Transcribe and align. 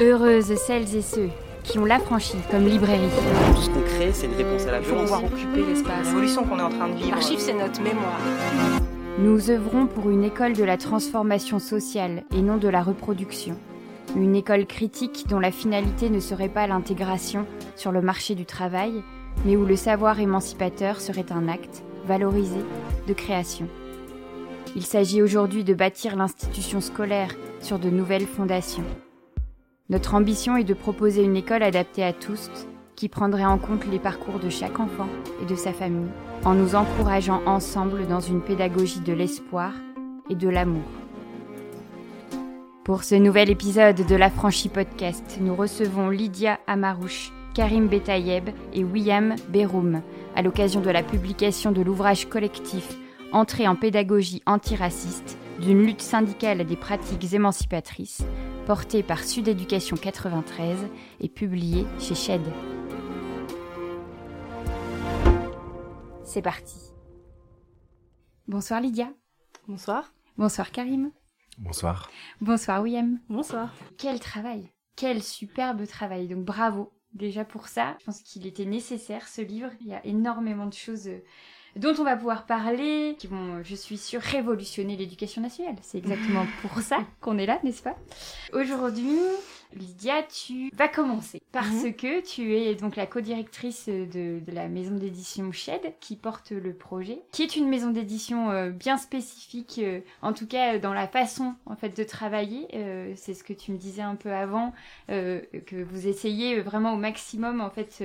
Heureuses 0.00 0.54
celles 0.54 0.94
et 0.94 1.02
ceux 1.02 1.28
qui 1.64 1.76
ont 1.80 1.84
l'affranchi 1.84 2.36
comme 2.52 2.66
librairie. 2.66 3.08
Tout 3.56 3.62
ce 3.62 3.70
qu'on 3.70 3.80
crée, 3.80 4.12
c'est 4.12 4.26
une 4.26 4.34
réponse 4.34 4.64
à 4.66 4.70
la 4.70 4.78
Il 4.78 4.84
faut 4.84 4.94
violence. 4.94 5.10
pouvoir 5.10 5.24
occuper 5.24 5.66
l'espace. 5.66 6.06
L'évolution 6.06 6.44
qu'on 6.44 6.58
est 6.60 6.62
en 6.62 6.68
train 6.70 6.88
de 6.88 6.94
vivre. 6.94 7.10
L'archive, 7.10 7.40
c'est 7.40 7.52
notre 7.52 7.82
mémoire. 7.82 8.20
Nous 9.18 9.50
œuvrons 9.50 9.88
pour 9.88 10.08
une 10.10 10.22
école 10.22 10.52
de 10.52 10.62
la 10.62 10.76
transformation 10.76 11.58
sociale 11.58 12.22
et 12.32 12.42
non 12.42 12.58
de 12.58 12.68
la 12.68 12.80
reproduction. 12.80 13.56
Une 14.14 14.36
école 14.36 14.66
critique 14.66 15.26
dont 15.28 15.40
la 15.40 15.50
finalité 15.50 16.10
ne 16.10 16.20
serait 16.20 16.48
pas 16.48 16.68
l'intégration 16.68 17.44
sur 17.74 17.90
le 17.90 18.00
marché 18.00 18.36
du 18.36 18.46
travail, 18.46 19.02
mais 19.44 19.56
où 19.56 19.66
le 19.66 19.74
savoir 19.74 20.20
émancipateur 20.20 21.00
serait 21.00 21.32
un 21.32 21.48
acte, 21.48 21.82
valorisé, 22.06 22.60
de 23.08 23.12
création. 23.14 23.66
Il 24.76 24.86
s'agit 24.86 25.22
aujourd'hui 25.22 25.64
de 25.64 25.74
bâtir 25.74 26.14
l'institution 26.14 26.80
scolaire 26.80 27.34
sur 27.60 27.80
de 27.80 27.90
nouvelles 27.90 28.26
fondations. 28.26 28.84
Notre 29.90 30.14
ambition 30.14 30.54
est 30.58 30.64
de 30.64 30.74
proposer 30.74 31.24
une 31.24 31.36
école 31.36 31.62
adaptée 31.62 32.04
à 32.04 32.12
tous, 32.12 32.50
qui 32.94 33.08
prendrait 33.08 33.46
en 33.46 33.56
compte 33.56 33.86
les 33.86 33.98
parcours 33.98 34.38
de 34.38 34.50
chaque 34.50 34.80
enfant 34.80 35.08
et 35.40 35.46
de 35.46 35.54
sa 35.54 35.72
famille, 35.72 36.10
en 36.44 36.52
nous 36.52 36.74
encourageant 36.74 37.40
ensemble 37.46 38.06
dans 38.06 38.20
une 38.20 38.42
pédagogie 38.42 39.00
de 39.00 39.14
l'espoir 39.14 39.72
et 40.28 40.34
de 40.34 40.48
l'amour. 40.48 40.84
Pour 42.84 43.02
ce 43.02 43.14
nouvel 43.14 43.48
épisode 43.48 44.06
de 44.06 44.14
l'Affranchi 44.14 44.68
Podcast, 44.68 45.38
nous 45.40 45.54
recevons 45.54 46.10
Lydia 46.10 46.58
Amarouche, 46.66 47.32
Karim 47.54 47.88
Betayeb 47.88 48.50
et 48.74 48.84
William 48.84 49.36
Beroum, 49.48 50.02
à 50.36 50.42
l'occasion 50.42 50.82
de 50.82 50.90
la 50.90 51.02
publication 51.02 51.72
de 51.72 51.80
l'ouvrage 51.80 52.28
collectif 52.28 52.98
Entrée 53.32 53.68
en 53.68 53.76
pédagogie 53.76 54.42
antiraciste, 54.46 55.38
d'une 55.60 55.82
lutte 55.82 56.00
syndicale 56.00 56.62
à 56.62 56.64
des 56.64 56.76
pratiques 56.76 57.32
émancipatrices, 57.34 58.24
porté 58.68 59.02
par 59.02 59.24
Sud 59.24 59.48
Éducation 59.48 59.96
93 59.96 60.88
et 61.20 61.30
publié 61.30 61.86
chez 61.98 62.14
Shed. 62.14 62.42
C'est 66.22 66.42
parti. 66.42 66.76
Bonsoir 68.46 68.82
Lydia. 68.82 69.10
Bonsoir. 69.68 70.12
Bonsoir 70.36 70.70
Karim. 70.70 71.12
Bonsoir. 71.56 72.10
Bonsoir 72.42 72.82
William. 72.82 73.18
Bonsoir. 73.30 73.72
Quel 73.96 74.20
travail. 74.20 74.70
Quel 74.96 75.22
superbe 75.22 75.86
travail. 75.86 76.28
Donc 76.28 76.44
bravo 76.44 76.92
déjà 77.14 77.46
pour 77.46 77.68
ça. 77.68 77.96
Je 78.00 78.04
pense 78.04 78.20
qu'il 78.20 78.46
était 78.46 78.66
nécessaire 78.66 79.28
ce 79.28 79.40
livre. 79.40 79.70
Il 79.80 79.86
y 79.86 79.94
a 79.94 80.04
énormément 80.04 80.66
de 80.66 80.74
choses 80.74 81.08
euh, 81.08 81.24
dont 81.78 81.94
on 81.98 82.04
va 82.04 82.16
pouvoir 82.16 82.44
parler, 82.44 83.16
qui 83.18 83.28
vont, 83.28 83.62
je 83.62 83.74
suis 83.74 83.96
sûre, 83.96 84.20
révolutionner 84.20 84.96
l'éducation 84.96 85.40
nationale. 85.40 85.76
C'est 85.82 85.98
exactement 85.98 86.44
pour 86.62 86.80
ça 86.82 86.98
qu'on 87.20 87.38
est 87.38 87.46
là, 87.46 87.58
n'est-ce 87.62 87.82
pas? 87.82 87.96
Aujourd'hui, 88.52 89.16
Lydia, 89.74 90.22
tu 90.22 90.70
vas 90.74 90.88
commencer 90.88 91.42
parce 91.52 91.84
Mhm. 91.84 91.94
que 91.94 92.20
tu 92.26 92.54
es 92.56 92.74
donc 92.74 92.96
la 92.96 93.06
co-directrice 93.06 93.86
de, 93.88 94.40
de 94.40 94.52
la 94.52 94.66
maison 94.68 94.94
d'édition 94.94 95.52
Shed 95.52 95.80
qui 96.00 96.16
porte 96.16 96.50
le 96.52 96.72
projet, 96.72 97.20
qui 97.32 97.42
est 97.42 97.54
une 97.56 97.68
maison 97.68 97.90
d'édition 97.90 98.50
euh, 98.50 98.70
bien 98.70 98.96
spécifique, 98.96 99.78
euh, 99.82 100.00
en 100.22 100.32
tout 100.32 100.46
cas 100.46 100.74
euh, 100.74 100.78
dans 100.78 100.94
la 100.94 101.06
façon 101.06 101.54
en 101.66 101.76
fait 101.76 101.96
de 101.96 102.02
travailler. 102.04 102.66
Euh, 102.74 103.12
C'est 103.16 103.34
ce 103.34 103.44
que 103.44 103.52
tu 103.52 103.72
me 103.72 103.76
disais 103.76 104.02
un 104.02 104.14
peu 104.16 104.32
avant, 104.32 104.72
que 105.08 105.82
vous 105.82 106.06
essayez 106.06 106.60
vraiment 106.60 106.94
au 106.94 106.96
maximum 106.96 107.60
en 107.60 107.70
fait 107.70 108.02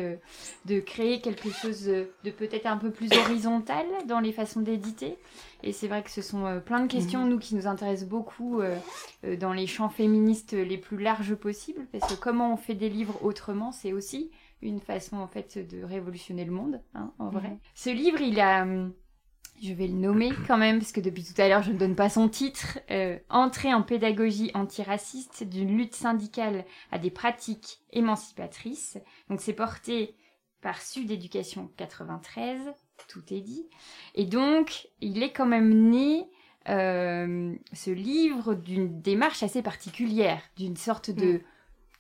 de 0.66 0.80
créer 0.80 1.22
quelque 1.22 1.50
chose 1.50 1.86
de 1.86 2.32
peut-être 2.32 2.66
un 2.66 2.78
peu 2.78 2.92
plus 2.92 3.10
horizontal 3.14 3.86
dans 4.08 4.20
les 4.20 4.32
façons 4.32 4.62
d'éditer. 4.62 5.18
Et 5.66 5.72
c'est 5.72 5.88
vrai 5.88 6.04
que 6.04 6.12
ce 6.12 6.22
sont 6.22 6.62
plein 6.66 6.82
de 6.82 6.92
questions, 6.92 7.26
nous, 7.26 7.40
qui 7.40 7.56
nous 7.56 7.68
intéressent 7.68 8.08
beaucoup 8.10 8.62
dans 9.40 9.54
les 9.54 9.68
champs 9.68 9.90
féministes 9.90 10.54
les 10.54 10.78
plus 10.78 10.98
larges 10.98 11.36
possibles, 11.36 11.53
parce 11.92 12.14
que 12.14 12.20
comment 12.20 12.54
on 12.54 12.58
fait 12.58 12.76
des 12.76 12.90
livres 12.90 13.18
autrement, 13.24 13.72
c'est 13.72 13.94
aussi 13.94 14.32
une 14.62 14.80
façon, 14.80 15.18
en 15.18 15.28
fait, 15.28 15.58
de 15.58 15.84
révolutionner 15.84 16.46
le 16.46 16.52
monde, 16.52 16.82
hein, 16.94 17.14
en 17.20 17.30
vrai. 17.30 17.50
Mhm. 17.50 17.60
Ce 17.76 17.90
livre, 17.90 18.22
il 18.22 18.40
a... 18.40 18.64
hum, 18.64 18.94
Je 19.62 19.74
vais 19.74 19.88
le 19.88 19.94
nommer 19.94 20.32
quand 20.48 20.58
même, 20.58 20.80
parce 20.80 20.92
que 20.92 21.02
depuis 21.02 21.24
tout 21.24 21.40
à 21.42 21.48
l'heure, 21.48 21.64
je 21.64 21.72
ne 21.72 21.78
donne 21.78 21.96
pas 21.96 22.10
son 22.10 22.28
titre. 22.30 22.80
Euh, 22.90 23.18
Entrée 23.30 23.74
en 23.74 23.84
pédagogie 23.84 24.52
antiraciste 24.54 25.44
d'une 25.44 25.78
lutte 25.78 25.96
syndicale 25.96 26.66
à 26.92 26.98
des 27.00 27.12
pratiques 27.12 27.80
émancipatrices. 27.92 28.98
Donc 29.30 29.42
c'est 29.42 29.54
porté 29.54 30.16
par 30.62 30.82
Sud 30.82 31.12
Éducation 31.12 31.70
93, 31.78 32.60
tout 33.10 33.24
est 33.34 33.42
dit. 33.42 33.68
Et 34.16 34.26
donc, 34.26 34.88
il 35.02 35.22
est 35.22 35.34
quand 35.34 35.46
même 35.46 35.90
né, 35.90 36.26
euh, 36.70 37.54
ce 37.74 37.92
livre, 37.92 38.54
d'une 38.54 39.02
démarche 39.02 39.44
assez 39.44 39.62
particulière, 39.62 40.42
d'une 40.58 40.78
sorte 40.78 41.10
de 41.10 41.42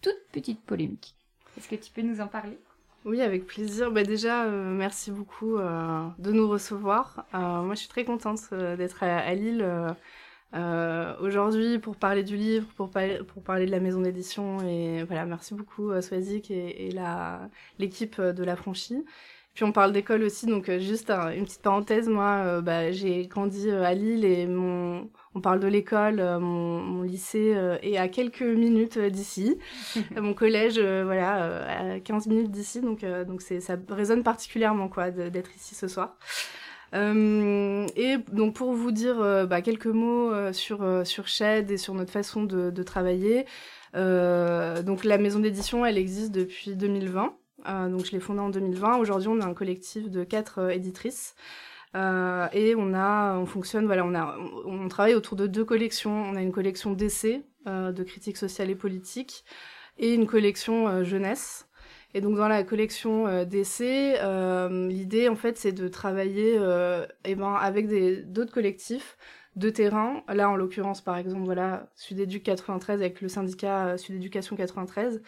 toute 0.02 0.20
petite 0.32 0.62
polémique. 0.62 1.16
Est-ce 1.58 1.68
que 1.70 1.76
tu 1.76 1.92
peux 1.92 2.02
nous 2.02 2.22
en 2.22 2.28
parler? 2.28 2.58
Oui, 3.06 3.22
avec 3.22 3.46
plaisir. 3.46 3.92
Bah, 3.92 4.04
déjà, 4.04 4.46
euh, 4.46 4.74
merci 4.74 5.12
beaucoup 5.12 5.58
euh, 5.58 6.08
de 6.20 6.32
nous 6.32 6.48
recevoir. 6.48 7.26
Moi, 7.34 7.76
je 7.76 7.80
suis 7.80 7.90
très 7.90 8.06
contente 8.06 8.40
d'être 8.52 9.04
à, 9.04 9.18
à 9.18 9.34
Lille 9.34 9.66
aujourd'hui 11.20 11.80
pour 11.80 11.96
parler 11.96 12.24
du 12.24 12.38
livre, 12.38 12.68
pour, 12.78 12.90
pa- 12.90 13.24
pour 13.28 13.44
parler 13.44 13.66
de 13.66 13.72
la 13.72 13.80
maison 13.80 14.02
d'édition. 14.02 14.62
Et 14.68 15.04
voilà, 15.04 15.26
merci 15.26 15.54
beaucoup, 15.54 15.90
euh, 15.90 16.02
Swazik 16.02 16.50
et, 16.52 16.88
et 16.88 16.96
l'équipe 17.80 18.22
de 18.22 18.44
La 18.44 18.56
Franchie. 18.56 19.04
Puis 19.54 19.64
on 19.64 19.72
parle 19.72 19.92
d'école 19.92 20.24
aussi, 20.24 20.48
donc 20.48 20.68
euh, 20.70 20.80
juste 20.80 21.10
un- 21.12 21.32
une 21.32 21.44
petite 21.46 21.62
parenthèse, 21.62 22.10
moi 22.10 22.42
euh, 22.44 22.62
bah, 22.62 22.92
j'ai 22.92 23.28
grandi 23.28 23.70
euh, 23.70 23.84
à 23.84 23.94
Lille 23.94 24.26
et 24.26 24.48
mon, 24.48 25.10
on 25.36 25.42
parle 25.42 25.60
de 25.60 25.68
l'école, 25.68 26.16
mon, 26.40 26.80
mon 26.80 27.02
lycée 27.04 27.56
est 27.84 27.98
à 27.98 28.08
quelques 28.08 28.42
minutes 28.42 28.98
d'ici, 28.98 29.60
mon 30.20 30.34
collège 30.34 30.80
voilà 30.80 31.94
à 31.96 32.00
15 32.00 32.28
minutes 32.28 32.52
d'ici, 32.52 32.82
donc 32.82 33.06
donc 33.28 33.42
c'est 33.44 33.60
ça 33.60 33.76
résonne 33.90 34.24
particulièrement 34.24 34.88
quoi 34.90 35.12
d'être 35.12 35.56
ici 35.56 35.76
ce 35.76 35.88
soir. 35.88 36.18
Euh, 36.96 37.88
et 37.96 38.18
donc 38.32 38.56
pour 38.56 38.74
vous 38.74 38.92
dire 38.92 39.20
euh, 39.22 39.46
bah, 39.48 39.62
quelques 39.62 39.88
mots 39.88 40.32
euh, 40.32 40.54
sur 40.54 40.86
sur 41.06 41.28
Shed 41.28 41.72
et 41.72 41.78
sur 41.78 41.94
notre 41.96 42.12
façon 42.12 42.44
de, 42.44 42.70
de 42.70 42.84
travailler. 42.84 43.46
Euh, 43.96 44.82
donc 44.84 45.04
la 45.04 45.18
maison 45.18 45.40
d'édition, 45.40 45.86
elle 45.86 45.98
existe 45.98 46.32
depuis 46.32 46.76
2020. 46.76 47.34
Euh, 47.68 47.90
donc 47.90 48.06
je 48.06 48.12
l'ai 48.12 48.20
fondée 48.20 48.40
en 48.40 48.50
2020. 48.50 48.98
Aujourd'hui, 48.98 49.30
on 49.30 49.40
a 49.42 49.46
un 49.46 49.54
collectif 49.54 50.10
de 50.10 50.24
quatre 50.24 50.60
euh, 50.60 50.70
éditrices. 50.70 51.36
Euh, 51.96 52.48
et 52.54 52.76
on 52.76 52.94
a, 52.94 53.38
on 53.38 53.46
fonctionne, 53.46 53.86
voilà, 53.86 54.04
on 54.06 54.16
a, 54.16 54.38
on, 54.66 54.88
travaille 54.88 55.14
autour 55.14 55.38
de 55.38 55.48
deux 55.48 55.66
collections. 55.66 56.12
On 56.12 56.36
a 56.36 56.42
une 56.42 56.52
collection 56.52 56.94
d'essais, 56.94 57.44
de 57.68 58.04
critiques 58.04 58.38
sociales 58.38 58.72
et 58.72 58.76
politiques, 58.76 59.46
et 60.00 60.16
une 60.16 60.26
collection 60.26 61.04
jeunesse. 61.04 61.68
Et 62.16 62.22
donc 62.22 62.36
dans 62.36 62.48
la 62.48 62.64
collection 62.64 63.46
d'essais, 63.46 64.20
l'idée 64.90 65.30
en 65.30 65.36
fait 65.36 65.56
c'est 65.60 65.72
de 65.72 65.88
travailler 65.88 66.60
eh 67.26 67.36
ben, 67.36 67.54
avec 67.54 67.88
d'autres 68.32 68.52
collectifs 68.52 69.18
de 69.56 69.70
terrain. 69.70 70.24
Là 70.28 70.50
en 70.50 70.56
l'occurrence 70.56 71.02
par 71.02 71.18
exemple 71.18 71.44
voilà 71.46 71.88
Sud-Éduc 71.96 72.44
93 72.44 73.00
avec 73.02 73.22
le 73.22 73.30
syndicat 73.30 73.88
euh, 73.88 73.98
Sud-Éducation 73.98 74.56
93. 74.56 75.22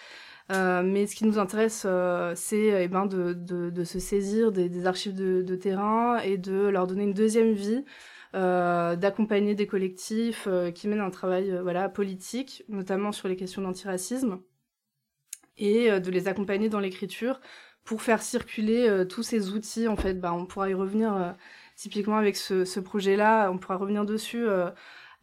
Euh, 0.52 0.84
mais 0.84 1.08
ce 1.08 1.16
qui 1.16 1.26
nous 1.26 1.40
intéresse, 1.40 1.84
euh, 1.88 2.34
c'est 2.36 2.84
eh 2.84 2.88
ben, 2.88 3.08
de, 3.08 3.34
de, 3.34 3.72
de 3.72 3.84
se 3.84 4.00
saisir 4.00 4.52
des, 4.52 4.70
des 4.70 4.86
archives 4.86 5.16
de, 5.16 5.42
de 5.42 5.56
terrain 5.56 6.20
et 6.20 6.38
de 6.38 6.68
leur 6.68 6.86
donner 6.86 7.04
une 7.04 7.14
deuxième 7.14 7.54
vie, 7.54 7.84
euh, 8.36 8.98
d'accompagner 8.98 9.56
des 9.56 9.66
collectifs 9.66 10.46
euh, 10.48 10.70
qui 10.70 10.90
mènent 10.90 11.00
un 11.00 11.10
travail 11.10 11.52
euh, 11.52 11.62
voilà, 11.62 11.88
politique, 11.88 12.66
notamment 12.68 13.14
sur 13.14 13.30
les 13.30 13.38
questions 13.38 13.62
d'antiracisme, 13.62 14.42
et 15.58 16.02
de 16.02 16.12
les 16.12 16.28
accompagner 16.28 16.68
dans 16.68 16.82
l'écriture 16.82 17.40
pour 17.86 18.02
faire 18.02 18.22
circuler 18.22 19.06
tous 19.08 19.24
ces 19.24 19.52
outils. 19.52 19.88
En 19.88 19.96
fait, 19.96 20.16
bah, 20.16 20.34
on 20.34 20.46
pourra 20.46 20.70
y 20.70 20.74
revenir 20.74 21.34
typiquement 21.76 22.18
avec 22.18 22.36
ce, 22.38 22.66
ce 22.66 22.80
projet-là, 22.80 23.50
on 23.52 23.58
pourra 23.58 23.78
revenir 23.78 24.06
dessus. 24.06 24.46
euh, 24.48 24.70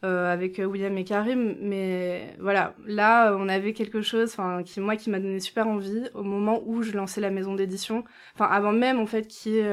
euh, 0.04 0.32
avec 0.32 0.58
euh, 0.58 0.64
William 0.64 0.96
et 0.98 1.04
Karim, 1.04 1.56
mais 1.60 2.36
voilà, 2.40 2.74
là 2.86 3.36
on 3.38 3.48
avait 3.48 3.72
quelque 3.72 4.02
chose, 4.02 4.30
enfin 4.32 4.62
qui 4.64 4.80
moi 4.80 4.96
qui 4.96 5.10
m'a 5.10 5.20
donné 5.20 5.38
super 5.40 5.68
envie 5.68 6.08
au 6.14 6.24
moment 6.24 6.60
où 6.66 6.82
je 6.82 6.92
lançais 6.92 7.20
la 7.20 7.30
maison 7.30 7.54
d'édition, 7.54 8.04
enfin 8.34 8.46
avant 8.46 8.72
même 8.72 8.98
en 8.98 9.06
fait 9.06 9.28
qu'il 9.28 9.52
y 9.52 9.58
ait 9.58 9.72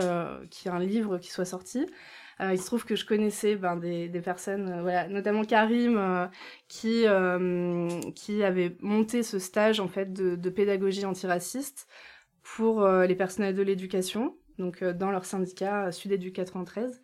qu'il 0.52 0.72
y 0.72 0.74
ait 0.74 0.78
un 0.78 0.80
livre 0.80 1.18
qui 1.18 1.32
soit 1.32 1.46
sorti. 1.46 1.88
Euh, 2.42 2.54
il 2.54 2.60
se 2.60 2.66
trouve 2.68 2.86
que 2.86 2.96
je 2.96 3.06
connaissais 3.06 3.56
ben, 3.56 3.76
des, 3.76 4.08
des 4.08 4.22
personnes, 4.22 4.82
voilà, 4.82 5.08
notamment 5.10 5.44
Karim, 5.44 5.98
euh, 5.98 6.28
qui 6.68 7.06
qui 8.16 8.44
avait 8.44 8.78
monté 8.82 9.24
ce 9.24 9.40
stage 9.40 9.80
en 9.80 9.88
fait 9.88 10.14
de, 10.14 10.36
de 10.36 10.50
pédagogie 10.50 11.06
antiraciste 11.06 11.88
pour 12.44 12.88
les 12.88 13.16
personnels 13.16 13.56
de 13.56 13.62
l'éducation, 13.64 14.36
donc 14.60 14.82
euh, 14.82 14.94
dans 14.94 15.12
leur 15.12 15.26
syndicat 15.26 15.86
euh, 15.86 15.92
Sud-Éduc 15.92 16.34
93. 16.34 17.02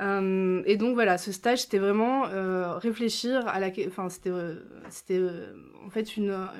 Euh, 0.00 0.62
et 0.66 0.76
donc 0.76 0.94
voilà, 0.94 1.18
ce 1.18 1.30
stage 1.30 1.62
c'était 1.62 1.78
vraiment 1.78 2.22
réfléchir 2.78 3.46
à 3.46 3.60
la, 3.60 3.68
enfin 3.86 4.08
c'était, 4.08 4.30
c'était 4.88 5.20
en 5.84 5.90
fait 5.90 6.08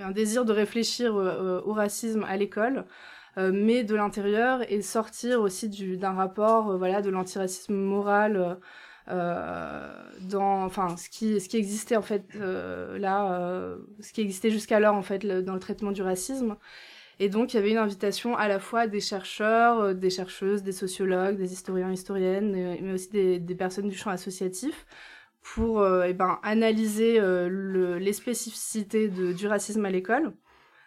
un 0.05 0.11
désir 0.11 0.45
de 0.45 0.53
réfléchir 0.53 1.15
au 1.15 1.73
racisme 1.73 2.23
à 2.25 2.37
l'école, 2.37 2.85
mais 3.39 3.83
de 3.83 3.95
l'intérieur 3.95 4.71
et 4.71 4.83
sortir 4.83 5.41
aussi 5.41 5.71
du, 5.71 5.97
d'un 5.97 6.13
rapport, 6.13 6.77
voilà, 6.77 7.01
de 7.01 7.09
l'antiracisme 7.09 7.73
moral. 7.73 8.59
dans 9.07 10.65
enfin 10.65 10.99
ce 10.99 11.09
qui 11.09 11.41
ce 11.41 11.49
qui 11.49 11.57
existait 11.57 11.97
en 11.97 12.03
fait 12.03 12.27
là 12.35 13.75
ce 14.01 14.13
qui 14.13 14.21
existait 14.21 14.51
jusqu'alors 14.51 14.97
en 14.97 15.03
fait 15.03 15.25
dans 15.25 15.55
le 15.55 15.61
traitement 15.61 15.93
du 15.93 16.03
racisme 16.03 16.57
et 17.21 17.29
donc, 17.29 17.53
il 17.53 17.57
y 17.57 17.61
avait 17.61 17.71
une 17.71 17.79
invitation 17.79 18.35
à 18.37 18.49
la 18.49 18.59
fois 18.59 18.87
des 18.87 19.01
chercheurs, 19.01 19.95
des 19.95 20.11
chercheuses, 20.11 20.63
des 20.63 20.73
sociologues, 20.73 21.37
des 21.37 21.53
historiens, 21.53 21.93
historiennes, 21.93 22.51
mais 22.53 22.93
aussi 22.93 23.11
des, 23.11 23.55
personnes 23.55 23.89
du 23.89 23.97
champ 23.97 24.11
associatif 24.11 24.87
pour 25.43 25.81
euh, 25.81 26.07
eh 26.09 26.15
ben, 26.15 26.39
analyser 26.43 27.21
le, 27.21 27.99
les 27.99 28.13
spécificités 28.15 29.09
du 29.09 29.47
racisme 29.47 29.85
à 29.85 29.91
l'école, 29.91 30.33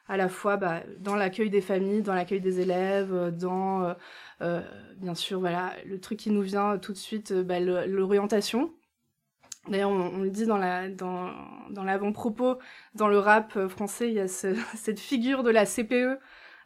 à 0.08 0.18
la 0.18 0.28
fois 0.28 0.58
bah, 0.58 0.82
dans 1.00 1.16
l'accueil 1.16 1.52
des 1.52 1.62
familles, 1.62 2.02
dans 2.02 2.16
l'accueil 2.16 2.42
des 2.42 2.60
élèves, 2.60 3.32
dans, 3.38 3.96
euh, 4.42 4.62
bien 4.98 5.16
sûr, 5.16 5.42
le 5.42 6.00
truc 6.00 6.20
qui 6.20 6.32
nous 6.32 6.42
vient 6.42 6.78
tout 6.80 6.94
de 6.94 6.98
suite, 6.98 7.34
bah, 7.34 7.60
l'orientation. 7.60 8.74
D'ailleurs, 9.70 9.92
on, 9.92 10.20
le 10.20 10.30
dit 10.30 10.46
dans 10.46 10.58
la 10.58 10.90
dans, 10.90 11.32
dans 11.70 11.84
l'avant-propos, 11.84 12.58
dans 12.96 13.08
le 13.08 13.18
rap 13.18 13.68
français, 13.68 14.10
il 14.10 14.16
y 14.16 14.20
a 14.20 14.28
ce, 14.28 14.56
cette 14.76 15.00
figure 15.00 15.44
de 15.44 15.52
la 15.52 15.66
CPE, 15.66 16.20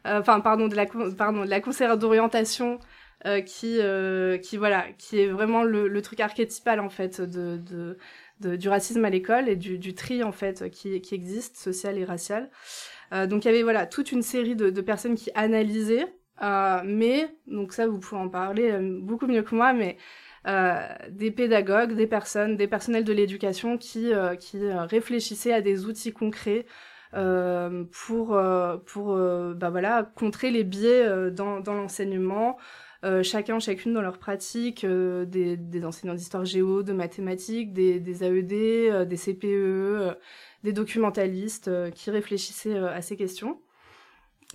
enfin 0.04 0.40
pardon 0.40 0.68
de 0.68 0.74
la 0.74 0.86
pardon 0.86 1.44
de 1.44 1.50
la 1.50 1.60
conseillère 1.60 1.96
d'orientation 1.96 2.80
euh, 3.26 3.40
qui 3.40 3.80
euh, 3.80 4.38
qui 4.38 4.56
voilà 4.56 4.86
qui 4.96 5.18
est 5.18 5.26
vraiment 5.26 5.64
le, 5.64 5.88
le, 5.88 6.02
truc 6.02 6.20
archétypal 6.20 6.78
en 6.78 6.88
fait 6.88 7.20
de, 7.20 7.56
de, 7.56 7.98
de 8.38 8.54
du 8.54 8.68
racisme 8.68 9.04
à 9.04 9.10
l'école 9.10 9.48
et 9.48 9.56
du, 9.56 9.76
du, 9.76 9.92
tri 9.92 10.22
en 10.22 10.30
fait 10.30 10.70
qui 10.70 11.00
qui 11.00 11.16
existe 11.16 11.56
social 11.56 11.98
et 11.98 12.04
racial. 12.04 12.48
Euh, 13.12 13.26
donc 13.26 13.44
il 13.44 13.48
y 13.48 13.50
avait 13.50 13.64
voilà 13.64 13.86
toute 13.86 14.12
une 14.12 14.22
série 14.22 14.54
de, 14.54 14.70
de 14.70 14.80
personnes 14.80 15.16
qui 15.16 15.32
analysaient, 15.34 16.06
mais 16.84 17.28
donc 17.48 17.72
ça 17.72 17.88
vous 17.88 17.98
pouvez 17.98 18.20
en 18.20 18.28
parler 18.28 18.78
beaucoup 18.80 19.26
mieux 19.26 19.42
que 19.42 19.56
moi, 19.56 19.72
mais 19.72 19.96
euh, 20.46 20.80
des 21.10 21.30
pédagogues, 21.30 21.94
des 21.94 22.06
personnes, 22.06 22.56
des 22.56 22.68
personnels 22.68 23.04
de 23.04 23.12
l'éducation 23.12 23.76
qui, 23.76 24.12
euh, 24.12 24.36
qui 24.36 24.64
euh, 24.64 24.84
réfléchissaient 24.84 25.52
à 25.52 25.60
des 25.60 25.84
outils 25.86 26.12
concrets 26.12 26.66
pour, 27.90 28.38
pour 28.84 29.16
bah 29.16 29.70
voilà, 29.70 30.12
contrer 30.14 30.50
les 30.50 30.62
biais 30.62 31.30
dans, 31.30 31.58
dans 31.60 31.72
l'enseignement. 31.72 32.58
chacun, 33.22 33.58
chacune 33.60 33.94
dans 33.94 34.02
leur 34.02 34.18
pratique, 34.18 34.84
des, 34.84 35.56
des, 35.56 35.84
enseignants 35.86 36.12
d'histoire 36.12 36.44
géo, 36.44 36.82
de 36.82 36.92
mathématiques, 36.92 37.72
des, 37.72 37.98
des 37.98 38.24
AED, 38.24 39.08
des 39.08 39.16
CPE, 39.16 40.18
des 40.64 40.72
documentalistes 40.74 41.70
qui 41.92 42.10
réfléchissaient 42.10 42.76
à 42.76 43.00
ces 43.00 43.16
questions. 43.16 43.58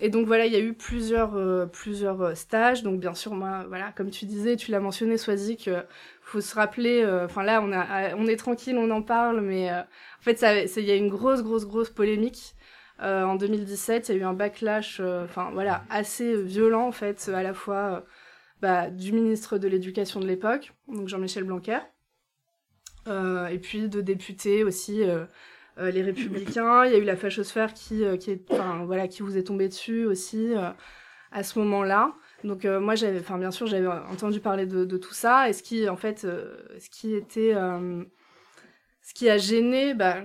Et 0.00 0.08
donc 0.08 0.26
voilà, 0.26 0.46
il 0.46 0.52
y 0.52 0.56
a 0.56 0.60
eu 0.60 0.74
plusieurs, 0.74 1.36
euh, 1.36 1.66
plusieurs 1.66 2.20
euh, 2.20 2.34
stages. 2.34 2.82
Donc 2.82 2.98
bien 2.98 3.14
sûr, 3.14 3.34
moi, 3.34 3.64
voilà, 3.68 3.92
comme 3.92 4.10
tu 4.10 4.24
disais, 4.24 4.56
tu 4.56 4.72
l'as 4.72 4.80
mentionné, 4.80 5.16
Soisy, 5.16 5.56
qu'il 5.56 5.84
faut 6.20 6.40
se 6.40 6.54
rappeler. 6.54 7.02
Euh, 7.02 7.26
enfin 7.26 7.44
là, 7.44 7.62
on 8.16 8.26
est 8.26 8.36
tranquille, 8.36 8.76
on 8.76 8.90
en 8.90 9.02
parle, 9.02 9.40
mais 9.40 9.70
en 9.72 9.84
fait, 10.20 10.44
il 10.76 10.84
y 10.84 10.90
a 10.90 10.96
une 10.96 11.08
grosse, 11.08 11.42
grosse, 11.42 11.66
grosse 11.66 11.90
polémique. 11.90 12.54
en 13.00 13.36
2017, 13.36 14.08
il 14.08 14.12
y 14.16 14.18
a 14.18 14.20
eu 14.22 14.24
un 14.24 14.34
backlash, 14.34 15.00
enfin 15.00 15.50
voilà, 15.52 15.84
assez 15.90 16.42
violent 16.42 16.86
en 16.88 16.92
fait, 16.92 17.30
à 17.32 17.42
la 17.42 17.54
fois 17.54 18.04
bah, 18.62 18.90
du 18.90 19.12
ministre 19.12 19.58
de 19.58 19.68
l'Éducation 19.68 20.20
de 20.20 20.26
l'époque, 20.26 20.72
donc 20.88 21.08
Jean-Michel 21.08 21.44
Blanquer, 21.44 21.80
et 23.06 23.58
puis 23.58 23.88
de 23.88 24.00
députés 24.00 24.64
aussi 24.64 25.02
euh, 25.78 25.90
les 25.90 26.02
républicains, 26.02 26.84
il 26.84 26.92
y 26.92 26.94
a 26.94 26.98
eu 26.98 27.04
la 27.04 27.16
fachosphère 27.16 27.74
qui, 27.74 28.04
euh, 28.04 28.16
qui, 28.16 28.30
est, 28.30 28.52
voilà, 28.84 29.08
qui 29.08 29.22
vous 29.22 29.36
est 29.36 29.42
tombée 29.42 29.68
dessus 29.68 30.04
aussi 30.04 30.54
euh, 30.54 30.70
à 31.32 31.42
ce 31.42 31.58
moment-là. 31.58 32.12
Donc 32.44 32.64
moi, 32.64 32.94
j'avais, 32.94 33.20
bien 33.38 33.50
sûr, 33.50 33.66
j'avais 33.66 33.86
entendu 33.86 34.38
parler 34.38 34.66
de, 34.66 34.96
tout 34.98 35.14
ça. 35.14 35.48
Et 35.48 35.54
ce 35.54 35.62
qui, 35.62 35.88
en 35.88 35.96
fait, 35.96 36.20
ce 36.20 36.90
qui 36.90 37.14
était, 37.14 37.54
ce 37.54 39.14
qui 39.14 39.30
a 39.30 39.38
gêné, 39.38 39.94
bah, 39.94 40.16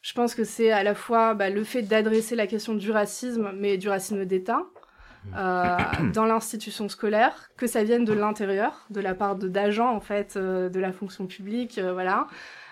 je 0.00 0.12
pense 0.12 0.36
que 0.36 0.44
c'est 0.44 0.70
à 0.70 0.84
la 0.84 0.94
fois 0.94 1.34
bah, 1.34 1.50
le 1.50 1.64
fait 1.64 1.82
d'adresser 1.82 2.36
la 2.36 2.46
question 2.46 2.74
du 2.74 2.92
racisme, 2.92 3.50
mais 3.56 3.76
du 3.76 3.88
racisme 3.88 4.24
d'État. 4.24 4.66
Dans 5.32 6.24
l'institution 6.26 6.88
scolaire, 6.88 7.50
que 7.56 7.66
ça 7.66 7.82
vienne 7.82 8.04
de 8.04 8.12
l'intérieur, 8.12 8.86
de 8.90 9.00
la 9.00 9.16
part 9.16 9.34
d'agents 9.34 9.92
en 9.92 10.00
fait 10.00 10.38
de 10.38 10.78
la 10.78 10.92
fonction 10.92 11.26
publique, 11.26 11.80
voilà, 11.80 12.28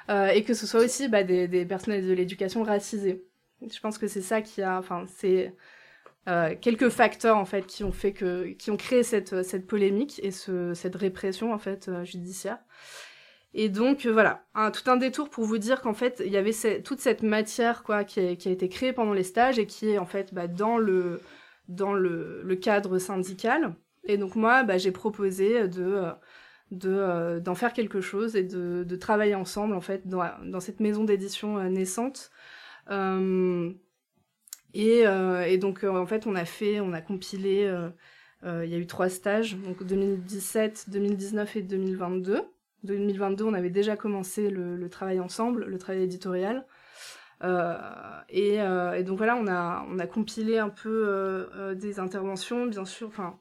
euh, 0.08 0.28
et 0.28 0.44
que 0.44 0.54
ce 0.54 0.66
soit 0.66 0.80
aussi 0.80 1.08
bah, 1.08 1.22
des, 1.22 1.48
des 1.48 1.64
personnels 1.64 2.06
de 2.06 2.12
l'éducation 2.12 2.62
racisés. 2.62 3.24
Je 3.62 3.80
pense 3.80 3.98
que 3.98 4.06
c'est 4.06 4.22
ça 4.22 4.42
qui 4.42 4.62
a, 4.62 4.78
enfin, 4.78 5.04
c'est 5.08 5.54
euh, 6.28 6.54
quelques 6.60 6.90
facteurs 6.90 7.36
en 7.36 7.44
fait 7.44 7.66
qui 7.66 7.84
ont 7.84 7.92
fait 7.92 8.12
que, 8.12 8.48
qui 8.52 8.70
ont 8.70 8.76
créé 8.76 9.02
cette, 9.02 9.42
cette 9.42 9.66
polémique 9.66 10.20
et 10.22 10.30
ce, 10.30 10.74
cette 10.74 10.96
répression 10.96 11.52
en 11.52 11.58
fait 11.58 11.88
euh, 11.88 12.04
judiciaire. 12.04 12.58
Et 13.54 13.68
donc 13.70 14.04
voilà, 14.06 14.44
tout 14.54 14.90
un 14.90 14.96
détour 14.96 15.30
pour 15.30 15.44
vous 15.44 15.56
dire 15.56 15.80
qu'en 15.80 15.94
fait 15.94 16.22
il 16.24 16.30
y 16.30 16.36
avait 16.36 16.52
toute 16.82 17.00
cette 17.00 17.22
matière 17.22 17.82
quoi 17.82 18.04
qui 18.04 18.20
a, 18.20 18.30
été 18.30 18.68
créée 18.68 18.92
pendant 18.92 19.14
les 19.14 19.22
stages 19.22 19.58
et 19.58 19.66
qui 19.66 19.88
est 19.88 19.98
en 19.98 20.04
fait 20.04 20.34
bah, 20.34 20.46
dans 20.46 20.76
le 20.76 21.22
dans 21.68 21.94
le 21.94 22.54
cadre 22.56 22.98
syndical. 22.98 23.74
Et 24.04 24.18
donc 24.18 24.36
moi 24.36 24.62
bah, 24.62 24.76
j'ai 24.76 24.92
proposé 24.92 25.68
de 25.68 26.02
euh, 26.84 27.38
d'en 27.38 27.54
faire 27.54 27.72
quelque 27.72 28.00
chose 28.00 28.34
et 28.34 28.42
de, 28.42 28.96
travailler 28.96 29.36
ensemble 29.36 29.74
en 29.74 29.80
fait 29.80 30.08
dans, 30.08 30.60
cette 30.60 30.80
maison 30.80 31.04
d'édition 31.04 31.58
euh, 31.58 31.68
naissante. 31.68 32.32
Euh, 32.90 33.70
et, 34.74 35.58
donc 35.58 35.84
en 35.84 36.06
fait 36.06 36.26
on 36.26 36.34
a 36.34 36.44
fait, 36.44 36.80
on 36.80 36.92
a 36.92 37.00
compilé, 37.00 37.72
il 38.44 38.68
y 38.68 38.74
a 38.74 38.78
eu 38.78 38.86
trois 38.86 39.08
stages, 39.08 39.56
donc 39.56 39.84
2017, 39.84 40.90
2019 40.90 41.56
et 41.56 41.62
2022. 41.62 42.42
2022 42.82 43.44
on 43.44 43.54
avait 43.54 43.70
déjà 43.70 43.96
commencé 43.96 44.50
le, 44.50 44.88
travail 44.90 45.20
ensemble, 45.20 45.64
le 45.64 45.78
travail 45.78 46.02
éditorial. 46.02 46.66
Et, 47.42 48.58
donc 49.04 49.16
voilà, 49.16 49.36
on 49.36 49.46
a, 49.46 49.86
on 49.88 49.98
a 49.98 50.06
compilé 50.06 50.58
un 50.58 50.68
peu 50.68 51.48
des 51.76 52.00
interventions, 52.00 52.66
bien 52.66 52.84
sûr. 52.84 53.06
Enfin, 53.06 53.38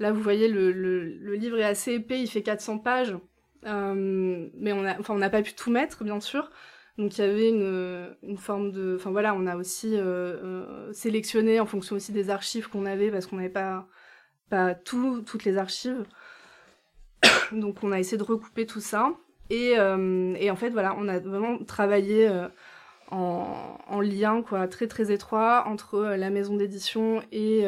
Là, 0.00 0.12
vous 0.12 0.20
voyez, 0.20 0.48
le, 0.48 1.34
livre 1.34 1.58
est 1.58 1.64
assez 1.64 1.94
épais, 1.94 2.20
il 2.20 2.26
fait 2.26 2.42
400 2.42 2.78
pages, 2.78 3.16
euh, 3.66 4.48
mais 4.54 4.72
on 4.72 5.18
n'a 5.18 5.30
pas 5.30 5.42
pu 5.42 5.54
tout 5.54 5.70
mettre, 5.70 6.04
bien 6.04 6.20
sûr. 6.20 6.50
Donc 6.98 7.18
il 7.18 7.20
y 7.22 7.24
avait 7.24 7.48
une, 7.48 8.38
forme 8.38 8.72
de... 8.72 8.96
Enfin 8.98 9.10
voilà, 9.10 9.34
on 9.34 9.46
a 9.46 9.56
aussi 9.56 9.96
euh, 9.96 10.02
euh, 10.04 10.92
sélectionné 10.92 11.58
en 11.58 11.66
fonction 11.66 11.96
aussi 11.96 12.12
des 12.12 12.30
archives 12.30 12.68
qu'on 12.68 12.86
avait, 12.86 13.10
parce 13.10 13.26
qu'on 13.26 13.36
n'avait 13.36 13.48
pas, 13.48 13.86
pas 14.50 14.74
tout, 14.74 15.22
toutes 15.22 15.44
les 15.44 15.58
archives. 15.58 16.04
Donc 17.52 17.82
on 17.82 17.92
a 17.92 17.98
essayé 18.00 18.18
de 18.18 18.22
recouper 18.22 18.66
tout 18.66 18.80
ça. 18.80 19.12
Et, 19.50 19.78
en 19.78 20.56
fait, 20.56 20.70
voilà, 20.70 20.96
on 20.98 21.06
a 21.06 21.18
vraiment 21.20 21.58
travaillé 21.64 22.28
en, 23.10 23.78
en, 23.86 24.00
lien 24.00 24.42
quoi, 24.42 24.66
très 24.66 24.88
très 24.88 25.12
étroit 25.12 25.64
entre 25.68 26.00
la 26.00 26.30
maison 26.30 26.56
d'édition 26.56 27.22
et 27.30 27.64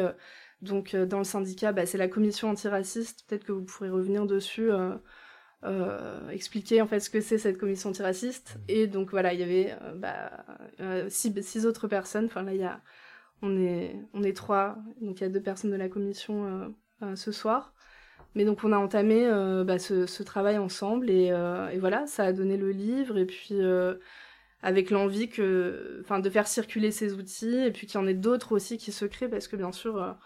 donc 0.61 0.93
euh, 0.93 1.05
dans 1.05 1.19
le 1.19 1.23
syndicat, 1.23 1.71
bah, 1.71 1.85
c'est 1.85 1.97
la 1.97 2.07
commission 2.07 2.49
antiraciste. 2.49 3.25
Peut-être 3.27 3.43
que 3.43 3.51
vous 3.51 3.63
pourrez 3.63 3.89
revenir 3.89 4.25
dessus, 4.25 4.71
euh, 4.71 4.95
euh, 5.63 6.29
expliquer 6.29 6.81
en 6.81 6.87
fait 6.87 6.99
ce 6.99 7.09
que 7.09 7.21
c'est 7.21 7.37
cette 7.37 7.57
commission 7.57 7.89
antiraciste. 7.89 8.55
Mmh. 8.55 8.61
Et 8.69 8.87
donc 8.87 9.11
voilà, 9.11 9.33
il 9.33 9.39
y 9.39 9.43
avait 9.43 9.75
bah, 9.95 10.31
six, 11.09 11.33
six, 11.43 11.65
autres 11.65 11.87
personnes. 11.87 12.25
Enfin 12.25 12.43
là, 12.43 12.53
il 12.53 12.61
y 12.61 12.63
a, 12.63 12.81
on 13.41 13.57
est, 13.57 13.95
on 14.13 14.23
est 14.23 14.35
trois. 14.35 14.77
Donc 15.01 15.19
il 15.19 15.23
y 15.23 15.25
a 15.27 15.29
deux 15.29 15.41
personnes 15.41 15.71
de 15.71 15.75
la 15.75 15.89
commission 15.89 16.73
ce 17.15 17.31
soir. 17.31 17.73
Mais 18.35 18.45
donc 18.45 18.63
on 18.63 18.71
a 18.71 18.77
entamé 18.77 19.27
bah, 19.65 19.79
ce, 19.79 20.05
ce, 20.05 20.23
travail 20.23 20.57
ensemble 20.57 21.09
et, 21.09 21.27
et, 21.27 21.77
voilà, 21.79 22.07
ça 22.07 22.23
a 22.23 22.33
donné 22.33 22.57
le 22.57 22.71
livre 22.71 23.17
et 23.17 23.25
puis 23.25 23.59
avec 24.63 24.89
l'envie 24.89 25.29
que, 25.29 25.99
enfin, 26.01 26.19
de 26.19 26.29
faire 26.29 26.47
circuler 26.47 26.91
ces 26.91 27.13
outils 27.13 27.57
et 27.57 27.71
puis 27.71 27.87
qu'il 27.87 27.99
y 27.99 28.03
en 28.03 28.07
ait 28.07 28.15
d'autres 28.15 28.53
aussi 28.53 28.77
qui 28.77 28.91
se 28.91 29.05
créent 29.05 29.29
parce 29.29 29.47
que 29.47 29.55
bien 29.55 29.71
sûr 29.71 30.17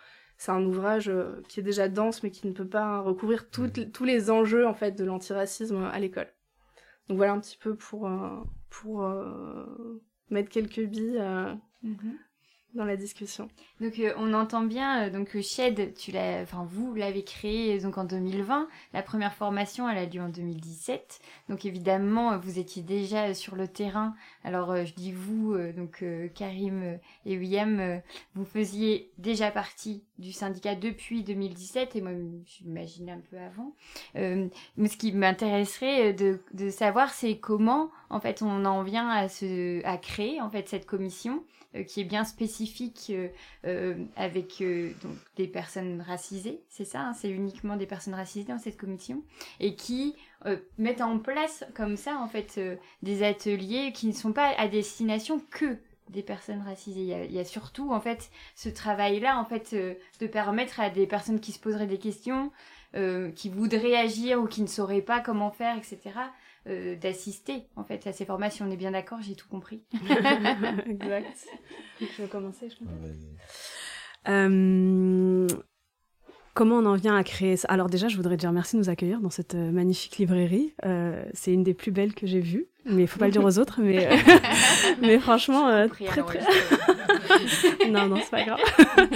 c'est 0.41 0.51
un 0.51 0.65
ouvrage 0.65 1.07
euh, 1.07 1.39
qui 1.48 1.60
est 1.60 1.63
déjà 1.63 1.88
dense, 1.88 2.24
mais 2.24 2.31
qui 2.31 2.48
ne 2.48 2.51
peut 2.51 2.67
pas 2.67 3.00
recouvrir 3.01 3.48
tout, 3.51 3.65
mm. 3.65 3.91
tous 3.91 4.05
les 4.05 4.31
enjeux 4.31 4.65
en 4.65 4.74
fait 4.74 4.93
de 4.93 5.05
l'antiracisme 5.05 5.83
à 5.83 6.00
l'école. 6.00 6.33
Donc 7.07 7.17
voilà 7.17 7.33
un 7.33 7.39
petit 7.39 7.57
peu 7.57 7.75
pour, 7.75 8.07
euh, 8.07 8.41
pour 8.71 9.03
euh, 9.03 10.01
mettre 10.31 10.50
quelques 10.50 10.83
billes 10.83 11.19
euh, 11.19 11.53
mm 11.83 11.93
-hmm 11.93 12.17
dans 12.74 12.86
la 12.86 12.95
discussion. 12.95 13.50
Donc 13.79 14.00
euh, 14.00 14.13
on 14.17 14.33
entend 14.33 14.62
bien 14.62 15.07
euh, 15.07 15.10
donc 15.10 15.39
Shed, 15.41 15.93
tu 15.93 16.12
l'as, 16.12 16.41
enfin 16.41 16.65
vous 16.69 16.93
l'avez 16.93 17.24
créé 17.24 17.79
donc 17.79 17.98
en 17.98 18.05
2020. 18.05 18.67
La 18.93 19.03
première 19.03 19.33
formation 19.33 19.89
elle 19.89 19.98
a 19.98 20.05
lieu 20.05 20.21
en 20.21 20.29
2017. 20.29 21.19
Donc 21.50 21.65
évidemment 21.65 22.38
vous 22.38 22.60
étiez 22.60 22.81
déjà 22.81 23.33
sur 23.33 23.55
le 23.55 23.67
terrain. 23.67 24.15
Alors 24.43 24.71
euh, 24.71 24.86
je 24.86 24.93
dis 24.93 25.12
vous 25.12 25.57
donc 25.75 26.03
Karim 26.36 27.00
et 27.25 27.38
William, 27.38 28.01
vous 28.36 28.45
faisiez 28.45 29.12
déjà 29.17 29.51
partie 29.51 30.03
du 30.21 30.31
syndicat 30.31 30.75
depuis 30.75 31.23
2017 31.23 31.95
et 31.95 32.01
moi 32.01 32.11
j'imagine 32.45 33.09
un 33.09 33.19
peu 33.29 33.37
avant. 33.37 33.73
Euh, 34.15 34.47
mais 34.77 34.87
ce 34.87 34.95
qui 34.95 35.11
m'intéresserait 35.11 36.13
de, 36.13 36.39
de 36.53 36.69
savoir 36.69 37.09
c'est 37.09 37.37
comment 37.37 37.91
en 38.09 38.19
fait 38.19 38.41
on 38.41 38.63
en 38.65 38.83
vient 38.83 39.09
à, 39.09 39.27
se, 39.27 39.81
créer 39.97 40.39
en 40.39 40.49
fait 40.49 40.69
cette 40.69 40.85
commission 40.85 41.43
euh, 41.75 41.83
qui 41.83 42.01
est 42.01 42.05
bien 42.05 42.23
spécifique 42.23 43.07
euh, 43.09 43.29
euh 43.65 43.95
avec 44.15 44.63
donc 45.01 45.15
des 45.35 45.47
personnes 45.47 46.01
racisées, 46.01 46.61
c'est 46.69 46.85
ça, 46.85 47.01
hein, 47.01 47.13
c'est 47.13 47.29
uniquement 47.29 47.75
des 47.75 47.87
personnes 47.87 48.13
racisées 48.13 48.47
dans 48.47 48.59
cette 48.59 48.77
commission 48.77 49.23
et 49.59 49.75
qui 49.75 50.15
mettent 50.77 51.01
en 51.01 51.19
place 51.19 51.63
comme 51.75 51.97
ça 51.97 52.17
en 52.17 52.27
fait 52.27 52.59
des 53.03 53.23
ateliers 53.23 53.91
qui 53.93 54.07
ne 54.07 54.13
sont 54.13 54.33
pas 54.33 54.53
à 54.57 54.67
destination 54.67 55.39
que 55.51 55.77
des 56.12 56.24
personnes 56.24 56.62
racisées. 56.62 57.01
Il 57.01 57.32
y, 57.32 57.39
a, 57.39 57.46
surtout 57.46 57.91
en 57.91 58.00
fait 58.00 58.30
ce 58.56 58.70
travail-là 58.70 59.39
en 59.39 59.46
fait 59.46 59.72
euh, 59.74 59.96
de 60.20 60.27
permettre 60.27 60.80
à 60.80 60.89
des 60.89 61.08
personnes 61.08 61.39
qui 61.39 61.51
se 61.51 61.60
poseraient 61.60 61.88
des 61.88 61.98
questions, 61.98 62.51
euh, 62.96 63.32
qui 63.32 63.50
voudraient 63.50 63.96
agir 63.96 64.39
ou 64.41 64.48
qui 64.48 64.62
ne 64.62 64.68
sauraient 64.68 65.01
pas 65.01 65.20
comment 65.22 65.51
faire, 65.51 65.77
etc. 65.77 66.00
Euh, 66.68 66.96
d'assister 66.96 67.63
en 67.75 67.84
fait 67.84 68.06
à 68.06 68.13
ces 68.13 68.25
formations. 68.25 68.65
On 68.68 68.72
est 68.72 68.77
bien 68.77 68.91
d'accord, 68.91 69.20
j'ai 69.22 69.36
tout 69.36 69.48
compris. 69.48 69.82
exact. 70.88 71.48
Je 72.00 72.22
vais 72.22 72.27
commencer, 72.27 72.70
je 72.70 72.75
crois. 72.75 72.88
Comment 76.53 76.77
on 76.77 76.86
en 76.86 76.96
vient 76.96 77.15
à 77.15 77.24
créer 77.24 77.58
ça? 77.58 77.67
Alors 77.70 77.89
déjà, 77.89 78.08
je 78.08 78.17
voudrais 78.17 78.38
dire 78.38 78.51
merci 78.51 78.75
de 78.75 78.81
nous 78.81 78.89
accueillir 78.89 79.20
dans 79.22 79.29
cette 79.29 79.55
magnifique 79.55 80.17
librairie. 80.17 80.74
c'est 81.34 81.53
une 81.53 81.63
des 81.63 81.74
plus 81.74 81.91
belles 81.91 82.13
que 82.13 82.27
j'ai 82.27 82.41
vues 82.41 82.67
mais 82.86 83.03
il 83.03 83.08
faut 83.08 83.20
pas 83.20 83.25
le 83.25 83.31
dire 83.31 83.43
aux 83.43 83.60
autres. 83.60 83.79
Mais, 83.81 84.08
euh, 84.08 84.15
mais 85.01 85.20
franchement, 85.20 85.67
euh, 85.67 85.88
très, 85.88 86.24
très... 86.24 86.39
non, 87.89 88.08
non, 88.08 88.17
c'est 88.24 88.31
pas 88.31 88.43
grave. 88.43 88.60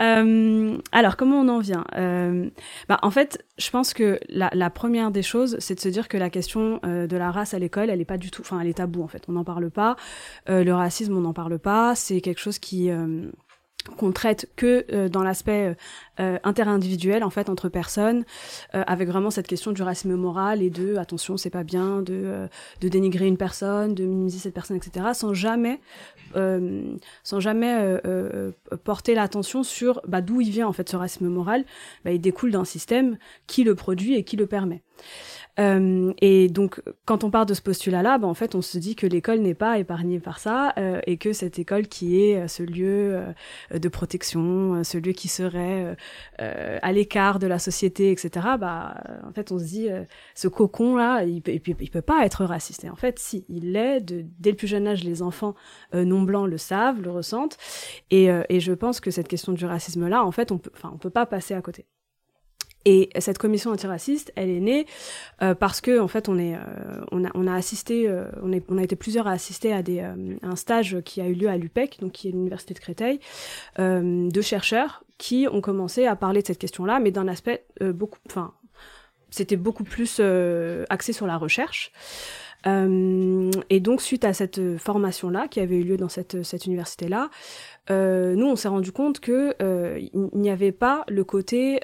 euh, 0.00 0.78
alors, 0.92 1.16
comment 1.16 1.40
on 1.40 1.48
en 1.48 1.58
vient? 1.58 1.84
Euh, 1.96 2.48
bah, 2.88 2.98
En 3.02 3.10
fait, 3.10 3.44
je 3.58 3.70
pense 3.70 3.92
que 3.92 4.18
la, 4.28 4.50
la 4.54 4.70
première 4.70 5.10
des 5.10 5.22
choses, 5.22 5.56
c'est 5.58 5.74
de 5.74 5.80
se 5.80 5.88
dire 5.88 6.08
que 6.08 6.16
la 6.16 6.30
question 6.30 6.80
euh, 6.84 7.06
de 7.06 7.16
la 7.16 7.30
race 7.30 7.52
à 7.52 7.58
l'école, 7.58 7.90
elle 7.90 8.00
est 8.00 8.06
pas 8.06 8.18
du 8.18 8.30
tout, 8.30 8.42
enfin, 8.42 8.60
elle 8.60 8.68
est 8.68 8.74
tabou 8.74 9.02
en 9.02 9.08
fait. 9.08 9.24
On 9.28 9.32
n'en 9.32 9.44
parle 9.44 9.70
pas. 9.70 9.96
le 10.48 10.70
racisme, 10.72 11.16
on 11.16 11.20
n'en 11.20 11.34
parle 11.34 11.58
pas. 11.58 11.94
C'est 11.94 12.20
quelque 12.20 12.40
chose 12.40 12.58
qui 12.58 12.90
qu'on 13.96 14.12
traite 14.12 14.48
que 14.56 14.86
euh, 14.92 15.08
dans 15.08 15.22
l'aspect 15.22 15.68
euh, 15.68 15.74
euh, 16.20 16.38
interindividuel 16.44 17.22
en 17.24 17.30
fait 17.30 17.48
entre 17.50 17.68
personnes 17.68 18.24
avec 18.72 19.08
vraiment 19.08 19.30
cette 19.30 19.46
question 19.46 19.72
du 19.72 19.82
racisme 19.82 20.14
moral 20.14 20.62
et 20.62 20.70
de 20.70 20.96
attention 20.96 21.36
c'est 21.36 21.50
pas 21.50 21.64
bien 21.64 22.02
de 22.02 22.48
de 22.80 22.88
dénigrer 22.88 23.26
une 23.26 23.36
personne 23.36 23.94
de 23.94 24.04
minimiser 24.04 24.38
cette 24.38 24.54
personne 24.54 24.76
etc 24.76 25.08
sans 25.12 25.34
jamais 25.34 25.80
sans 27.24 27.40
jamais 27.40 28.00
porter 28.84 29.14
l'attention 29.14 29.64
sur 29.64 30.00
bah, 30.06 30.20
d'où 30.20 30.40
il 30.40 30.50
vient 30.50 30.68
en 30.68 30.72
fait 30.72 30.88
ce 30.88 30.96
racisme 30.96 31.28
moral 31.28 31.64
bah, 32.04 32.12
il 32.12 32.20
découle 32.20 32.52
d'un 32.52 32.64
système 32.64 33.18
qui 33.46 33.64
le 33.64 33.74
produit 33.74 34.14
et 34.14 34.22
qui 34.22 34.36
le 34.36 34.46
permet 34.46 34.82
euh, 35.58 36.12
et 36.20 36.48
donc, 36.48 36.82
quand 37.04 37.22
on 37.24 37.30
part 37.30 37.46
de 37.46 37.54
ce 37.54 37.62
postulat-là, 37.62 38.18
bah, 38.18 38.26
en 38.26 38.34
fait, 38.34 38.54
on 38.54 38.62
se 38.62 38.78
dit 38.78 38.96
que 38.96 39.06
l'école 39.06 39.38
n'est 39.38 39.54
pas 39.54 39.78
épargnée 39.78 40.18
par 40.18 40.38
ça 40.38 40.72
euh, 40.78 41.00
et 41.06 41.16
que 41.16 41.32
cette 41.32 41.58
école 41.58 41.86
qui 41.86 42.20
est 42.20 42.36
euh, 42.36 42.48
ce 42.48 42.62
lieu 42.62 43.14
euh, 43.72 43.78
de 43.78 43.88
protection, 43.88 44.82
ce 44.82 44.98
lieu 44.98 45.12
qui 45.12 45.28
serait 45.28 45.96
à 46.38 46.92
l'écart 46.92 47.38
de 47.38 47.46
la 47.46 47.58
société, 47.58 48.10
etc. 48.10 48.46
Bah, 48.58 49.02
en 49.26 49.32
fait, 49.32 49.52
on 49.52 49.58
se 49.58 49.64
dit, 49.64 49.88
ce 50.34 50.48
cocon-là, 50.48 51.24
il, 51.24 51.42
il, 51.46 51.62
il, 51.80 51.90
peut 51.90 52.02
pas 52.02 52.24
être 52.24 52.44
raciste. 52.44 52.84
Et 52.84 52.90
en 52.90 52.96
fait, 52.96 53.18
si, 53.18 53.44
il 53.48 53.72
l'est. 53.72 54.00
Dès 54.04 54.50
le 54.50 54.56
plus 54.56 54.66
jeune 54.66 54.86
âge, 54.86 55.04
les 55.04 55.22
enfants 55.22 55.54
non 55.92 56.22
blancs 56.22 56.48
le 56.48 56.58
savent, 56.58 57.00
le 57.00 57.10
ressentent. 57.10 57.56
Et, 58.10 58.28
et 58.48 58.60
je 58.60 58.72
pense 58.72 59.00
que 59.00 59.10
cette 59.10 59.28
question 59.28 59.52
du 59.52 59.64
racisme-là, 59.64 60.24
en 60.24 60.32
fait, 60.32 60.52
on 60.52 60.58
peut, 60.58 60.70
enfin, 60.74 60.90
on 60.92 60.98
peut 60.98 61.10
pas 61.10 61.26
passer 61.26 61.54
à 61.54 61.62
côté. 61.62 61.86
Et 62.84 63.08
cette 63.18 63.38
commission 63.38 63.70
antiraciste, 63.70 64.32
elle 64.36 64.50
est 64.50 64.60
née 64.60 64.86
euh, 65.42 65.54
parce 65.54 65.80
que 65.80 65.98
en 66.00 66.08
fait 66.08 66.28
on 66.28 66.38
euh, 66.38 67.46
a, 67.46 67.54
assisté, 67.54 68.08
euh, 68.08 68.26
on 68.42 68.78
a 68.78 68.82
été 68.82 68.94
plusieurs 68.94 69.26
à 69.26 69.32
assister 69.32 69.72
à 69.72 69.82
des, 69.82 70.00
un 70.00 70.56
stage 70.56 70.98
qui 71.04 71.20
a 71.20 71.26
eu 71.26 71.34
lieu 71.34 71.48
à 71.48 71.56
l'UPEC, 71.56 71.98
donc 72.00 72.12
qui 72.12 72.28
est 72.28 72.32
l'université 72.32 72.74
de 72.74 72.78
Créteil, 72.80 73.20
de 73.78 74.40
chercheurs 74.42 75.04
qui 75.16 75.46
ont 75.50 75.60
commencé 75.60 76.06
à 76.06 76.16
parler 76.16 76.42
de 76.42 76.46
cette 76.46 76.58
question-là, 76.58 77.00
mais 77.00 77.10
d'un 77.10 77.28
aspect 77.28 77.64
beaucoup, 77.80 78.18
enfin, 78.26 78.52
c'était 79.30 79.56
beaucoup 79.56 79.84
plus 79.84 80.20
axé 80.90 81.12
sur 81.12 81.26
la 81.26 81.38
recherche. 81.38 81.92
et 82.66 83.80
donc 83.80 84.02
suite 84.02 84.24
à 84.24 84.32
cette 84.32 84.76
formation-là 84.78 85.48
qui 85.48 85.60
avait 85.60 85.76
eu 85.76 85.84
lieu 85.84 85.96
dans 85.96 86.08
cette, 86.08 86.42
cette 86.42 86.66
université-là, 86.66 87.30
nous 87.88 88.46
on 88.46 88.56
s'est 88.56 88.68
rendu 88.68 88.92
compte 88.92 89.20
que 89.20 89.54
il 89.98 90.38
n'y 90.38 90.50
avait 90.50 90.72
pas 90.72 91.04
le 91.08 91.24
côté 91.24 91.80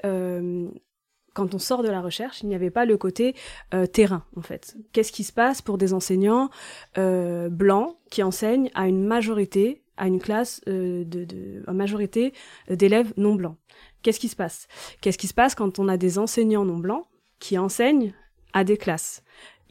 quand 1.33 1.55
on 1.55 1.59
sort 1.59 1.83
de 1.83 1.89
la 1.89 2.01
recherche, 2.01 2.41
il 2.41 2.49
n'y 2.49 2.55
avait 2.55 2.71
pas 2.71 2.85
le 2.85 2.97
côté 2.97 3.35
euh, 3.73 3.85
terrain, 3.85 4.25
en 4.35 4.41
fait. 4.41 4.75
Qu'est-ce 4.91 5.11
qui 5.11 5.23
se 5.23 5.31
passe 5.31 5.61
pour 5.61 5.77
des 5.77 5.93
enseignants 5.93 6.49
euh, 6.97 7.49
blancs 7.49 7.95
qui 8.09 8.23
enseignent 8.23 8.69
à 8.75 8.87
une 8.87 9.03
majorité, 9.05 9.81
à 9.97 10.07
une 10.07 10.19
classe 10.19 10.61
euh, 10.67 11.03
de, 11.05 11.23
de 11.23 11.63
majorité 11.71 12.33
d'élèves 12.69 13.13
non 13.17 13.35
blancs? 13.35 13.57
Qu'est-ce 14.01 14.19
qui 14.19 14.27
se 14.27 14.35
passe? 14.35 14.67
Qu'est-ce 14.99 15.17
qui 15.17 15.27
se 15.27 15.33
passe 15.33 15.55
quand 15.55 15.79
on 15.79 15.87
a 15.87 15.97
des 15.97 16.17
enseignants 16.17 16.65
non 16.65 16.77
blancs 16.77 17.05
qui 17.39 17.57
enseignent 17.57 18.13
à 18.53 18.63
des 18.63 18.77
classes? 18.77 19.23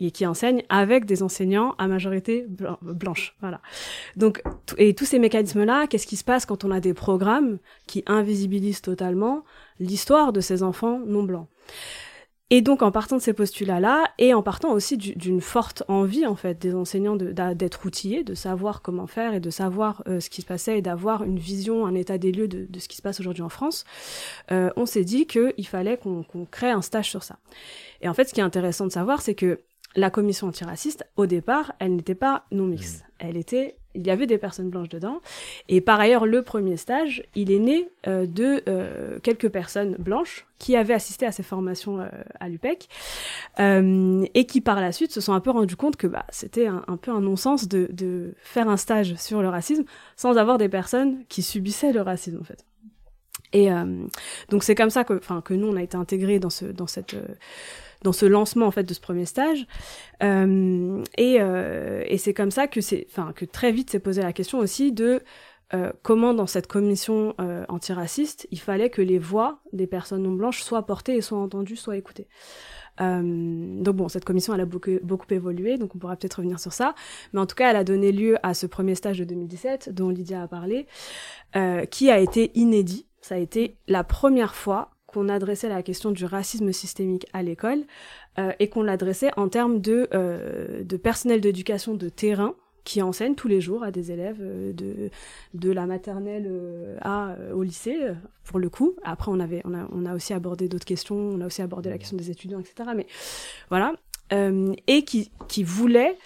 Et 0.07 0.11
qui 0.11 0.26
enseignent 0.26 0.62
avec 0.69 1.04
des 1.04 1.23
enseignants 1.23 1.75
à 1.78 1.87
majorité 1.87 2.47
blanche. 2.83 3.37
Voilà. 3.40 3.61
Donc, 4.16 4.42
et 4.78 4.95
tous 4.95 5.04
ces 5.04 5.19
mécanismes-là, 5.19 5.87
qu'est-ce 5.87 6.07
qui 6.07 6.16
se 6.16 6.25
passe 6.25 6.47
quand 6.47 6.64
on 6.64 6.71
a 6.71 6.80
des 6.80 6.95
programmes 6.95 7.59
qui 7.87 8.02
invisibilisent 8.07 8.83
totalement 8.83 9.45
l'histoire 9.78 10.33
de 10.33 10.40
ces 10.40 10.62
enfants 10.62 11.00
non 11.07 11.23
blancs? 11.23 11.49
Et 12.52 12.62
donc, 12.62 12.83
en 12.83 12.90
partant 12.90 13.16
de 13.16 13.23
ces 13.23 13.33
postulats-là, 13.33 14.11
et 14.19 14.35
en 14.35 14.42
partant 14.42 14.73
aussi 14.73 14.97
d'une 14.97 15.40
forte 15.40 15.85
envie, 15.87 16.26
en 16.26 16.35
fait, 16.35 16.59
des 16.59 16.75
enseignants 16.75 17.14
d'être 17.14 17.87
outillés, 17.87 18.25
de 18.25 18.35
savoir 18.35 18.83
comment 18.83 19.07
faire 19.07 19.35
et 19.35 19.40
de 19.40 19.50
savoir 19.50 20.02
euh, 20.09 20.19
ce 20.19 20.28
qui 20.28 20.40
se 20.42 20.47
passait 20.47 20.78
et 20.78 20.83
d'avoir 20.83 21.23
une 21.23 21.38
vision, 21.38 21.87
un 21.87 21.95
état 21.95 22.19
des 22.19 22.33
lieux 22.33 22.49
de, 22.49 22.66
ce 22.80 22.88
qui 22.88 22.97
se 22.97 23.02
passe 23.02 23.21
aujourd'hui 23.21 23.45
en 23.45 23.49
France, 23.49 23.85
euh, 24.50 24.71
on 24.75 24.85
s'est 24.85 25.04
dit 25.04 25.28
qu'il 25.28 25.66
fallait 25.69 25.97
qu'on 25.97 26.25
crée 26.50 26.71
un 26.71 26.83
stage 26.83 27.09
sur 27.09 27.23
ça. 27.23 27.38
Et 28.00 28.09
en 28.09 28.14
fait, 28.14 28.28
ce 28.28 28.35
qui 28.35 28.40
est 28.40 28.45
intéressant 28.45 28.87
de 28.87 28.92
savoir, 28.92 29.23
c'est 29.23 29.37
que 29.37 29.61
la 29.97 30.11
commission 30.11 30.47
antiraciste, 30.47 31.04
au 31.16 31.26
départ, 31.26 31.73
elle 31.78 31.97
n'était 31.97 32.14
pas 32.14 32.44
non 32.52 32.66
mixte. 32.66 33.00
Mmh. 33.00 33.06
Elle 33.18 33.37
était, 33.37 33.76
il 33.94 34.06
y 34.06 34.11
avait 34.11 34.26
des 34.26 34.38
personnes 34.38 34.70
blanches 34.70 34.88
dedans. 34.88 35.20
Et 35.68 35.80
par 35.80 35.99
ailleurs, 35.99 36.26
le 36.26 36.42
premier 36.42 36.76
stage, 36.76 37.25
il 37.35 37.50
est 37.50 37.59
né 37.59 37.88
euh, 38.06 38.25
de 38.26 38.62
euh, 38.68 39.18
quelques 39.20 39.49
personnes 39.49 39.97
blanches 39.99 40.47
qui 40.59 40.76
avaient 40.76 40.94
assisté 40.94 41.26
à 41.26 41.32
ces 41.32 41.42
formations 41.42 42.00
euh, 42.00 42.09
à 42.38 42.49
l'UPEC 42.49 42.88
et 43.59 44.47
qui 44.47 44.61
par 44.61 44.80
la 44.80 44.92
suite 44.92 45.12
se 45.12 45.20
sont 45.20 45.32
un 45.32 45.40
peu 45.40 45.50
rendu 45.50 45.75
compte 45.75 45.97
que 45.97 46.06
bah, 46.06 46.25
c'était 46.30 46.66
un, 46.66 46.85
un, 46.87 46.97
peu 46.97 47.11
un 47.11 47.20
non-sens 47.20 47.68
de, 47.68 47.88
de 47.92 48.35
faire 48.42 48.68
un 48.68 48.76
stage 48.76 49.16
sur 49.16 49.42
le 49.42 49.49
racisme 49.49 49.85
sans 50.16 50.38
avoir 50.38 50.56
des 50.56 50.68
personnes 50.68 51.25
qui 51.28 51.42
subissaient 51.42 51.92
le 51.92 52.00
racisme 52.00 52.38
en 52.40 52.44
fait. 52.44 52.64
Et 53.52 53.68
donc 54.49 54.62
c'est 54.62 54.76
comme 54.76 54.90
ça 54.90 55.02
que, 55.02 55.14
que 55.40 55.54
nous 55.54 55.66
on 55.66 55.75
a 55.75 55.82
été 55.82 55.97
intégrés 55.97 56.38
dans 56.38 56.50
ce, 56.50 56.66
dans 56.66 56.87
cette 56.87 57.16
dans 58.02 58.12
ce 58.12 58.26
lancement 58.26 58.66
en 58.66 58.71
fait 58.71 58.85
de 58.85 58.95
ce 58.95 59.00
premier 59.00 59.26
stage. 59.26 59.66
Euh, 60.23 61.02
et, 61.16 61.38
euh, 61.40 62.02
et 62.07 62.19
c'est 62.19 62.35
comme 62.35 62.50
ça 62.50 62.66
que 62.66 62.80
c'est, 62.80 63.07
enfin 63.11 63.33
que 63.35 63.45
très 63.45 63.73
vite 63.73 63.90
s'est 63.90 64.00
posé 64.00 64.23
la 64.23 64.33
question 64.33 64.59
aussi 64.59 64.92
de 64.92 65.23
euh, 65.73 65.92
comment 66.02 66.35
dans 66.35 66.49
cette 66.49 66.66
commission 66.66 67.35
euh, 67.40 67.64
antiraciste 67.69 68.49
il 68.50 68.59
fallait 68.59 68.90
que 68.90 69.02
les 69.02 69.21
voix 69.21 69.61
des 69.73 69.87
personnes 69.87 70.25
non 70.25 70.33
blanches 70.33 70.62
soient 70.62 70.85
portées 70.85 71.16
et 71.16 71.21
soient 71.21 71.38
entendues, 71.38 71.76
soient 71.76 71.97
écoutées. 71.97 72.26
Euh, 73.00 73.83
donc 73.83 73.97
bon, 73.97 74.09
cette 74.09 74.25
commission 74.25 74.54
elle 74.54 74.61
a 74.61 74.66
beaucoup, 74.66 74.90
beaucoup 75.02 75.26
évolué, 75.30 75.78
donc 75.78 75.95
on 75.95 75.99
pourra 75.99 76.16
peut-être 76.16 76.35
revenir 76.35 76.61
sur 76.61 76.73
ça. 76.73 76.95
Mais 77.33 77.40
en 77.40 77.47
tout 77.47 77.54
cas, 77.54 77.71
elle 77.71 77.76
a 77.76 77.85
donné 77.85 78.12
lieu 78.12 78.37
à 78.42 78.54
ce 78.54 78.66
premier 78.66 78.95
stage 78.95 79.19
de 79.19 79.25
2017 79.25 79.95
dont 79.95 80.11
Lydia 80.11 80.42
a 80.42 80.49
parlé, 80.49 80.87
euh, 81.57 81.85
qui 81.87 82.11
a 82.11 82.19
été 82.19 82.50
inédit. 82.54 83.07
Ça 83.21 83.37
a 83.37 83.38
été 83.38 83.76
la 83.87 84.04
première 84.04 84.54
fois 84.54 84.90
qu'on 85.11 85.29
adressait 85.29 85.69
la 85.69 85.83
question 85.83 86.11
du 86.11 86.25
racisme 86.25 86.73
systémique 86.73 87.26
à 87.33 87.43
l'école 87.43 87.83
euh, 88.38 88.52
et 88.59 88.69
qu'on 88.69 88.83
l'adressait 88.83 89.31
en 89.37 89.49
termes 89.49 89.81
de, 89.81 90.09
euh, 90.14 90.85
de 90.85 90.97
personnel 90.97 91.40
d'éducation 91.40 91.95
de 91.95 92.09
terrain 92.09 92.55
qui 92.85 93.02
enseigne 93.02 93.35
tous 93.35 93.49
les 93.49 93.61
jours 93.61 93.83
à 93.83 93.90
des 93.90 94.11
élèves 94.11 94.38
euh, 94.40 94.73
de, 94.73 95.11
de 95.55 95.71
la 95.71 95.87
maternelle 95.87 96.50
à, 97.02 97.35
au 97.55 97.62
lycée, 97.62 97.99
pour 98.45 98.59
le 98.59 98.71
coup. 98.71 98.95
Après, 99.02 99.31
on, 99.31 99.40
avait, 99.40 99.62
on, 99.64 99.75
a, 99.75 99.88
on 99.93 100.07
a 100.07 100.14
aussi 100.14 100.33
abordé 100.33 100.69
d'autres 100.69 100.87
questions, 100.87 101.17
on 101.17 101.40
a 101.40 101.47
aussi 101.47 101.62
abordé 101.62 101.90
la 101.90 101.99
question 101.99 102.17
des 102.17 102.31
étudiants, 102.31 102.61
etc. 102.61 102.90
Mais 102.95 103.07
voilà. 103.69 103.95
et 104.31 105.05
qui, 105.05 105.31
qui 105.49 105.62
voulait 105.62 106.17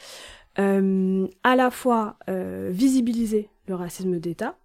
à 0.57 1.57
la 1.57 1.71
fois 1.71 2.17
visibiliser 2.29 3.49
le 3.67 3.75
racisme 3.75 4.21
d'État, 4.21 4.57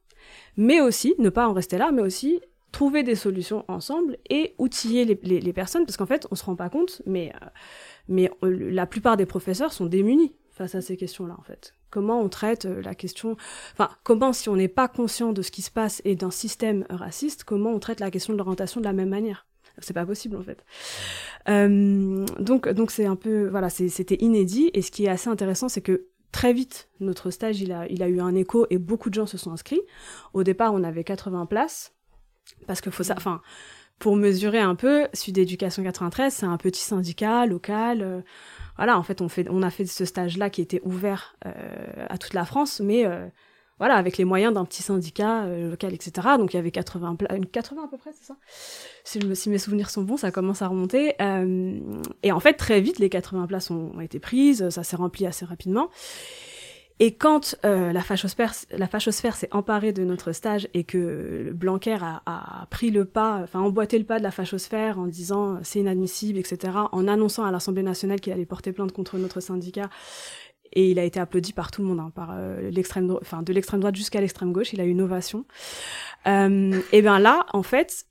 mais 0.57 0.81
aussi, 0.81 1.15
ne 1.17 1.29
pas 1.29 1.47
en 1.47 1.53
rester 1.53 1.77
là, 1.77 1.91
mais 1.91 2.01
aussi 2.01 2.41
trouver 2.71 3.03
des 3.03 3.15
solutions 3.15 3.65
ensemble 3.67 4.17
et 4.29 4.55
outiller 4.57 5.05
les, 5.05 5.39
les, 5.39 5.53
personnes, 5.53 5.85
parce 5.85 5.97
qu'en 5.97 6.05
fait, 6.05 6.27
on 6.31 6.35
se 6.35 6.43
rend 6.43 6.55
pas 6.55 6.69
compte, 6.69 7.01
mais, 7.05 7.33
euh, 7.41 7.47
mais 8.07 8.31
euh, 8.43 8.71
la 8.71 8.85
plupart 8.85 9.17
des 9.17 9.25
professeurs 9.25 9.73
sont 9.73 9.85
démunis 9.85 10.33
face 10.51 10.75
à 10.75 10.81
ces 10.81 10.97
questions-là, 10.97 11.35
en 11.37 11.43
fait. 11.43 11.73
Comment 11.89 12.21
on 12.21 12.29
traite 12.29 12.65
la 12.65 12.93
question, 12.93 13.35
enfin, 13.73 13.89
comment 14.03 14.33
si 14.33 14.49
on 14.49 14.55
n'est 14.55 14.67
pas 14.67 14.87
conscient 14.87 15.33
de 15.33 15.41
ce 15.41 15.49
qui 15.49 15.61
se 15.61 15.71
passe 15.71 16.01
et 16.05 16.15
d'un 16.15 16.31
système 16.31 16.85
raciste, 16.89 17.43
comment 17.43 17.71
on 17.71 17.79
traite 17.79 17.99
la 17.99 18.11
question 18.11 18.33
de 18.33 18.37
l'orientation 18.37 18.79
de 18.79 18.85
la 18.85 18.93
même 18.93 19.09
manière? 19.09 19.47
C'est 19.81 19.93
pas 19.93 20.05
possible 20.05 20.35
en 20.35 20.43
fait. 20.43 20.65
Euh, 21.47 22.25
donc 22.39 22.67
donc 22.69 22.91
c'est 22.91 23.05
un 23.05 23.15
peu 23.15 23.47
voilà 23.47 23.69
c'était 23.69 24.17
inédit 24.19 24.69
et 24.73 24.81
ce 24.81 24.91
qui 24.91 25.05
est 25.05 25.09
assez 25.09 25.29
intéressant 25.29 25.69
c'est 25.69 25.81
que 25.81 26.07
très 26.31 26.53
vite 26.53 26.89
notre 26.99 27.31
stage 27.31 27.61
il 27.61 27.71
a 27.71 27.87
il 27.87 28.03
a 28.03 28.09
eu 28.09 28.19
un 28.19 28.35
écho 28.35 28.67
et 28.69 28.77
beaucoup 28.77 29.09
de 29.09 29.15
gens 29.15 29.25
se 29.25 29.37
sont 29.37 29.51
inscrits. 29.51 29.81
Au 30.33 30.43
départ 30.43 30.73
on 30.73 30.83
avait 30.83 31.03
80 31.03 31.45
places 31.45 31.93
parce 32.67 32.81
que 32.81 32.89
faut 32.91 33.03
ça 33.03 33.15
enfin 33.17 33.41
pour 33.99 34.15
mesurer 34.15 34.59
un 34.59 34.75
peu 34.75 35.07
Sud 35.13 35.37
Éducation 35.37 35.83
93 35.83 36.33
c'est 36.33 36.45
un 36.45 36.57
petit 36.57 36.81
syndicat 36.81 37.45
local. 37.45 38.01
Euh, 38.01 38.21
voilà 38.77 38.97
en 38.97 39.03
fait 39.03 39.21
on 39.21 39.29
fait 39.29 39.47
on 39.49 39.61
a 39.61 39.69
fait 39.69 39.85
ce 39.85 40.05
stage 40.05 40.37
là 40.37 40.49
qui 40.49 40.61
était 40.61 40.81
ouvert 40.83 41.35
euh, 41.45 41.51
à 42.09 42.17
toute 42.17 42.33
la 42.33 42.45
France 42.45 42.79
mais 42.79 43.05
voilà, 43.79 43.95
avec 43.95 44.17
les 44.17 44.25
moyens 44.25 44.53
d'un 44.53 44.65
petit 44.65 44.83
syndicat 44.83 45.45
euh, 45.45 45.71
local, 45.71 45.93
etc. 45.93 46.11
Donc 46.37 46.53
il 46.53 46.57
y 46.57 46.59
avait 46.59 46.69
80, 46.69 47.15
80 47.51 47.83
à 47.83 47.87
peu 47.87 47.97
près, 47.97 48.11
c'est 48.13 48.25
ça? 48.25 48.35
Si, 49.05 49.19
me, 49.19 49.33
si 49.33 49.49
mes 49.49 49.57
souvenirs 49.57 49.89
sont 49.89 50.01
bons, 50.01 50.17
ça 50.17 50.31
commence 50.31 50.61
à 50.61 50.67
remonter. 50.67 51.15
Euh, 51.21 51.79
et 52.21 52.33
en 52.33 52.41
fait, 52.41 52.53
très 52.53 52.81
vite, 52.81 52.99
les 52.99 53.09
80 53.09 53.47
places 53.47 53.71
ont, 53.71 53.99
été 54.01 54.19
prises, 54.19 54.69
ça 54.69 54.83
s'est 54.83 54.97
rempli 54.97 55.25
assez 55.25 55.45
rapidement. 55.45 55.89
Et 56.99 57.13
quand 57.13 57.55
euh, 57.65 57.93
la 57.93 58.01
fachosphère, 58.01 58.53
la 58.71 58.87
fachosphère 58.87 59.35
s'est 59.35 59.47
emparée 59.51 59.93
de 59.93 60.03
notre 60.03 60.33
stage 60.33 60.67
et 60.73 60.83
que 60.83 61.51
Blanquer 61.53 61.97
a, 62.01 62.21
a, 62.25 62.65
pris 62.69 62.91
le 62.91 63.05
pas, 63.05 63.39
enfin 63.43 63.61
emboîté 63.61 63.97
le 63.97 64.03
pas 64.03 64.19
de 64.19 64.23
la 64.23 64.31
fachosphère 64.31 64.99
en 64.99 65.07
disant 65.07 65.59
c'est 65.63 65.79
inadmissible, 65.79 66.37
etc., 66.37 66.73
en 66.91 67.07
annonçant 67.07 67.45
à 67.45 67.51
l'Assemblée 67.51 67.83
nationale 67.83 68.19
qu'il 68.19 68.33
allait 68.33 68.45
porter 68.45 68.73
plainte 68.73 68.91
contre 68.91 69.17
notre 69.17 69.39
syndicat 69.39 69.89
et 70.73 70.91
il 70.91 70.99
a 70.99 71.03
été 71.03 71.19
applaudi 71.19 71.53
par 71.53 71.71
tout 71.71 71.81
le 71.81 71.87
monde, 71.87 71.99
hein, 71.99 72.11
par 72.13 72.29
euh, 72.33 72.69
l'extrême, 72.69 73.11
enfin 73.21 73.41
de 73.41 73.53
l'extrême 73.53 73.79
droite 73.79 73.95
jusqu'à 73.95 74.21
l'extrême 74.21 74.51
gauche. 74.51 74.73
Il 74.73 74.81
a 74.81 74.85
eu 74.85 74.89
une 74.89 75.01
ovation. 75.01 75.45
Euh, 76.27 76.79
et 76.91 77.01
bien 77.01 77.19
là, 77.19 77.45
en 77.53 77.63
fait, 77.63 78.05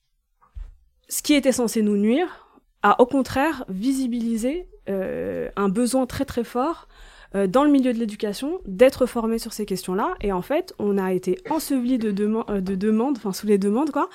ce 1.09 1.23
qui 1.23 1.35
était 1.35 1.53
censé 1.53 1.83
nous 1.83 1.97
nuire 1.97 2.47
a 2.83 3.01
au 3.01 3.07
contraire 3.07 3.65
visibilisé 3.69 4.69
euh, 4.89 5.51
un 5.57 5.69
besoin 5.69 6.07
très 6.07 6.25
très 6.25 6.45
fort 6.45 6.89
euh, 7.35 7.47
dans 7.47 7.65
le 7.65 7.71
milieu 7.71 7.93
de 7.93 7.99
l'éducation 7.99 8.61
d'être 8.67 9.07
formé 9.07 9.39
sur 9.39 9.53
ces 9.53 9.67
questions-là. 9.67 10.15
Et 10.21 10.33
en 10.33 10.43
fait, 10.43 10.75
on 10.79 10.99
a 10.99 11.13
été 11.13 11.39
enseveli 11.51 11.99
de, 11.99 12.09
euh, 12.09 12.61
de 12.61 12.75
demandes, 12.75 13.17
enfin 13.17 13.33
sous 13.33 13.47
les 13.47 13.59
demandes, 13.59 13.91
quoi, 13.91 14.09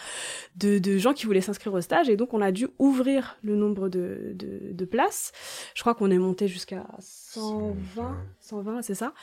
de, 0.55 0.79
de 0.79 0.97
gens 0.97 1.13
qui 1.13 1.25
voulaient 1.25 1.41
s'inscrire 1.41 1.73
au 1.73 1.81
stage. 1.81 2.09
Et 2.09 2.17
donc, 2.17 2.33
on 2.33 2.41
a 2.41 2.51
dû 2.51 2.67
ouvrir 2.79 3.37
le 3.43 3.55
nombre 3.55 3.89
de, 3.89 4.33
de, 4.33 4.73
de 4.73 4.85
places. 4.85 5.31
Je 5.75 5.81
crois 5.81 5.95
qu'on 5.95 6.11
est 6.11 6.17
monté 6.17 6.47
jusqu'à 6.47 6.85
120, 6.99 8.17
120, 8.39 8.81
c'est 8.81 8.95
ça. 8.95 9.13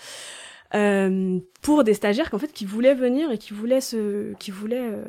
Euh, 0.75 1.41
pour 1.63 1.83
des 1.83 1.95
stagiaires 1.95 2.31
qu'en 2.31 2.39
fait 2.39 2.53
qui 2.53 2.65
voulaient 2.65 2.95
venir 2.95 3.33
et 3.33 3.39
qui 3.39 3.53
voulaient 3.53 3.81
se 3.81 4.35
qui 4.35 4.53
voulaient 4.53 4.89
euh, 4.93 5.03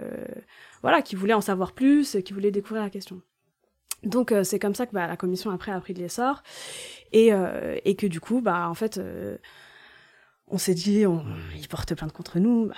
voilà 0.82 1.04
qui 1.04 1.16
voulaient 1.16 1.36
en 1.36 1.42
savoir 1.42 1.74
plus 1.74 2.18
qui 2.26 2.34
voulaient 2.34 2.50
découvrir 2.50 2.82
la 2.82 2.90
question 2.90 3.22
donc 4.04 4.32
euh, 4.32 4.44
c'est 4.44 4.60
comme 4.60 4.76
ça 4.76 4.86
que 4.86 4.94
bah, 4.94 5.08
la 5.08 5.18
commission 5.18 5.52
après 5.52 5.72
a 5.72 5.80
pris 5.80 5.94
de 5.94 6.00
l'essor 6.00 6.44
et, 7.12 7.34
euh, 7.34 7.78
et 7.86 7.96
que 7.96 8.08
du 8.08 8.20
coup 8.20 8.42
bah 8.42 8.68
en 8.70 8.74
fait 8.74 8.98
euh, 8.98 9.38
on 10.48 10.58
s'est 10.58 10.74
dit 10.74 11.06
on, 11.06 11.24
ils 11.56 11.68
portent 11.68 11.94
plainte 11.96 12.12
contre 12.12 12.40
nous 12.40 12.68
bah, 12.68 12.76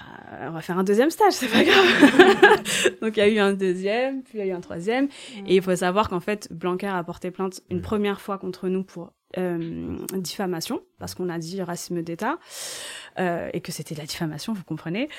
on 0.47 0.51
va 0.51 0.61
faire 0.61 0.77
un 0.77 0.83
deuxième 0.83 1.09
stage 1.09 1.33
c'est 1.33 1.47
pas 1.47 1.63
grave. 1.63 2.99
Donc 3.01 3.17
il 3.17 3.19
y 3.19 3.23
a 3.23 3.29
eu 3.29 3.39
un 3.39 3.53
deuxième 3.53 4.23
puis 4.23 4.37
il 4.37 4.39
y 4.39 4.43
a 4.43 4.47
eu 4.47 4.51
un 4.51 4.61
troisième. 4.61 5.07
Et 5.47 5.55
il 5.55 5.61
faut 5.61 5.75
savoir 5.75 6.09
qu'en 6.09 6.19
fait 6.19 6.51
Blanquer 6.51 6.87
a 6.87 7.03
porté 7.03 7.31
plainte 7.31 7.61
une 7.69 7.81
première 7.81 8.21
fois 8.21 8.37
contre 8.37 8.67
nous 8.67 8.83
pour 8.83 9.13
euh, 9.39 9.97
diffamation 10.13 10.83
parce 10.99 11.15
qu'on 11.15 11.27
a 11.27 11.39
dit 11.39 11.59
racisme 11.63 12.03
d'État 12.03 12.37
euh, 13.17 13.49
et 13.51 13.61
que 13.61 13.71
c'était 13.71 13.95
de 13.95 13.99
la 13.99 14.05
diffamation, 14.05 14.53
vous 14.53 14.63
comprenez. 14.63 15.09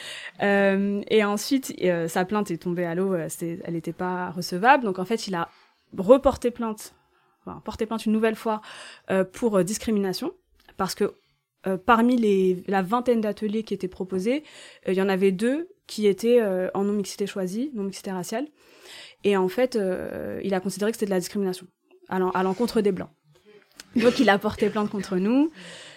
Euh, 0.41 1.03
et 1.09 1.25
ensuite, 1.25 1.75
sa 2.07 2.25
plainte 2.25 2.51
est 2.53 2.59
tombée 2.59 2.85
à 2.85 2.95
l'eau, 2.95 3.15
elle 3.17 3.75
n'était 3.75 3.93
pas 3.93 4.31
recevable. 4.31 4.85
Donc 4.85 5.01
en 5.01 5.05
fait, 5.05 5.27
il 5.27 5.35
a 5.35 5.49
reporter 5.99 6.51
plainte, 6.51 6.95
porter 7.65 7.87
plainte 7.87 8.07
une 8.07 8.13
nouvelle 8.13 8.37
fois 8.37 8.61
euh, 9.11 9.25
pour 9.25 9.59
euh, 9.59 9.65
discrimination, 9.65 10.33
parce 10.77 10.95
que 10.95 11.15
euh, 11.67 11.77
parmi 11.77 12.17
les, 12.17 12.63
la 12.67 12.83
vingtaine 12.83 13.21
d'ateliers 13.21 13.63
qui 13.63 13.75
étaient 13.75 13.89
proposés, 13.89 14.45
il 14.87 14.95
y 14.95 15.03
en 15.03 15.09
avait 15.09 15.33
deux 15.33 15.69
qui 15.87 16.07
étaient 16.07 16.43
en 16.73 16.85
non-mixité 16.85 17.27
choisie, 17.27 17.71
non-mixité 17.75 18.11
raciale, 18.11 18.47
et 19.23 19.37
en 19.37 19.49
fait, 19.49 19.79
il 20.43 20.55
a 20.55 20.61
considéré 20.61 20.91
que 20.91 20.97
c'était 20.97 21.07
de 21.07 21.11
la 21.11 21.21
discrimination 21.21 21.67
à 22.09 22.43
l'encontre 22.43 22.81
des 22.81 22.93
Blancs. 22.93 23.11
Donc 23.97 24.19
il 24.19 24.29
a 24.29 24.39
porté 24.39 24.71
plainte 24.71 24.91
contre 24.91 25.17
nous. 25.17 25.51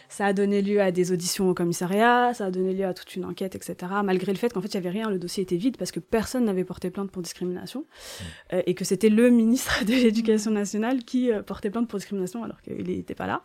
Ça 0.10 0.26
a 0.26 0.34
donné 0.34 0.62
lieu 0.62 0.82
à 0.82 0.92
des 0.92 1.12
auditions 1.12 1.50
au 1.50 1.54
commissariat, 1.54 2.34
ça 2.34 2.46
a 2.46 2.52
donné 2.52 2.74
lieu 2.74 2.86
à 2.86 2.94
toute 2.94 3.16
une 3.16 3.26
enquête, 3.26 3.56
etc. 3.56 3.76
Malgré 4.04 4.32
le 4.32 4.38
fait 4.38 4.54
qu'en 4.54 4.62
fait, 4.62 4.74
il 4.74 4.80
n'y 4.80 4.88
avait 4.88 4.98
rien, 4.98 5.10
le 5.10 5.20
dossier 5.20 5.44
était 5.44 5.58
vide 5.58 5.78
parce 5.78 5.92
que 5.92 6.00
personne 6.00 6.46
n'avait 6.46 6.64
porté 6.64 6.90
plainte 6.90 7.12
pour 7.12 7.22
discrimination 7.22 7.82
mmh. 7.82 8.24
euh, 8.54 8.62
et 8.66 8.74
que 8.74 8.86
c'était 8.86 9.10
le 9.10 9.30
ministre 9.30 9.86
de 9.86 9.94
l'Éducation 9.94 10.52
nationale 10.52 11.04
qui 11.04 11.32
euh, 11.32 11.42
portait 11.42 11.70
plainte 11.70 11.88
pour 11.88 12.00
discrimination 12.00 12.44
alors 12.44 12.62
qu'il 12.62 12.88
n'était 12.88 13.16
pas 13.16 13.28
là. 13.28 13.42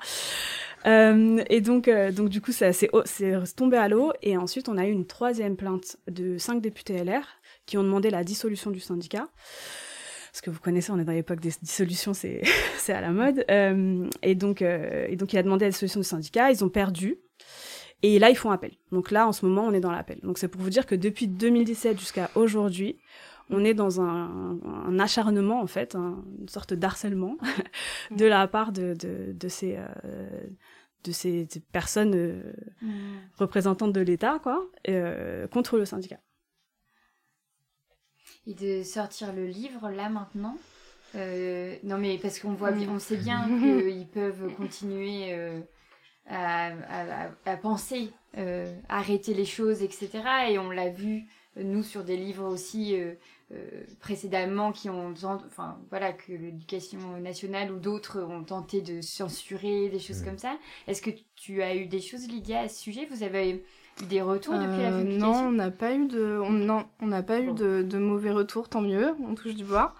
Euh, 0.86 1.42
et 1.48 1.60
donc, 1.60 1.88
donc 2.12 2.28
du 2.28 2.40
coup, 2.40 2.52
ça 2.52 2.72
c'est 2.72 2.90
tombé 3.56 3.76
à 3.76 3.88
l'eau. 3.88 4.12
Et 4.22 4.36
ensuite, 4.36 4.68
on 4.68 4.78
a 4.78 4.86
eu 4.86 4.90
une 4.90 5.06
troisième 5.06 5.56
plainte 5.56 5.96
de 6.08 6.38
cinq 6.38 6.60
députés 6.60 7.02
LR 7.04 7.26
qui 7.66 7.78
ont 7.78 7.84
demandé 7.84 8.10
la 8.10 8.24
dissolution 8.24 8.70
du 8.70 8.80
syndicat 8.80 9.28
parce 10.32 10.40
que 10.40 10.50
vous 10.50 10.60
connaissez, 10.60 10.90
on 10.90 10.98
est 10.98 11.04
dans 11.04 11.12
l'époque 11.12 11.40
des 11.40 11.52
dissolutions, 11.60 12.14
c'est 12.14 12.40
c'est 12.78 12.94
à 12.94 13.00
la 13.00 13.10
mode. 13.10 13.44
Euh, 13.50 14.08
et 14.22 14.34
donc 14.34 14.62
euh, 14.62 15.06
et 15.08 15.16
donc 15.16 15.32
il 15.32 15.38
a 15.38 15.42
demandé 15.42 15.66
la 15.66 15.70
dissolution 15.70 16.00
du 16.00 16.06
syndicat, 16.06 16.50
ils 16.50 16.64
ont 16.64 16.70
perdu. 16.70 17.18
Et 18.04 18.18
là, 18.18 18.30
ils 18.30 18.36
font 18.36 18.50
appel. 18.50 18.72
Donc 18.90 19.12
là, 19.12 19.28
en 19.28 19.32
ce 19.32 19.46
moment, 19.46 19.64
on 19.64 19.72
est 19.72 19.80
dans 19.80 19.92
l'appel. 19.92 20.18
Donc 20.24 20.38
c'est 20.38 20.48
pour 20.48 20.60
vous 20.60 20.70
dire 20.70 20.86
que 20.86 20.96
depuis 20.96 21.28
2017 21.28 22.00
jusqu'à 22.00 22.30
aujourd'hui, 22.34 22.98
on 23.50 23.64
est 23.64 23.74
dans 23.74 24.00
un, 24.00 24.58
un, 24.64 24.98
acharnement, 24.98 25.60
en 25.60 25.66
fait, 25.66 25.94
une 25.94 26.48
sorte 26.48 26.74
d'harcèlement 26.74 27.36
de 28.10 28.24
la 28.24 28.48
part 28.48 28.72
de, 28.72 28.94
de, 28.94 29.32
de 29.32 29.48
ces, 29.48 29.76
euh, 29.76 30.40
de 31.04 31.12
ces, 31.12 31.46
personnes 31.70 32.14
euh, 32.14 32.52
mmh. 32.80 32.90
représentantes 33.36 33.92
de 33.92 34.00
l'État, 34.00 34.40
quoi, 34.42 34.64
euh, 34.88 35.46
contre 35.46 35.78
le 35.78 35.84
syndicat 35.84 36.18
et 38.46 38.54
de 38.54 38.82
sortir 38.82 39.32
le 39.32 39.46
livre 39.46 39.90
là 39.90 40.08
maintenant. 40.08 40.56
Euh, 41.14 41.76
non 41.84 41.98
mais 41.98 42.18
parce 42.18 42.38
qu'on 42.38 42.54
voit, 42.54 42.72
on 42.72 42.98
sait 42.98 43.16
bien 43.16 43.44
qu'ils 43.60 44.06
peuvent 44.06 44.54
continuer 44.54 45.34
euh, 45.34 45.60
à, 46.26 46.68
à, 46.88 47.30
à, 47.44 47.56
penser, 47.56 48.10
euh, 48.38 48.74
arrêter 48.88 49.34
les 49.34 49.44
choses, 49.44 49.82
etc. 49.82 50.10
Et 50.50 50.58
on 50.58 50.70
l'a 50.70 50.88
vu 50.88 51.24
nous 51.56 51.82
sur 51.82 52.04
des 52.04 52.16
livres 52.16 52.46
aussi 52.46 52.98
euh, 52.98 53.12
euh, 53.52 53.84
précédemment 54.00 54.72
qui 54.72 54.88
ont, 54.88 55.12
enfin 55.22 55.78
voilà, 55.90 56.12
que 56.12 56.32
l'éducation 56.32 57.20
nationale 57.20 57.70
ou 57.70 57.78
d'autres 57.78 58.22
ont 58.22 58.44
tenté 58.44 58.80
de 58.80 59.02
censurer 59.02 59.90
des 59.90 59.98
choses 59.98 60.22
comme 60.22 60.38
ça. 60.38 60.56
Est-ce 60.86 61.02
que 61.02 61.10
tu 61.36 61.62
as 61.62 61.74
eu 61.76 61.86
des 61.86 62.00
choses 62.00 62.26
Lydia 62.28 62.60
à 62.60 62.68
ce 62.68 62.80
sujet? 62.80 63.06
Vous 63.10 63.22
avez 63.22 63.62
des 64.08 64.22
retours 64.22 64.54
depuis 64.54 64.82
la 64.82 64.92
euh, 64.92 65.02
publication 65.02 65.42
Non, 65.42 65.48
on 65.48 65.52
n'a 65.52 65.70
pas 65.70 65.94
eu 65.94 66.06
de, 66.06 66.38
on, 66.42 66.50
non, 66.50 66.86
on 67.00 67.06
n'a 67.06 67.22
pas 67.22 67.40
eu 67.40 67.52
de, 67.52 67.82
de, 67.82 67.98
mauvais 67.98 68.30
retours, 68.30 68.68
tant 68.68 68.80
mieux. 68.80 69.14
On 69.26 69.34
touche 69.34 69.54
du 69.54 69.64
bois. 69.64 69.94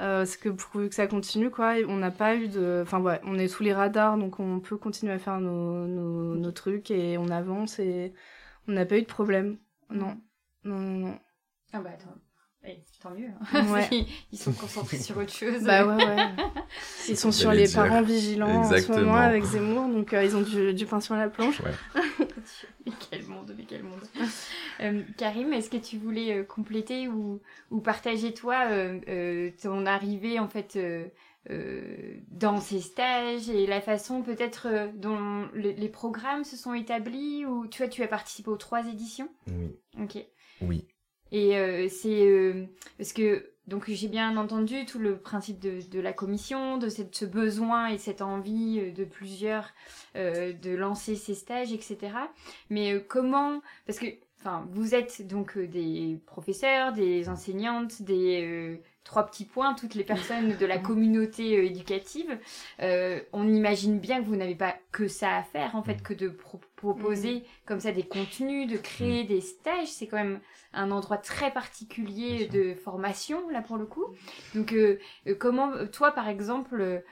Euh, 0.00 0.20
parce 0.20 0.36
que 0.36 0.48
pour 0.48 0.70
que 0.70 0.94
ça 0.94 1.08
continue, 1.08 1.50
quoi, 1.50 1.74
on 1.88 1.96
n'a 1.96 2.12
pas 2.12 2.36
eu 2.36 2.46
de, 2.46 2.82
enfin 2.84 3.00
ouais, 3.00 3.20
on 3.24 3.36
est 3.36 3.48
sous 3.48 3.64
les 3.64 3.72
radars, 3.72 4.16
donc 4.16 4.38
on 4.38 4.60
peut 4.60 4.76
continuer 4.76 5.12
à 5.12 5.18
faire 5.18 5.40
nos, 5.40 5.88
nos, 5.88 6.36
nos 6.36 6.52
trucs 6.52 6.92
et 6.92 7.18
on 7.18 7.28
avance 7.30 7.80
et 7.80 8.14
on 8.68 8.72
n'a 8.72 8.86
pas 8.86 8.96
eu 8.96 9.02
de 9.02 9.06
problème. 9.06 9.58
Non, 9.90 10.16
non, 10.62 10.78
non, 10.78 10.98
non. 11.08 11.18
Ah 11.72 11.80
bah 11.80 11.90
attends. 11.94 12.14
Eh, 12.64 12.82
tant 13.00 13.10
mieux. 13.10 13.28
Hein. 13.52 13.88
Ils 14.32 14.38
sont 14.38 14.52
concentrés 14.52 14.98
sur 14.98 15.16
autre 15.16 15.32
chose. 15.32 15.62
Bah 15.62 15.86
ouais, 15.86 16.04
ouais. 16.04 16.16
Ils 17.08 17.16
sont 17.16 17.30
sur 17.30 17.52
les 17.52 17.68
parents 17.68 18.02
vigilants 18.02 18.62
en 18.62 18.70
ce 18.70 18.92
moment 18.92 19.14
avec 19.14 19.44
Zemmour, 19.44 19.88
donc 19.88 20.12
euh, 20.12 20.24
ils 20.24 20.36
ont 20.36 20.42
du, 20.42 20.74
du, 20.74 20.84
pain 20.84 21.00
sur 21.00 21.14
la 21.14 21.28
planche. 21.28 21.60
Ouais. 21.60 21.70
mais 22.86 22.92
quel 23.10 23.24
monde, 23.26 23.54
mais 23.56 23.64
quel 23.64 23.84
monde. 23.84 24.00
Euh, 24.80 25.02
Karim, 25.16 25.52
est-ce 25.52 25.70
que 25.70 25.76
tu 25.76 25.98
voulais 25.98 26.38
euh, 26.38 26.44
compléter 26.44 27.08
ou, 27.08 27.40
ou 27.70 27.80
partager 27.80 28.34
toi 28.34 28.66
ton 29.62 29.86
arrivée 29.86 30.38
en 30.38 30.48
fait 30.48 30.78
dans 32.30 32.60
ces 32.60 32.80
stages 32.80 33.48
et 33.48 33.66
la 33.66 33.80
façon 33.80 34.22
peut-être 34.22 34.90
dont 34.96 35.48
les 35.54 35.88
programmes 35.88 36.44
se 36.44 36.56
sont 36.56 36.74
établis 36.74 37.46
ou 37.46 37.68
tu 37.68 37.82
vois 37.82 37.88
tu 37.88 38.02
as 38.02 38.08
participé 38.08 38.50
aux 38.50 38.56
trois 38.56 38.86
éditions? 38.86 39.28
Oui. 39.46 39.76
Ok. 40.02 40.18
Oui. 40.60 40.88
Et 41.32 41.56
euh, 41.56 41.88
c'est 41.88 42.26
euh, 42.26 42.66
parce 42.96 43.12
que 43.12 43.50
donc 43.66 43.90
j'ai 43.90 44.08
bien 44.08 44.36
entendu 44.38 44.86
tout 44.86 44.98
le 44.98 45.18
principe 45.18 45.60
de, 45.60 46.00
la 46.00 46.14
commission, 46.14 46.78
de 46.78 46.88
cette, 46.88 47.14
ce 47.14 47.26
besoin 47.26 47.88
et 47.88 47.98
cette 47.98 48.22
envie 48.22 48.80
euh, 48.80 48.92
de 48.92 49.04
plusieurs 49.04 49.70
de 50.14 50.74
lancer 50.74 51.14
ces 51.14 51.34
stages, 51.34 51.72
etc. 51.72 51.98
Mais 52.70 53.04
comment 53.06 53.60
Parce 53.86 53.98
que 53.98 54.06
enfin, 54.38 54.66
vous 54.70 54.94
êtes 54.94 55.26
donc 55.26 55.58
des 55.58 56.20
professeurs, 56.26 56.92
des 56.92 57.28
enseignantes, 57.28 58.02
des 58.02 58.80
trois 59.04 59.26
petits 59.26 59.44
points, 59.44 59.74
toutes 59.74 59.94
les 59.94 60.04
personnes 60.04 60.56
de 60.56 60.66
la 60.66 60.78
communauté 60.78 61.64
éducative. 61.64 62.38
on 62.80 63.48
imagine 63.48 63.98
bien 63.98 64.20
que 64.20 64.26
vous 64.26 64.36
n'avez 64.36 64.54
pas 64.54 64.76
que 64.92 65.08
ça 65.08 65.36
à 65.36 65.42
faire, 65.42 65.74
en 65.76 65.82
fait, 65.82 66.02
que 66.02 66.14
de 66.14 66.28
proposer 66.28 67.44
comme 67.66 67.80
ça 67.80 67.92
des 67.92 68.02
contenus, 68.02 68.70
de 68.70 68.76
créer 68.76 69.24
des 69.24 69.40
stages. 69.40 69.88
C'est 69.88 70.06
quand 70.06 70.18
même 70.18 70.40
un 70.72 70.90
endroit 70.90 71.18
très 71.18 71.50
particulier 71.50 72.46
de 72.46 72.74
formation, 72.74 73.48
là, 73.48 73.62
pour 73.62 73.78
le 73.78 73.86
coup. 73.86 74.06
Donc, 74.54 74.74
comment, 75.38 75.86
toi, 75.86 76.12
par 76.12 76.28
exemple, 76.28 77.02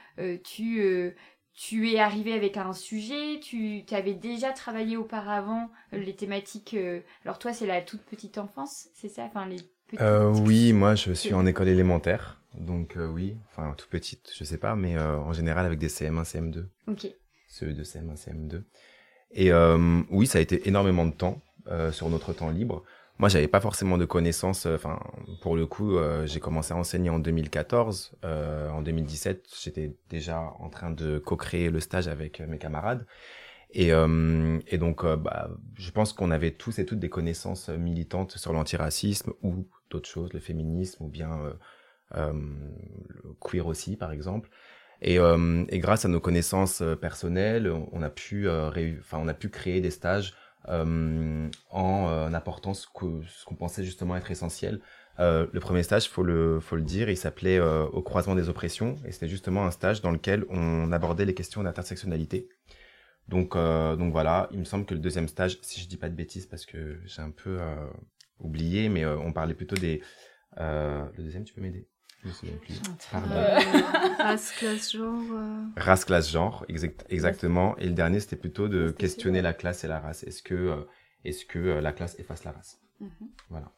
tu 0.43 1.15
tu 1.57 1.91
es 1.91 1.99
arrivé 1.99 2.33
avec 2.33 2.55
un 2.55 2.71
sujet, 2.71 3.39
tu 3.41 3.83
avais 3.91 4.13
déjà 4.13 4.51
travaillé 4.51 4.95
auparavant 4.95 5.71
euh, 5.91 5.97
les 5.97 6.15
thématiques. 6.15 6.75
Euh, 6.75 7.01
alors 7.25 7.39
toi, 7.39 7.51
c'est 7.51 7.65
la 7.65 7.81
toute 7.81 8.03
petite 8.03 8.37
enfance, 8.37 8.89
c'est 8.93 9.09
ça? 9.09 9.23
Enfin, 9.23 9.47
les 9.47 9.57
euh, 9.99 10.31
Oui, 10.45 10.71
moi, 10.71 10.93
je 10.93 11.11
suis 11.13 11.33
en 11.33 11.47
école 11.47 11.67
élémentaire, 11.67 12.39
donc 12.53 12.95
oui, 12.95 13.37
enfin 13.49 13.73
toute 13.75 13.89
petite, 13.89 14.31
je 14.37 14.43
sais 14.43 14.59
pas, 14.59 14.75
mais 14.75 14.99
en 14.99 15.33
général 15.33 15.65
avec 15.65 15.79
des 15.79 15.89
CM1, 15.89 16.23
CM2. 16.23 16.65
Ok. 16.87 17.07
CE2, 17.49 17.83
CM1, 17.83 18.15
CM2. 18.15 18.61
Et 19.31 19.51
oui, 20.11 20.27
ça 20.27 20.37
a 20.37 20.41
été 20.41 20.67
énormément 20.67 21.07
de 21.07 21.13
temps 21.13 21.41
sur 21.91 22.09
notre 22.09 22.33
temps 22.33 22.51
libre. 22.51 22.83
Moi, 23.19 23.29
j'avais 23.29 23.47
pas 23.47 23.61
forcément 23.61 23.97
de 23.97 24.05
connaissances. 24.05 24.67
Euh, 24.67 24.75
enfin, 24.75 24.99
pour 25.41 25.55
le 25.55 25.65
coup, 25.65 25.97
euh, 25.97 26.27
j'ai 26.27 26.39
commencé 26.39 26.73
à 26.73 26.77
enseigner 26.77 27.09
en 27.09 27.19
2014. 27.19 28.13
Euh, 28.23 28.69
en 28.69 28.81
2017, 28.81 29.47
j'étais 29.61 29.95
déjà 30.09 30.39
en 30.59 30.69
train 30.69 30.91
de 30.91 31.17
co-créer 31.17 31.69
le 31.69 31.79
stage 31.79 32.07
avec 32.07 32.39
mes 32.41 32.57
camarades. 32.59 33.05
Et, 33.71 33.89
et 33.89 34.77
donc, 34.77 35.05
bah, 35.05 35.49
je 35.75 35.91
pense 35.91 36.13
qu'on 36.13 36.31
avait 36.31 36.51
tous 36.51 36.79
et 36.79 36.85
toutes 36.85 36.99
des 36.99 37.09
connaissances 37.09 37.67
militantes 37.67 38.37
sur 38.37 38.53
l'antiracisme 38.53 39.33
ou 39.43 39.67
d'autres 39.89 40.07
choses, 40.07 40.31
le 40.31 40.39
féminisme 40.39 41.03
ou 41.03 41.09
bien 41.09 41.37
le 42.15 43.33
queer 43.41 43.67
aussi, 43.67 43.97
par 43.97 44.13
exemple. 44.13 44.49
Et, 45.01 45.15
et, 45.15 45.79
grâce 45.79 46.05
à 46.05 46.07
nos 46.07 46.21
connaissances 46.21 46.81
personnelles, 47.01 47.69
on 47.91 48.01
a 48.01 48.09
pu, 48.09 48.49
enfin, 48.49 49.19
on 49.21 49.27
a 49.27 49.33
pu 49.33 49.49
créer 49.49 49.81
des 49.81 49.91
stages 49.91 50.33
euh, 50.69 51.49
en 51.69 52.09
euh, 52.09 52.31
apportant 52.33 52.73
ce 52.73 52.87
qu'on 52.87 53.21
qu'on 53.45 53.55
pensait 53.55 53.83
justement 53.83 54.15
être 54.15 54.31
essentiel. 54.31 54.81
Euh, 55.19 55.47
le 55.51 55.59
premier 55.59 55.83
stage, 55.83 56.09
faut 56.09 56.23
le 56.23 56.59
faut 56.59 56.75
le 56.75 56.81
dire, 56.81 57.09
il 57.09 57.17
s'appelait 57.17 57.59
Au 57.59 58.01
croisement 58.01 58.35
des 58.35 58.49
oppressions 58.49 58.95
et 59.05 59.11
c'était 59.11 59.27
justement 59.29 59.65
un 59.65 59.71
stage 59.71 60.01
dans 60.01 60.11
lequel 60.11 60.45
on 60.49 60.91
abordait 60.91 61.25
les 61.25 61.33
questions 61.33 61.63
d'intersectionnalité. 61.63 62.49
Donc 63.27 63.55
donc 63.55 64.11
voilà, 64.11 64.47
il 64.51 64.59
me 64.59 64.65
semble 64.65 64.85
que 64.85 64.93
le 64.93 64.99
deuxième 64.99 65.27
stage, 65.27 65.57
si 65.61 65.81
je 65.81 65.87
dis 65.87 65.97
pas 65.97 66.09
de 66.09 66.15
bêtises 66.15 66.45
parce 66.45 66.65
que 66.65 66.99
j'ai 67.05 67.21
un 67.21 67.31
peu 67.31 67.59
oublié, 68.39 68.89
mais 68.89 69.05
on 69.05 69.33
parlait 69.33 69.55
plutôt 69.55 69.75
des 69.75 70.01
le 70.57 71.23
deuxième, 71.23 71.43
tu 71.43 71.53
peux 71.53 71.61
m'aider? 71.61 71.87
Euh, 72.25 72.31
race, 74.19 74.51
classe, 74.51 74.91
genre. 74.91 75.21
Euh. 75.31 75.63
Race, 75.77 76.05
classe, 76.05 76.29
genre, 76.29 76.65
exactement. 77.09 77.77
Et 77.77 77.85
le 77.85 77.93
dernier, 77.93 78.19
c'était 78.19 78.35
plutôt 78.35 78.67
de 78.67 78.91
questionner 78.91 79.41
la 79.41 79.53
classe 79.53 79.83
et 79.83 79.87
la 79.87 79.99
race. 79.99 80.23
Est-ce 80.23 80.43
que, 80.43 80.55
euh, 80.55 80.83
est-ce 81.23 81.45
que 81.45 81.59
la 81.59 81.93
classe 81.93 82.19
efface 82.19 82.43
la 82.43 82.51
race 82.51 82.79
mhm. 82.99 83.09
Voilà. 83.49 83.71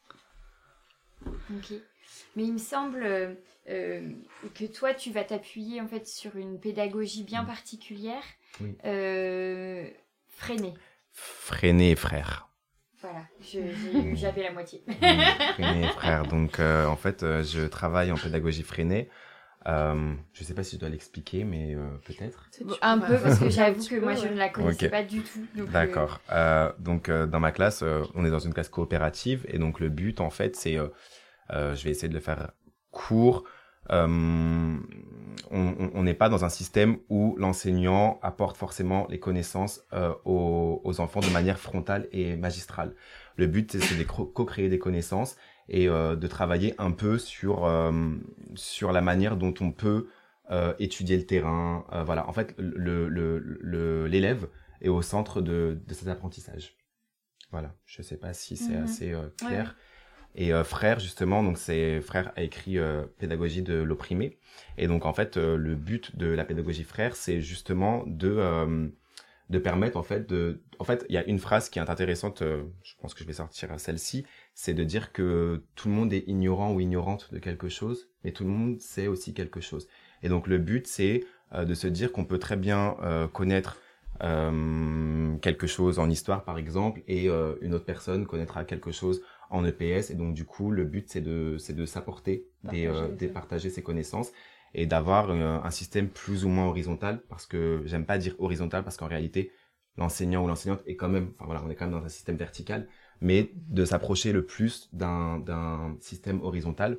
Ok. 1.25 1.73
Mais 2.36 2.43
il 2.43 2.54
me 2.54 2.58
semble 2.58 3.38
que 3.65 4.65
toi, 4.65 4.93
tu 4.93 5.12
vas 5.12 5.23
t'appuyer 5.23 5.82
en 5.82 5.88
fait 5.88 6.08
sur 6.08 6.38
une 6.38 6.60
pédagogie 6.60 7.23
bien 7.23 7.43
mm. 7.43 7.47
particulière. 7.47 8.23
Oui. 8.62 8.75
freinée. 10.30 10.73
Freinée, 11.12 11.95
frère. 11.95 12.48
Voilà, 13.01 13.21
j'avais 14.13 14.43
la 14.43 14.51
moitié. 14.51 14.83
Freiné, 15.53 15.88
frère. 15.88 16.23
Donc, 16.27 16.59
euh, 16.59 16.85
en 16.85 16.97
fait, 16.97 17.23
euh, 17.23 17.43
je 17.43 17.65
travaille 17.65 18.12
en 18.12 18.17
pédagogie 18.17 18.63
freinée. 18.63 19.09
Euh, 19.67 20.13
je 20.33 20.43
ne 20.43 20.45
sais 20.45 20.53
pas 20.53 20.63
si 20.63 20.75
je 20.75 20.81
dois 20.81 20.89
l'expliquer, 20.89 21.45
mais 21.45 21.77
peut-être. 22.05 22.49
Un 22.81 22.99
peu, 22.99 23.17
parce 23.17 23.39
que 23.39 23.49
j'avoue 23.49 23.85
que 23.85 23.99
moi, 23.99 24.15
je 24.15 24.27
ne 24.27 24.35
la 24.35 24.49
connaissais 24.49 24.89
pas 24.89 25.03
du 25.03 25.21
tout. 25.21 25.45
D'accord. 25.71 26.19
donc, 26.79 27.09
dans 27.09 27.39
ma 27.39 27.51
classe, 27.51 27.83
on 28.15 28.25
est 28.25 28.31
dans 28.31 28.39
une 28.39 28.53
classe 28.53 28.69
coopérative. 28.69 29.45
Et 29.47 29.59
donc, 29.59 29.79
le 29.79 29.89
but, 29.89 30.19
en 30.19 30.29
fait, 30.29 30.55
c'est... 30.57 30.77
je 31.49 31.83
vais 31.83 31.91
essayer 31.91 32.09
de 32.09 32.13
le 32.13 32.19
faire 32.19 32.51
court. 32.91 33.45
On 33.89 34.84
n'est 36.04 36.13
pas 36.13 36.30
dans 36.30 36.45
un 36.45 36.49
système 36.49 36.99
où 37.10 37.36
l'enseignant 37.38 38.19
apporte 38.21 38.58
forcément 38.58 39.08
les 39.10 39.19
connaissances 39.19 39.82
euh, 39.93 40.13
aux, 40.25 40.82
aux, 40.84 40.99
enfants 40.99 41.21
de 41.21 41.30
manière 41.30 41.60
frontale 41.60 42.08
et 42.12 42.36
magistrale. 42.36 42.93
Le 43.36 43.47
but, 43.47 43.80
c'est 43.80 43.97
de 43.97 44.04
co-créer 44.04 44.69
des 44.69 44.80
connaissances 44.80 45.38
et 45.69 45.88
euh, 45.88 46.15
de 46.15 46.28
travailler 46.28 46.73
un 46.78 46.91
peu 46.91 47.17
sur, 47.17 47.65
euh, 47.65 47.91
sur 48.56 48.91
la 48.91 49.02
manière 49.02 49.38
dont 49.38 49.54
on 49.62 49.71
peut 49.71 50.08
euh, 50.52 50.73
étudier 50.80 51.17
le 51.17 51.25
terrain. 51.25 51.86
Euh, 51.93 52.04
voilà, 52.04 52.28
en 52.28 52.34
fait, 52.34 52.56
l'élève 52.58 53.10
le, 53.10 54.08
le, 54.10 54.49
est 54.82 54.89
au 54.89 55.02
centre 55.02 55.41
de, 55.41 55.82
de 55.86 55.93
cet 55.93 56.08
apprentissage. 56.08 56.75
Voilà, 57.52 57.75
je 57.86 58.02
ne 58.02 58.06
sais 58.06 58.17
pas 58.17 58.34
si 58.34 58.58
c'est 58.58 58.78
mhm. 58.78 58.84
assez 58.84 59.15
clair. 59.38 59.75
Et 60.39 60.54
euh, 60.54 60.63
Frère, 60.63 60.99
justement, 61.02 61.43
donc 61.43 61.58
c'est 61.58 61.99
Frère 61.99 62.32
a 62.38 62.41
écrit 62.41 62.78
euh, 62.78 63.04
Pédagogie 63.19 63.62
de 63.62 63.75
l'opprimé. 63.75 64.38
Et 64.78 64.88
donc, 64.88 65.06
en 65.06 65.12
fait, 65.12 65.36
euh, 65.36 65.58
le 65.58 65.75
but 65.75 66.15
de 66.15 66.28
la 66.28 66.45
pédagogie 66.45 66.86
Frère, 66.86 67.15
c'est 67.15 67.41
justement 67.41 68.04
de 68.08 68.89
de 69.49 69.58
permettre 69.58 69.97
en 69.97 70.04
fait 70.04 70.30
de 70.30 70.62
en 70.78 70.84
fait 70.84 71.08
il 71.10 71.15
y 71.15 71.17
a 71.17 71.25
une 71.25 71.39
phrase 71.39 71.69
qui 71.69 71.80
est 71.80 71.89
intéressante 71.89 72.43
je 72.43 72.93
pense 73.02 73.15
que 73.15 73.21
je 73.21 73.25
vais 73.25 73.34
sortir 73.34 73.80
celle-ci 73.80 74.23
c'est 74.54 74.75
de 74.75 74.84
dire 74.84 75.12
que 75.12 75.63
tout 75.73 75.88
le 75.88 75.95
monde 75.95 76.13
est 76.13 76.23
ignorant 76.28 76.71
ou 76.71 76.80
ignorante 76.80 77.34
de 77.34 77.39
quelque 77.39 77.67
chose 77.67 78.12
mais 78.23 78.32
tout 78.32 78.43
le 78.43 78.52
monde 78.52 78.80
sait 78.80 79.08
aussi 79.08 79.34
quelque 79.34 79.60
chose 79.60 79.88
et 80.21 80.30
donc 80.30 80.45
le 80.45 80.60
but 80.60 80.86
c'est 80.86 81.23
de 81.52 81.73
se 81.73 81.88
dire 81.88 82.12
qu'on 82.12 82.25
peut 82.25 82.38
très 82.38 82.58
bien 82.58 82.95
connaître 83.34 83.82
quelque 84.19 85.65
chose 85.65 85.97
en 85.97 86.12
histoire 86.12 86.43
par 86.43 86.60
exemple 86.60 87.02
et 87.08 87.25
une 87.62 87.73
autre 87.73 87.86
personne 87.86 88.28
connaîtra 88.28 88.65
quelque 88.65 88.91
chose 88.91 89.19
en 89.49 89.65
EPS. 89.65 90.12
Et 90.12 90.15
donc, 90.15 90.33
du 90.33 90.45
coup, 90.45 90.71
le 90.71 90.85
but, 90.85 91.09
c'est 91.09 91.21
de, 91.21 91.57
c'est 91.57 91.73
de 91.73 91.85
s'apporter, 91.85 92.47
des, 92.63 92.88
euh, 92.88 93.09
de 93.09 93.27
partager 93.27 93.69
ses 93.69 93.81
connaissances 93.83 94.31
et 94.73 94.85
d'avoir 94.85 95.29
euh, 95.29 95.59
un 95.63 95.71
système 95.71 96.09
plus 96.09 96.45
ou 96.45 96.49
moins 96.49 96.65
horizontal 96.67 97.21
parce 97.27 97.45
que 97.45 97.81
j'aime 97.85 98.05
pas 98.05 98.17
dire 98.17 98.35
horizontal 98.39 98.83
parce 98.83 98.97
qu'en 98.97 99.07
réalité, 99.07 99.51
l'enseignant 99.97 100.43
ou 100.43 100.47
l'enseignante 100.47 100.81
est 100.85 100.95
quand 100.95 101.09
même, 101.09 101.31
enfin 101.35 101.45
voilà, 101.45 101.63
on 101.65 101.69
est 101.69 101.75
quand 101.75 101.85
même 101.85 101.99
dans 101.99 102.05
un 102.05 102.09
système 102.09 102.38
vertical, 102.38 102.88
mais 103.21 103.51
de 103.55 103.83
s'approcher 103.85 104.31
le 104.31 104.45
plus 104.45 104.89
d'un, 104.93 105.39
d'un 105.39 105.97
système 105.99 106.41
horizontal. 106.41 106.97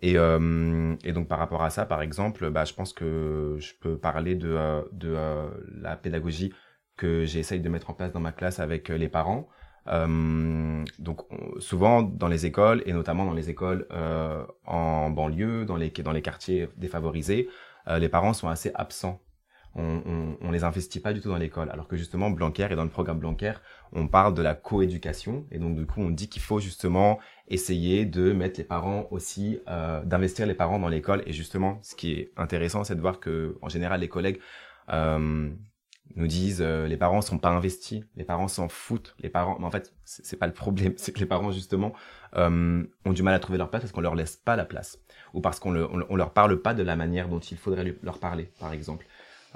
Et, 0.00 0.16
euh, 0.16 0.94
et 1.04 1.12
donc 1.12 1.28
par 1.28 1.38
rapport 1.38 1.62
à 1.62 1.70
ça, 1.70 1.84
par 1.84 2.02
exemple, 2.02 2.50
bah, 2.50 2.64
je 2.64 2.74
pense 2.74 2.92
que 2.92 3.56
je 3.58 3.72
peux 3.80 3.98
parler 3.98 4.36
de, 4.36 4.48
euh, 4.50 4.82
de 4.92 5.16
la 5.80 5.96
pédagogie 5.96 6.52
que 6.96 7.24
j'essaye 7.24 7.60
de 7.60 7.68
mettre 7.68 7.90
en 7.90 7.94
place 7.94 8.12
dans 8.12 8.20
ma 8.20 8.32
classe 8.32 8.60
avec 8.60 8.88
les 8.88 9.08
parents. 9.08 9.48
Euh, 9.88 10.84
donc 10.98 11.20
souvent 11.60 12.02
dans 12.02 12.28
les 12.28 12.44
écoles 12.46 12.82
et 12.84 12.92
notamment 12.92 13.24
dans 13.24 13.32
les 13.32 13.48
écoles 13.48 13.86
euh, 13.90 14.44
en 14.66 15.10
banlieue, 15.10 15.64
dans 15.64 15.76
les 15.76 15.90
dans 15.90 16.12
les 16.12 16.22
quartiers 16.22 16.68
défavorisés, 16.76 17.48
euh, 17.88 17.98
les 17.98 18.08
parents 18.08 18.32
sont 18.32 18.48
assez 18.48 18.70
absents. 18.74 19.20
On, 19.74 20.02
on, 20.06 20.36
on, 20.40 20.50
les 20.50 20.64
investit 20.64 20.98
pas 20.98 21.12
du 21.12 21.20
tout 21.20 21.28
dans 21.28 21.36
l'école, 21.36 21.70
alors 21.70 21.86
que 21.86 21.96
justement 21.96 22.30
Blanquer 22.30 22.68
et 22.70 22.74
dans 22.74 22.84
le 22.84 22.90
programme 22.90 23.18
Blanquer, 23.18 23.52
on 23.92 24.08
parle 24.08 24.34
de 24.34 24.42
la 24.42 24.54
coéducation. 24.54 25.46
Et 25.52 25.58
donc 25.58 25.76
du 25.76 25.86
coup 25.86 26.00
on 26.00 26.10
dit 26.10 26.28
qu'il 26.28 26.42
faut 26.42 26.58
justement 26.58 27.18
essayer 27.48 28.04
de 28.04 28.32
mettre 28.32 28.58
les 28.58 28.64
parents 28.64 29.06
aussi, 29.10 29.60
euh, 29.68 30.02
d'investir 30.04 30.46
les 30.46 30.54
parents 30.54 30.78
dans 30.78 30.88
l'école. 30.88 31.22
Et 31.26 31.32
justement 31.32 31.78
ce 31.82 31.94
qui 31.94 32.12
est 32.12 32.32
intéressant 32.36 32.82
c'est 32.84 32.96
de 32.96 33.00
voir 33.00 33.20
que 33.20 33.56
en 33.62 33.68
général 33.68 34.00
les 34.00 34.08
collègues 34.08 34.40
euh, 34.90 35.50
nous 36.16 36.26
disent 36.26 36.62
euh, 36.62 36.86
les 36.86 36.96
parents 36.96 37.20
sont 37.20 37.38
pas 37.38 37.50
investis, 37.50 38.02
les 38.16 38.24
parents 38.24 38.48
s'en 38.48 38.68
foutent, 38.68 39.14
les 39.20 39.28
parents. 39.28 39.56
Mais 39.58 39.66
en 39.66 39.70
fait, 39.70 39.92
c'est 40.04 40.38
pas 40.38 40.46
le 40.46 40.52
problème, 40.52 40.94
c'est 40.96 41.12
que 41.12 41.20
les 41.20 41.26
parents 41.26 41.52
justement 41.52 41.92
euh, 42.36 42.84
ont 43.04 43.12
du 43.12 43.22
mal 43.22 43.34
à 43.34 43.38
trouver 43.38 43.58
leur 43.58 43.70
place 43.70 43.82
parce 43.82 43.92
qu'on 43.92 44.00
leur 44.00 44.14
laisse 44.14 44.36
pas 44.36 44.56
la 44.56 44.64
place 44.64 44.98
ou 45.34 45.40
parce 45.40 45.60
qu'on 45.60 45.70
le, 45.70 45.86
on, 46.10 46.16
leur 46.16 46.32
parle 46.32 46.60
pas 46.60 46.74
de 46.74 46.82
la 46.82 46.96
manière 46.96 47.28
dont 47.28 47.38
il 47.38 47.56
faudrait 47.56 47.94
leur 48.02 48.18
parler, 48.18 48.50
par 48.58 48.72
exemple. 48.72 49.06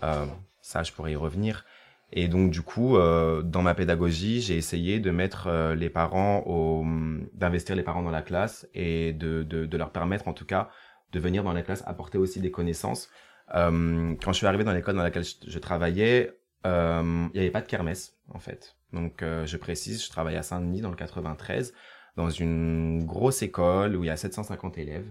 Euh, 0.03 0.27
ça, 0.61 0.83
je 0.83 0.93
pourrais 0.93 1.13
y 1.13 1.17
revenir. 1.17 1.65
Et 2.13 2.29
donc 2.29 2.51
du 2.51 2.61
coup, 2.61 2.97
euh, 2.99 3.43
dans 3.43 3.63
ma 3.63 3.75
pédagogie, 3.75 4.43
j'ai 4.43 4.57
essayé 4.57 5.01
de 5.01 5.11
mettre 5.11 5.47
euh, 5.47 5.75
les 5.75 5.89
parents 5.89 6.43
au, 6.47 6.85
d'investir 7.33 7.75
les 7.75 7.83
parents 7.83 8.03
dans 8.03 8.11
la 8.11 8.21
classe 8.21 8.69
et 8.75 9.15
de, 9.15 9.43
de, 9.43 9.65
de 9.65 9.77
leur 9.79 9.91
permettre 9.91 10.29
en 10.29 10.35
tout 10.35 10.45
cas 10.45 10.69
de 11.13 11.21
venir 11.21 11.43
dans 11.43 11.55
la 11.55 11.63
classe 11.63 11.83
apporter 11.87 12.19
aussi 12.19 12.41
des 12.41 12.51
connaissances. 12.51 13.09
Euh, 13.55 14.15
quand 14.23 14.33
je 14.33 14.39
suis 14.39 14.47
arrivé 14.47 14.65
dans 14.65 14.73
l'école 14.73 14.97
dans 14.97 15.03
laquelle 15.03 15.25
je, 15.25 15.59
travaillais, 15.59 16.33
il 16.65 17.31
n'y 17.35 17.41
avait 17.41 17.51
pas 17.51 17.61
de 17.61 17.67
kermesse 17.67 18.17
en 18.29 18.39
fait. 18.39 18.77
Donc 18.93 19.23
euh, 19.23 19.47
je 19.47 19.57
précise, 19.57 20.05
je 20.05 20.11
travaille 20.11 20.37
à 20.37 20.43
Saint-Denis 20.43 20.81
dans 20.81 20.91
le 20.91 20.97
93, 20.97 21.73
dans 22.17 22.31
une 22.31 23.05
grosse 23.05 23.43
école 23.43 23.97
où 23.97 24.05
il 24.05 24.09
y 24.09 24.11
a 24.11 24.17
750 24.17 24.79
élèves, 24.79 25.11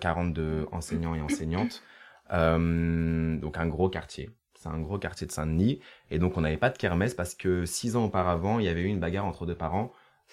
42 0.00 0.42
euh, 0.42 0.64
enseignants 0.72 1.14
et 1.14 1.20
enseignantes, 1.20 1.82
donc 2.30 3.58
un 3.58 3.66
gros 3.66 3.88
quartier. 3.88 4.30
C'est 4.54 4.68
un 4.68 4.80
gros 4.80 4.98
quartier 4.98 5.26
de 5.26 5.32
Saint-Denis. 5.32 5.80
Et 6.10 6.18
donc 6.18 6.36
on 6.36 6.40
n'avait 6.40 6.56
pas 6.56 6.70
de 6.70 6.78
kermesse 6.78 7.14
parce 7.14 7.34
que 7.34 7.66
six 7.66 7.94
ans 7.94 8.06
auparavant, 8.06 8.58
il 8.58 8.64
y 8.64 8.68
avait 8.68 8.82
eu 8.82 8.86
une 8.86 9.00
bagarre 9.00 9.26
entre 9.26 9.46
deux 9.46 9.54
parents 9.54 9.92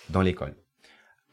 dans 0.10 0.21
l'école. 0.21 0.56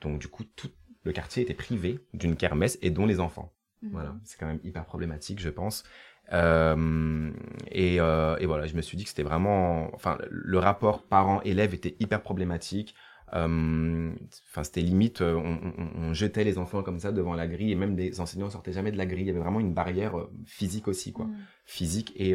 Donc 0.00 0.18
du 0.18 0.28
coup, 0.28 0.44
tout 0.44 0.70
le 1.04 1.12
quartier 1.12 1.42
était 1.42 1.54
privé 1.54 2.00
d'une 2.12 2.36
kermesse 2.36 2.78
et 2.82 2.90
dont 2.90 3.06
les 3.06 3.20
enfants. 3.20 3.52
Mhm. 3.82 3.90
Voilà, 3.92 4.16
c'est 4.24 4.38
quand 4.38 4.46
même 4.46 4.60
hyper 4.64 4.84
problématique, 4.84 5.40
je 5.40 5.48
pense. 5.48 5.84
Euh, 6.32 7.32
et, 7.70 8.00
euh, 8.00 8.36
et, 8.38 8.46
voilà, 8.46 8.66
je 8.66 8.74
me 8.76 8.82
suis 8.82 8.96
dit 8.96 9.04
que 9.04 9.10
c'était 9.10 9.22
vraiment, 9.22 9.92
enfin, 9.94 10.18
le 10.30 10.58
rapport 10.58 11.02
parent-élève 11.02 11.74
était 11.74 11.96
hyper 12.00 12.22
problématique. 12.22 12.94
Euh, 13.32 14.12
enfin, 14.50 14.64
c'était 14.64 14.80
limite, 14.80 15.20
on, 15.22 15.58
on, 15.78 15.90
on, 16.02 16.12
jetait 16.14 16.42
les 16.42 16.58
enfants 16.58 16.82
comme 16.82 16.98
ça 16.98 17.12
devant 17.12 17.34
la 17.34 17.46
grille 17.46 17.70
et 17.70 17.76
même 17.76 17.96
les 17.96 18.20
enseignants 18.20 18.50
sortaient 18.50 18.72
jamais 18.72 18.90
de 18.90 18.96
la 18.96 19.06
grille. 19.06 19.22
Il 19.22 19.28
y 19.28 19.30
avait 19.30 19.38
vraiment 19.38 19.60
une 19.60 19.72
barrière 19.72 20.14
physique 20.46 20.88
aussi, 20.88 21.12
quoi, 21.12 21.26
Mhm. 21.26 21.36
physique 21.64 22.12
et 22.16 22.34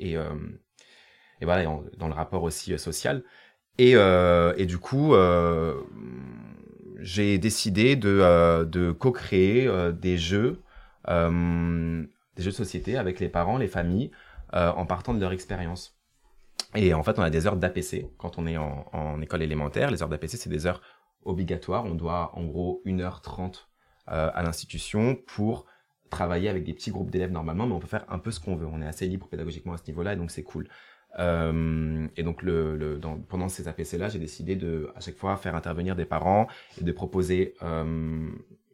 et 0.00 0.14
et 0.14 1.44
voilà, 1.44 1.64
dans 1.96 2.08
le 2.08 2.14
rapport 2.14 2.42
aussi 2.42 2.76
social. 2.76 3.22
Et 3.78 3.92
et 3.92 4.66
du 4.66 4.78
coup 4.78 5.14
j'ai 6.98 7.38
décidé 7.38 7.94
de, 7.94 8.64
de 8.64 8.90
co-créer 8.90 9.70
des 9.92 10.18
jeux, 10.18 10.60
euh, 11.08 12.04
des 12.36 12.42
jeux 12.42 12.50
de 12.50 12.56
société 12.56 12.96
avec 12.96 13.20
les 13.20 13.28
parents, 13.28 13.58
les 13.58 13.68
familles, 13.68 14.10
en 14.52 14.84
partant 14.84 15.14
de 15.14 15.20
leur 15.20 15.32
expérience. 15.32 15.98
Et 16.74 16.92
en 16.92 17.02
fait, 17.02 17.18
on 17.18 17.22
a 17.22 17.30
des 17.30 17.46
heures 17.46 17.56
d'APC 17.56 18.06
quand 18.18 18.38
on 18.38 18.46
est 18.46 18.58
en, 18.58 19.20
école 19.22 19.40
élémentaire. 19.40 19.90
Les 19.90 20.02
heures 20.02 20.10
d'APC, 20.10 20.36
c'est 20.36 20.50
des 20.50 20.66
heures 20.66 20.82
obligatoires. 21.24 21.86
On 21.86 21.94
doit 21.94 22.32
en 22.34 22.44
gros 22.44 22.82
1h30 22.84 23.64
à 24.06 24.42
l'institution 24.42 25.16
pour 25.26 25.64
travailler 26.12 26.50
avec 26.50 26.64
des 26.64 26.74
petits 26.74 26.90
groupes 26.90 27.10
d'élèves 27.10 27.32
normalement, 27.32 27.66
mais 27.66 27.72
on 27.72 27.80
peut 27.80 27.86
faire 27.88 28.04
un 28.08 28.18
peu 28.18 28.30
ce 28.30 28.38
qu'on 28.38 28.54
veut. 28.54 28.66
On 28.66 28.82
est 28.82 28.86
assez 28.86 29.06
libre 29.06 29.26
pédagogiquement 29.26 29.72
à 29.72 29.78
ce 29.78 29.86
niveau-là, 29.88 30.12
et 30.12 30.16
donc 30.16 30.30
c'est 30.30 30.42
cool. 30.42 30.68
Euh, 31.18 32.06
et 32.16 32.22
donc 32.22 32.42
pendant 33.28 33.48
ces 33.48 33.68
APC 33.68 33.98
là, 33.98 34.08
j'ai 34.08 34.18
décidé 34.18 34.56
de 34.56 34.90
à 34.94 35.00
chaque 35.00 35.16
fois 35.16 35.36
faire 35.36 35.54
intervenir 35.54 35.96
des 35.96 36.04
parents 36.04 36.46
et 36.80 36.84
de 36.84 36.92
proposer 36.92 37.54
euh, 37.62 38.30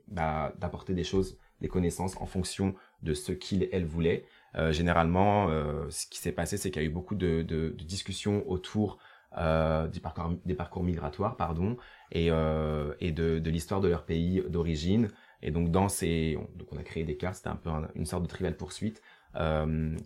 bah, 0.09 0.53
d'apporter 0.59 0.95
des 0.95 1.05
choses, 1.05 1.39
des 1.61 1.69
connaissances 1.69 2.17
en 2.21 2.27
fonction 2.27 2.75
de 3.03 3.15
ce 3.15 3.33
qu'ils 3.33 3.69
elles 3.73 3.87
voulaient. 3.87 4.25
Euh, 4.57 4.73
généralement, 4.73 5.49
euh, 5.51 5.89
ce 5.91 6.07
qui 6.07 6.19
s'est 6.19 6.33
passé, 6.33 6.57
c'est 6.57 6.71
qu'il 6.71 6.83
y 6.83 6.85
a 6.85 6.89
eu 6.89 6.93
beaucoup 6.93 7.15
de, 7.15 7.43
de, 7.43 7.71
discussions 7.71 8.49
autour 8.49 8.99
euh, 9.37 9.87
des 9.89 10.01
parcours 10.01 10.33
des 10.45 10.55
parcours 10.55 10.83
migratoires, 10.83 11.37
pardon, 11.37 11.77
et 12.13 12.27
et 12.27 13.13
de, 13.13 13.39
de 13.39 13.51
l'histoire 13.51 13.81
de 13.81 13.89
leur 13.89 14.05
pays 14.05 14.43
d'origine. 14.49 15.09
Et 15.43 15.51
donc 15.51 15.71
dans 15.71 15.89
ces, 15.89 16.37
donc 16.57 16.73
on 16.73 16.79
a 16.79 16.83
créé 16.83 17.05
des 17.05 17.17
cartes, 17.17 17.37
c'était 17.37 17.49
un 17.49 17.57
peu 17.57 17.71
un, 17.71 17.89
une 17.95 18.07
sorte 18.07 18.23
de 18.23 18.29
trivial 18.29 18.57
poursuite 18.57 19.03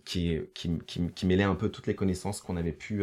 qui, 0.04 0.38
qui, 0.54 0.78
qui, 0.86 1.10
qui, 1.12 1.26
mêlait 1.26 1.44
un 1.44 1.54
peu 1.54 1.70
toutes 1.70 1.86
les 1.86 1.94
connaissances 1.94 2.42
qu'on 2.42 2.56
avait 2.56 2.72
pu 2.72 3.02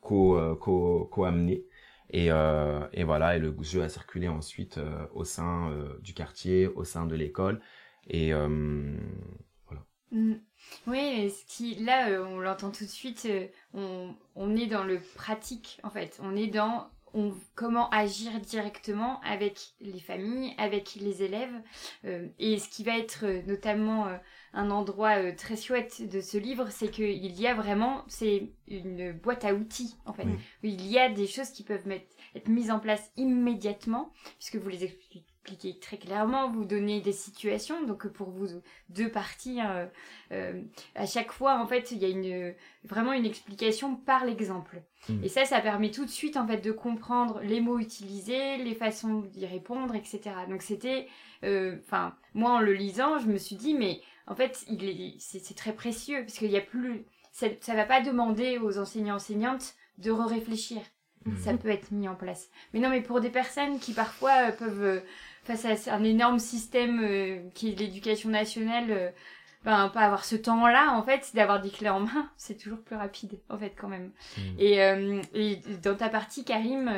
co-amener. 0.00 1.60
Co, 1.60 1.68
et, 2.10 2.26
et 2.26 3.04
voilà, 3.04 3.36
et 3.36 3.38
le 3.38 3.56
jeu 3.62 3.82
a 3.82 3.88
circulé 3.88 4.28
ensuite 4.28 4.78
au 5.14 5.24
sein 5.24 5.72
du 6.02 6.12
quartier, 6.12 6.66
au 6.66 6.84
sein 6.84 7.06
de 7.06 7.14
l'école. 7.14 7.60
Et 8.08 8.32
euh, 8.32 8.96
voilà. 9.66 9.84
Mmh. 10.10 10.34
Oui, 10.86 11.30
ce 11.30 11.44
qui, 11.46 11.74
là, 11.76 12.10
euh, 12.10 12.24
on 12.24 12.40
l'entend 12.40 12.70
tout 12.70 12.84
de 12.84 12.90
suite, 12.90 13.28
on, 13.72 14.14
on 14.34 14.56
est 14.56 14.66
dans 14.66 14.84
le 14.84 15.00
pratique, 15.00 15.78
en 15.82 15.90
fait. 15.90 16.18
On 16.22 16.36
est 16.36 16.46
dans 16.46 16.88
on, 17.14 17.32
comment 17.54 17.88
agir 17.90 18.40
directement 18.40 19.20
avec 19.22 19.74
les 19.80 20.00
familles, 20.00 20.52
avec 20.58 20.96
les 20.96 21.22
élèves. 21.22 21.54
Euh, 22.04 22.28
et 22.38 22.58
ce 22.58 22.68
qui 22.68 22.84
va 22.84 22.98
être 22.98 23.24
euh, 23.24 23.42
notamment 23.46 24.08
euh, 24.08 24.16
un 24.52 24.70
endroit 24.70 25.32
très 25.32 25.56
chouette 25.56 26.08
de 26.08 26.20
ce 26.20 26.36
livre, 26.36 26.68
c'est 26.70 26.90
qu'il 26.90 27.40
y 27.40 27.46
a 27.46 27.54
vraiment, 27.54 28.04
c'est 28.08 28.50
une 28.68 29.12
boîte 29.12 29.44
à 29.44 29.54
outils 29.54 29.96
en 30.04 30.12
fait. 30.12 30.24
Oui. 30.24 30.38
Il 30.74 30.86
y 30.86 30.98
a 30.98 31.08
des 31.08 31.26
choses 31.26 31.50
qui 31.50 31.62
peuvent 31.62 31.86
mettre, 31.86 32.06
être 32.34 32.48
mises 32.48 32.70
en 32.70 32.80
place 32.80 33.10
immédiatement, 33.16 34.12
puisque 34.38 34.56
vous 34.56 34.68
les 34.68 34.84
expliquez 34.84 35.24
expliquer 35.44 35.78
très 35.78 35.98
clairement, 35.98 36.50
vous 36.50 36.64
donner 36.64 37.00
des 37.00 37.12
situations. 37.12 37.84
Donc 37.84 38.08
pour 38.08 38.30
vous 38.30 38.46
deux 38.88 39.10
parties, 39.10 39.60
euh, 39.60 39.86
euh, 40.32 40.62
à 40.94 41.06
chaque 41.06 41.32
fois 41.32 41.60
en 41.60 41.66
fait, 41.66 41.90
il 41.90 41.98
y 41.98 42.04
a 42.04 42.08
une 42.08 42.54
vraiment 42.84 43.12
une 43.12 43.26
explication 43.26 43.96
par 43.96 44.24
l'exemple. 44.24 44.82
Mmh. 45.08 45.24
Et 45.24 45.28
ça, 45.28 45.44
ça 45.44 45.60
permet 45.60 45.90
tout 45.90 46.04
de 46.04 46.10
suite 46.10 46.36
en 46.36 46.46
fait 46.46 46.58
de 46.58 46.72
comprendre 46.72 47.40
les 47.42 47.60
mots 47.60 47.78
utilisés, 47.78 48.56
les 48.56 48.74
façons 48.74 49.20
d'y 49.20 49.46
répondre, 49.46 49.94
etc. 49.94 50.20
Donc 50.48 50.62
c'était, 50.62 51.08
enfin 51.42 52.06
euh, 52.06 52.10
moi 52.32 52.52
en 52.52 52.60
le 52.60 52.72
lisant, 52.72 53.18
je 53.18 53.26
me 53.26 53.36
suis 53.36 53.56
dit 53.56 53.74
mais 53.74 54.00
en 54.26 54.34
fait 54.34 54.64
il 54.68 54.84
est 54.84 55.16
c'est 55.18 55.54
très 55.54 55.74
précieux 55.74 56.20
parce 56.20 56.38
qu'il 56.38 56.50
y 56.50 56.56
a 56.56 56.62
plus 56.62 57.04
ça, 57.32 57.48
ça 57.60 57.74
va 57.74 57.84
pas 57.84 58.00
demander 58.00 58.58
aux 58.58 58.78
enseignants 58.78 59.16
enseignantes 59.16 59.74
de 59.98 60.10
réfléchir. 60.10 60.80
Mmh. 61.26 61.36
Ça 61.38 61.54
peut 61.54 61.70
être 61.70 61.90
mis 61.90 62.06
en 62.06 62.14
place. 62.14 62.50
Mais 62.72 62.80
non, 62.80 62.90
mais 62.90 63.00
pour 63.00 63.20
des 63.20 63.30
personnes 63.30 63.78
qui 63.78 63.92
parfois 63.92 64.52
peuvent 64.52 65.02
face 65.44 65.88
à 65.88 65.94
un 65.94 66.04
énorme 66.04 66.38
système 66.38 67.00
euh, 67.02 67.38
qui 67.54 67.70
est 67.70 67.78
l'éducation 67.78 68.30
nationale, 68.30 68.90
euh, 68.90 69.10
ben, 69.64 69.88
pas 69.88 70.00
avoir 70.00 70.24
ce 70.26 70.36
temps-là, 70.36 70.92
en 70.92 71.02
fait, 71.02 71.30
d'avoir 71.34 71.60
des 71.60 71.70
clés 71.70 71.88
en 71.88 72.00
main, 72.00 72.30
c'est 72.36 72.58
toujours 72.58 72.80
plus 72.80 72.96
rapide, 72.96 73.38
en 73.48 73.56
fait, 73.56 73.72
quand 73.78 73.88
même. 73.88 74.10
Mmh. 74.36 74.40
Et, 74.58 74.82
euh, 74.82 75.22
et, 75.32 75.56
dans 75.82 75.96
ta 75.96 76.08
partie, 76.08 76.44
Karim, 76.44 76.92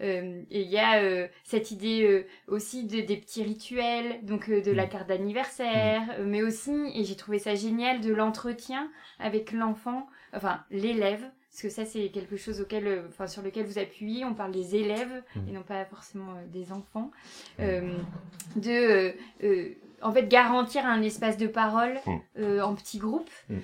il 0.00 0.44
y 0.50 0.78
a 0.78 1.28
cette 1.44 1.70
idée 1.70 2.26
aussi 2.48 2.84
de, 2.84 3.00
des 3.02 3.16
petits 3.16 3.42
rituels, 3.42 4.24
donc 4.24 4.48
de 4.48 4.72
la 4.72 4.86
carte 4.86 5.08
d'anniversaire, 5.08 6.02
mmh. 6.02 6.22
mais 6.24 6.42
aussi, 6.42 6.72
et 6.94 7.04
j'ai 7.04 7.16
trouvé 7.16 7.38
ça 7.38 7.54
génial, 7.54 8.00
de 8.00 8.14
l'entretien 8.14 8.90
avec 9.18 9.52
l'enfant, 9.52 10.06
enfin, 10.32 10.64
l'élève, 10.70 11.30
parce 11.56 11.62
que 11.62 11.70
ça 11.70 11.86
c'est 11.86 12.10
quelque 12.10 12.36
chose 12.36 12.60
auquel, 12.60 13.04
enfin 13.08 13.26
sur 13.26 13.40
lequel 13.40 13.64
vous 13.64 13.78
appuyez. 13.78 14.26
On 14.26 14.34
parle 14.34 14.52
des 14.52 14.76
élèves 14.76 15.22
mmh. 15.34 15.48
et 15.48 15.52
non 15.52 15.62
pas 15.62 15.86
forcément 15.86 16.32
euh, 16.32 16.46
des 16.52 16.70
enfants. 16.70 17.10
Euh, 17.60 17.96
de, 18.56 19.14
euh, 19.42 19.70
en 20.02 20.12
fait, 20.12 20.28
garantir 20.28 20.84
un 20.84 21.00
espace 21.00 21.38
de 21.38 21.46
parole 21.46 21.98
mmh. 22.04 22.60
en 22.60 22.74
petits 22.74 22.98
groupes 22.98 23.30
mmh. 23.48 23.54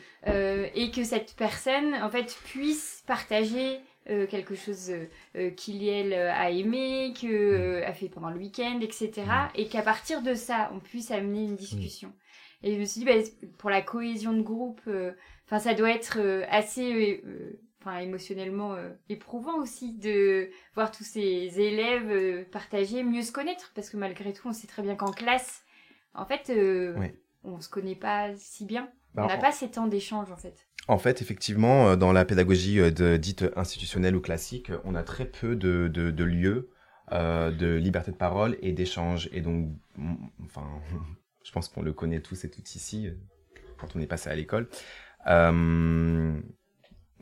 et 0.74 0.90
que 0.90 1.05
cette 1.05 1.35
personne, 1.37 1.94
en 1.96 2.09
fait, 2.09 2.35
puisse 2.46 3.05
partager 3.07 3.81
euh, 4.11 4.26
quelque 4.26 4.55
chose 4.57 4.90
euh, 5.37 5.50
qu'il 5.50 5.87
elle 5.87 6.14
a 6.14 6.50
aimé, 6.50 7.12
que 7.20 7.26
euh, 7.26 7.87
a 7.87 7.92
fait 7.92 8.09
pendant 8.09 8.31
le 8.31 8.38
week-end, 8.38 8.81
etc. 8.81 9.12
Et 9.55 9.68
qu'à 9.68 9.83
partir 9.83 10.22
de 10.22 10.35
ça, 10.35 10.72
on 10.74 10.81
puisse 10.81 11.11
amener 11.11 11.44
une 11.44 11.57
discussion. 11.57 12.12
Et 12.64 12.74
je 12.74 12.81
me 12.81 12.85
suis 12.85 13.00
dit, 13.00 13.05
bah, 13.05 13.46
pour 13.59 13.68
la 13.70 13.83
cohésion 13.83 14.33
de 14.33 14.40
groupe, 14.42 14.81
enfin, 15.46 15.59
ça 15.59 15.74
doit 15.74 15.90
être 15.90 16.18
assez 16.48 17.22
enfin 17.83 17.99
émotionnellement 17.99 18.75
euh, 18.75 18.90
éprouvant 19.09 19.59
aussi 19.61 19.92
de 19.99 20.51
voir 20.75 20.90
tous 20.90 21.05
ces 21.05 21.61
élèves 21.61 22.11
euh, 22.11 22.45
partager, 22.51 23.03
mieux 23.03 23.23
se 23.23 23.33
connaître 23.33 23.73
parce 23.75 23.90
que 23.90 23.97
malgré 23.97 24.33
tout 24.33 24.49
on 24.49 24.53
sait 24.53 24.66
très 24.66 24.83
bien 24.83 24.95
qu'en 24.95 25.11
classe 25.11 25.62
en 26.14 26.25
fait 26.25 26.51
euh, 26.51 26.95
oui. 26.99 27.09
on 27.45 27.61
se 27.61 27.68
connaît 27.68 27.97
pas 27.97 28.31
si 28.37 28.64
bien. 28.64 28.88
Bah, 29.14 29.25
on 29.25 29.29
n'a 29.29 29.37
en- 29.37 29.40
pas 29.40 29.53
ces 29.53 29.71
temps 29.71 29.87
d'échange 29.88 30.31
en 30.31 30.37
fait. 30.37 30.66
En 30.88 30.99
fait, 30.99 31.21
effectivement, 31.23 31.90
euh, 31.90 31.97
dans 31.97 32.12
la 32.12 32.25
pédagogie 32.25 32.81
euh, 32.81 32.90
de, 32.90 33.16
dite 33.16 33.45
institutionnelle 33.57 34.16
ou 34.16 34.21
classique, 34.21 34.73
on 34.85 34.95
a 34.95 35.03
très 35.03 35.27
peu 35.27 35.55
de, 35.55 35.88
de, 35.88 36.11
de 36.11 36.25
lieux 36.25 36.71
de 37.11 37.75
liberté 37.77 38.11
de 38.11 38.16
parole 38.16 38.57
et 38.62 38.73
d'échange. 38.73 39.29
Et 39.33 39.42
donc, 39.42 39.68
enfin, 40.45 40.66
je 41.45 41.53
pense 41.53 41.68
qu'on 41.68 41.83
le 41.83 41.92
connaît 41.92 42.21
tous 42.21 42.45
et 42.45 42.51
toutes 42.51 42.75
ici, 42.75 43.11
quand 43.77 43.95
on 43.95 44.01
est 44.01 44.07
passé 44.07 44.31
à 44.31 44.35
l'école. 44.35 44.66
Euh, 45.27 46.40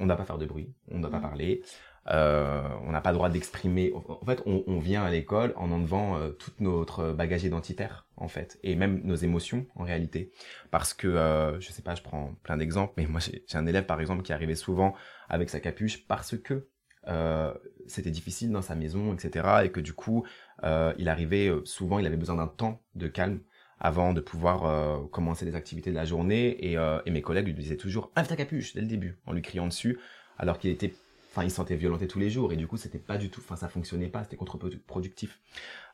on 0.01 0.05
ne 0.05 0.09
doit 0.09 0.17
pas 0.17 0.25
faire 0.25 0.39
de 0.39 0.47
bruit, 0.47 0.75
on 0.91 0.97
ne 0.97 1.03
doit 1.03 1.11
pas 1.11 1.19
Mhm. 1.19 1.23
parler, 1.23 1.63
euh, 2.09 2.69
on 2.83 2.91
n'a 2.93 3.01
pas 3.01 3.11
le 3.11 3.17
droit 3.17 3.29
d'exprimer. 3.29 3.93
En 3.95 4.25
fait, 4.25 4.43
on, 4.47 4.65
on 4.67 4.79
vient 4.81 5.05
à 5.05 5.11
l'école 5.11 5.53
en 5.57 5.71
enlevant 5.71 6.17
euh, 6.17 6.31
tout 6.31 6.51
notre 6.59 7.13
bagage 7.13 7.45
identitaire, 7.45 8.07
en 8.17 8.29
fait, 8.29 8.59
et 8.63 8.75
même 8.75 9.03
nos 9.05 9.15
émotions, 9.17 9.67
en 9.77 9.85
réalité. 9.85 10.33
Parce 10.71 10.95
que, 10.95 11.07
euh, 11.09 11.61
je 11.61 11.71
sais 11.71 11.83
pas, 11.83 11.95
je 11.95 12.03
prends 12.03 12.35
plein 12.43 12.57
d'exemples, 12.57 12.95
mais 12.97 13.07
moi, 13.07 13.21
j'ai 13.21 13.45
un 13.59 13.67
élève, 13.67 13.85
par 13.87 14.01
exemple, 14.01 14.23
qui 14.23 14.33
arrivait 14.33 14.55
souvent 14.55 14.95
avec 15.29 15.51
sa 15.51 15.61
capuche 15.61 16.07
parce 16.07 16.37
que 16.39 16.69
euh, 17.09 17.55
c'était 17.87 18.11
difficile 18.11 18.51
dans 18.51 18.63
sa 18.63 18.75
maison, 18.75 19.15
etc. 19.15 19.65
Et 19.65 19.71
que 19.71 19.81
du 19.81 19.93
coup, 19.95 20.27
euh, 20.65 20.93
il 20.99 21.09
arrivait 21.09 21.51
souvent, 21.65 21.99
il 21.99 22.07
avait 22.07 22.17
besoin 22.17 22.37
d'un 22.37 22.47
temps 22.47 22.83
de 22.95 23.09
calme 23.09 23.41
avant 23.81 24.13
de 24.13 24.21
pouvoir 24.21 24.67
euh, 24.67 24.99
commencer 25.11 25.45
les 25.45 25.57
activités 25.57 25.91
de 25.91 25.97
la 25.97 26.05
journée. 26.05 26.71
Et, 26.71 26.79
euh, 26.79 27.01
et 27.07 27.11
mes 27.11 27.23
collègues 27.23 27.47
lui 27.47 27.55
disaient 27.55 27.77
toujours 27.77 28.11
enlève 28.15 28.29
ta 28.29 28.37
capuche 28.37 28.75
dès 28.75 28.81
le 28.83 28.87
début, 28.87 29.17
en 29.27 29.33
lui 29.33 29.43
criant 29.43 29.67
dessus, 29.67 29.99
alors 30.39 30.59
qu'il 30.59 30.71
était, 30.71 30.93
enfin, 31.31 31.45
il 31.45 31.51
se 31.51 31.57
sentait 31.57 31.77
violenté 31.77 32.07
tous 32.07 32.19
les 32.19 32.31
jours. 32.31 32.53
Et 32.53 32.57
du 32.57 32.67
coup, 32.67 32.77
c'était 32.77 32.99
pas 32.99 33.17
du 33.17 33.31
tout, 33.31 33.41
enfin, 33.43 33.57
ça 33.57 33.69
fonctionnait 33.69 34.09
pas, 34.09 34.23
c'était 34.23 34.37
contre-productif. 34.37 35.41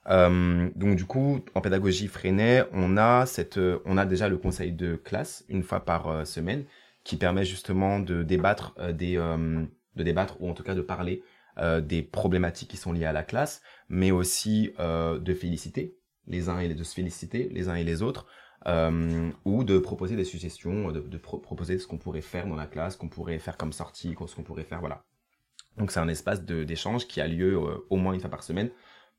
Euh, 0.09 0.69
donc 0.77 0.97
du 0.97 1.05
coup, 1.05 1.41
en 1.55 1.61
pédagogie 1.61 2.07
Freinet, 2.09 2.65
on 2.73 2.97
a 2.97 3.27
cette, 3.27 3.59
euh, 3.59 3.81
on 3.85 3.99
a 3.99 4.07
déjà 4.07 4.29
le 4.29 4.39
conseil 4.39 4.73
de 4.73 4.97
classe 4.97 5.45
une 5.49 5.63
fois 5.63 5.81
par 5.81 6.09
euh, 6.09 6.25
semaine 6.25 6.65
qui 7.03 7.17
permet 7.17 7.45
justement 7.45 7.99
de 7.99 8.23
débattre 8.23 8.75
euh, 8.79 8.93
des, 8.93 9.17
de 9.17 10.03
débattre 10.03 10.37
ou 10.41 10.51
en 10.51 10.55
tout 10.55 10.63
cas 10.63 10.75
de 10.75 10.83
parler 10.83 11.23
des 11.81 12.03
problématiques 12.03 12.69
qui 12.69 12.77
sont 12.77 12.93
liées 12.93 13.07
à 13.07 13.15
la 13.15 13.23
classe, 13.23 13.63
mais 13.89 14.11
aussi 14.11 14.75
de 14.79 15.33
féliciter 15.35 15.97
les 16.27 16.49
uns 16.49 16.59
et 16.59 16.69
les 16.69 16.75
de 16.75 16.85
se 16.85 16.95
féliciter 16.95 17.49
les 17.51 17.69
uns 17.69 17.75
et 17.75 17.85
les 17.85 18.03
autres, 18.03 18.27
euh, 18.67 19.31
ou 19.45 19.65
de 19.65 19.79
proposer 19.79 20.17
des 20.17 20.25
suggestions, 20.25 20.91
de, 20.91 21.01
de 21.01 21.19
pro- 21.19 21.39
proposer 21.39 21.79
ce 21.79 21.87
qu'on 21.87 21.99
pourrait 21.99 22.21
faire 22.21 22.47
dans 22.47 22.57
la 22.57 22.67
classe, 22.67 22.97
qu'on 22.97 23.09
pourrait 23.09 23.39
faire 23.39 23.57
comme 23.57 23.73
sortie, 23.73 24.17
ce 24.27 24.35
qu'on 24.35 24.43
pourrait 24.43 24.65
faire, 24.65 24.81
voilà. 24.81 25.05
Donc 25.77 25.91
c'est 25.91 26.01
un 26.01 26.09
espace 26.09 26.43
d'échange 26.43 27.07
qui 27.07 27.21
a 27.21 27.29
lieu 27.29 27.61
au 27.91 27.97
moins 27.97 28.15
une 28.15 28.21
fois 28.21 28.31
par 28.31 28.43
semaine 28.43 28.71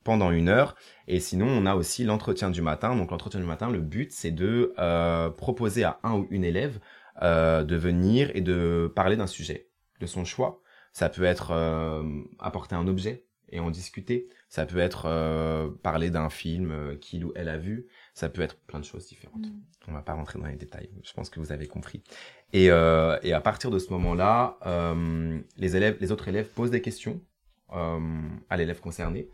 pendant 0.03 0.31
une 0.31 0.49
heure. 0.49 0.75
Et 1.07 1.19
sinon, 1.19 1.45
on 1.45 1.67
a 1.67 1.75
aussi 1.75 2.03
l'entretien 2.03 2.49
du 2.49 2.63
matin. 2.63 2.95
Donc 2.95 3.11
l'entretien 3.11 3.39
du 3.39 3.45
matin, 3.45 3.69
le 3.69 3.79
but, 3.79 4.11
c'est 4.11 4.31
de 4.31 4.73
proposer 5.37 5.83
à 5.83 5.99
un 6.01 6.15
ou 6.15 6.27
une 6.31 6.43
élève 6.43 6.79
de 7.21 7.75
venir 7.75 8.31
et 8.33 8.41
de 8.41 8.91
parler 8.95 9.15
d'un 9.15 9.27
sujet 9.27 9.69
de 9.99 10.07
son 10.07 10.25
choix. 10.25 10.61
Ça 10.93 11.09
peut 11.09 11.25
être 11.25 11.53
apporter 12.39 12.73
un 12.73 12.87
objet 12.87 13.26
et 13.49 13.59
en 13.59 13.71
discuter. 13.71 14.27
Ça 14.49 14.65
peut 14.65 14.79
être 14.79 15.05
euh, 15.05 15.69
parler 15.83 16.09
d'un 16.09 16.29
film 16.29 16.71
euh, 16.71 16.95
qu'il 16.95 17.25
ou 17.25 17.31
elle 17.35 17.49
a 17.49 17.57
vu. 17.57 17.87
Ça 18.13 18.29
peut 18.29 18.41
être 18.41 18.57
plein 18.57 18.79
de 18.79 18.85
choses 18.85 19.07
différentes. 19.07 19.45
Mm. 19.45 19.61
On 19.87 19.93
va 19.93 20.01
pas 20.01 20.13
rentrer 20.13 20.39
dans 20.39 20.47
les 20.47 20.55
détails. 20.55 20.89
Je 21.03 21.13
pense 21.13 21.29
que 21.29 21.39
vous 21.39 21.51
avez 21.51 21.67
compris. 21.67 22.03
Et, 22.53 22.69
euh, 22.69 23.17
et 23.23 23.33
à 23.33 23.41
partir 23.41 23.71
de 23.71 23.79
ce 23.79 23.91
moment-là, 23.91 24.57
les 25.57 25.75
élèves, 25.77 25.97
les 26.01 26.11
autres 26.11 26.27
élèves 26.27 26.47
posent 26.49 26.71
des 26.71 26.81
questions 26.81 27.21
à 27.69 28.57
l'élève 28.57 28.81
concerné. 28.81 29.29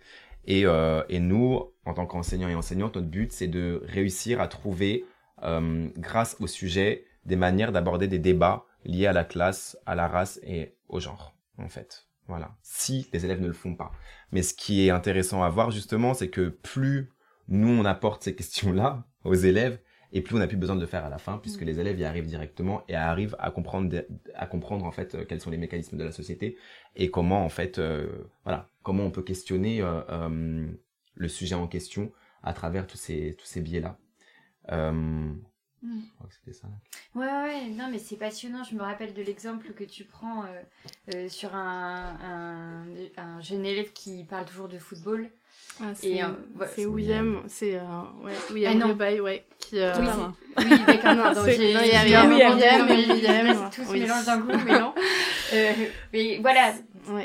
Et, 0.45 0.65
et 1.09 1.19
nous, 1.19 1.59
en 1.85 1.93
tant 1.95 2.05
qu'enseignants 2.05 2.49
et 2.49 2.55
enseignantes, 2.55 2.95
notre 2.97 3.07
but, 3.07 3.31
c'est 3.31 3.47
de 3.47 3.81
réussir 3.83 4.41
à 4.41 4.47
trouver, 4.47 5.05
grâce 5.41 6.37
au 6.39 6.45
sujet, 6.45 7.05
des 7.25 7.35
manières 7.35 7.71
d'aborder 7.71 8.07
des 8.07 8.19
débats 8.19 8.65
liés 8.85 9.07
à 9.07 9.13
la 9.13 9.23
classe, 9.23 9.75
à 9.87 9.95
la 9.95 10.07
race 10.07 10.39
et 10.43 10.75
au 10.87 10.99
genre, 10.99 11.35
en 11.57 11.69
fait. 11.69 12.05
Voilà. 12.27 12.55
Si 12.61 13.09
les 13.13 13.25
élèves 13.25 13.41
ne 13.41 13.47
le 13.47 13.53
font 13.53 13.75
pas. 13.75 13.91
Mais 14.31 14.43
ce 14.43 14.53
qui 14.53 14.85
est 14.85 14.89
intéressant 14.89 15.43
à 15.43 15.49
voir 15.49 15.71
justement, 15.71 16.13
c'est 16.13 16.29
que 16.29 16.49
plus 16.49 17.11
nous 17.49 17.69
on 17.69 17.85
apporte 17.85 18.23
ces 18.23 18.35
questions-là 18.35 19.05
aux 19.25 19.35
élèves, 19.35 19.79
et 20.15 20.21
plus 20.21 20.35
on 20.35 20.39
n'a 20.39 20.47
plus 20.47 20.57
besoin 20.57 20.75
de 20.75 20.81
le 20.81 20.87
faire 20.87 21.03
à 21.03 21.09
la 21.09 21.17
fin, 21.17 21.39
puisque 21.39 21.63
mm. 21.63 21.65
les 21.65 21.79
élèves 21.79 21.99
y 21.99 22.05
arrivent 22.05 22.27
directement 22.27 22.83
et 22.87 22.95
arrivent 22.95 23.35
à 23.39 23.49
comprendre, 23.51 24.03
à 24.35 24.45
comprendre 24.45 24.85
en 24.85 24.91
fait 24.91 25.15
euh, 25.15 25.25
quels 25.25 25.41
sont 25.41 25.49
les 25.49 25.57
mécanismes 25.57 25.97
de 25.97 26.03
la 26.03 26.11
société 26.11 26.57
et 26.95 27.09
comment 27.09 27.43
en 27.43 27.49
fait, 27.49 27.79
euh, 27.79 28.07
voilà, 28.43 28.69
comment 28.83 29.03
on 29.03 29.11
peut 29.11 29.23
questionner 29.23 29.79
euh, 29.81 30.67
le 31.15 31.27
sujet 31.27 31.55
en 31.55 31.67
question 31.67 32.11
à 32.43 32.53
travers 32.53 32.85
tous 32.85 32.97
ces 32.97 33.35
tous 33.37 33.45
ces 33.45 33.61
Mm. 35.83 35.99
c'était 36.29 36.57
ça. 36.57 36.67
Ouais, 37.13 37.25
ouais, 37.25 37.65
non, 37.69 37.89
mais 37.91 37.99
c'est 37.99 38.15
passionnant. 38.15 38.63
Je 38.63 38.73
me 38.75 38.81
rappelle 38.81 39.13
de 39.13 39.21
l'exemple 39.21 39.73
que 39.73 39.83
tu 39.83 40.05
prends 40.05 40.43
euh, 40.43 40.47
euh, 41.13 41.29
sur 41.29 41.53
un, 41.53 42.17
un, 42.23 43.21
un, 43.21 43.41
jeune 43.41 43.65
élève 43.65 43.91
qui 43.91 44.23
parle 44.23 44.45
toujours 44.45 44.69
de 44.69 44.77
football. 44.77 45.29
Ah, 45.81 45.93
c'est 45.93 46.23
euh, 46.23 46.87
William, 46.87 47.43
c'est 47.47 47.75
ouais, 47.75 48.33
William 48.51 48.81
ah, 48.81 48.87
Rebaille, 48.87 49.19
ouais, 49.19 49.45
qui. 49.59 49.75
oui, 49.75 50.07
oui, 50.57 50.65
d'accord, 50.87 51.15
non, 51.35 51.45
il 51.47 51.71
y 51.71 52.15
a 52.15 52.25
William, 52.25 52.87
William, 52.89 53.69
tout 53.75 53.83
se 53.83 53.91
mélange 53.91 54.25
d'un 54.25 54.41
coup, 54.41 54.57
mais 54.65 54.79
non. 54.79 54.93
mais 56.13 56.39
voilà, 56.41 56.73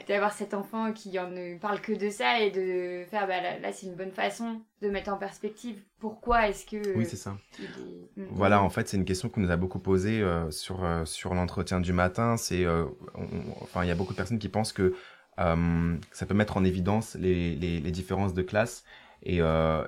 d'avoir 0.09 0.33
cet 0.33 0.55
enfant 0.55 0.93
qui 0.93 1.19
en 1.19 1.31
ne 1.31 1.59
parle 1.59 1.81
que 1.81 1.93
de 1.93 2.11
ça 2.11 2.41
et 2.41 2.51
de 2.51 3.05
faire 3.09 3.27
bah 3.27 3.41
là, 3.41 3.73
c'est 3.73 3.87
une 3.87 3.95
bonne 3.95 4.13
façon 4.13 4.61
de 4.83 4.89
mettre 4.89 5.13
en 5.13 5.17
perspective 5.17 5.81
pourquoi 5.99 6.49
est-ce 6.49 6.65
que 6.67 6.97
oui 6.97 7.07
c'est 7.09 7.17
ça. 7.17 7.37
mm. 8.17 8.25
voilà 8.31 8.63
en 8.63 8.71
fait 8.71 8.89
c'est 8.89 8.97
une 8.97 9.05
question 9.05 9.29
qu'on 9.29 9.41
nous 9.41 9.51
a 9.51 9.57
beaucoup 9.57 9.79
posée 9.79 10.23
euh, 10.23 10.51
sur 10.51 10.85
euh, 10.85 11.05
sur 11.05 11.35
l'entretien 11.35 11.81
du 11.81 11.93
matin. 11.93 12.37
C'est 12.37 12.65
euh, 12.65 12.85
enfin 13.63 13.85
il 13.85 13.89
y 13.89 13.91
a 13.91 13.95
beaucoup 13.95 14.13
de 14.13 14.17
personnes 14.17 14.39
qui 14.39 14.49
pensent 14.49 14.73
que 14.73 14.95
ça 15.37 16.27
peut 16.27 16.35
mettre 16.35 16.57
en 16.57 16.65
évidence 16.65 17.15
les, 17.15 17.55
les, 17.55 17.79
les 17.79 17.91
différences 17.93 18.35
de 18.35 18.43
classe 18.43 18.83
et, 19.23 19.39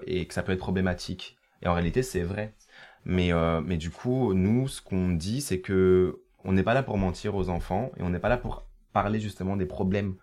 et 0.07 0.27
que 0.27 0.35
ça 0.35 0.43
peut 0.45 0.53
être 0.53 0.61
problématique. 0.61 1.37
Et 1.63 1.69
en 1.69 1.75
réalité 1.75 2.03
c'est 2.03 2.23
vrai. 2.23 2.55
Mais 3.05 3.31
mais 3.65 3.77
du 3.77 3.91
coup 3.91 4.33
nous 4.35 4.69
ce 4.69 4.81
qu'on 4.81 5.11
dit 5.11 5.41
c'est 5.41 5.61
que 5.61 6.21
on 6.45 6.53
n'est 6.53 6.63
pas 6.63 6.75
là 6.75 6.85
pour 6.85 6.99
mentir 6.99 7.35
aux 7.35 7.49
enfants 7.49 7.91
et 7.99 8.03
on 8.03 8.11
n'est 8.11 8.21
pas 8.21 8.29
là 8.29 8.37
pour 8.37 8.65
parler 8.93 9.21
justement 9.21 9.57
des 9.57 9.67
problèmes 9.67 10.17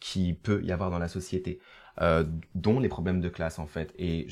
qui 0.00 0.34
peut 0.34 0.62
y 0.62 0.72
avoir 0.72 0.90
dans 0.90 0.98
la 0.98 1.08
société, 1.08 1.60
euh, 2.00 2.24
dont 2.54 2.80
les 2.80 2.88
problèmes 2.88 3.20
de 3.20 3.28
classe 3.28 3.58
en 3.58 3.66
fait. 3.66 3.94
Et 3.98 4.26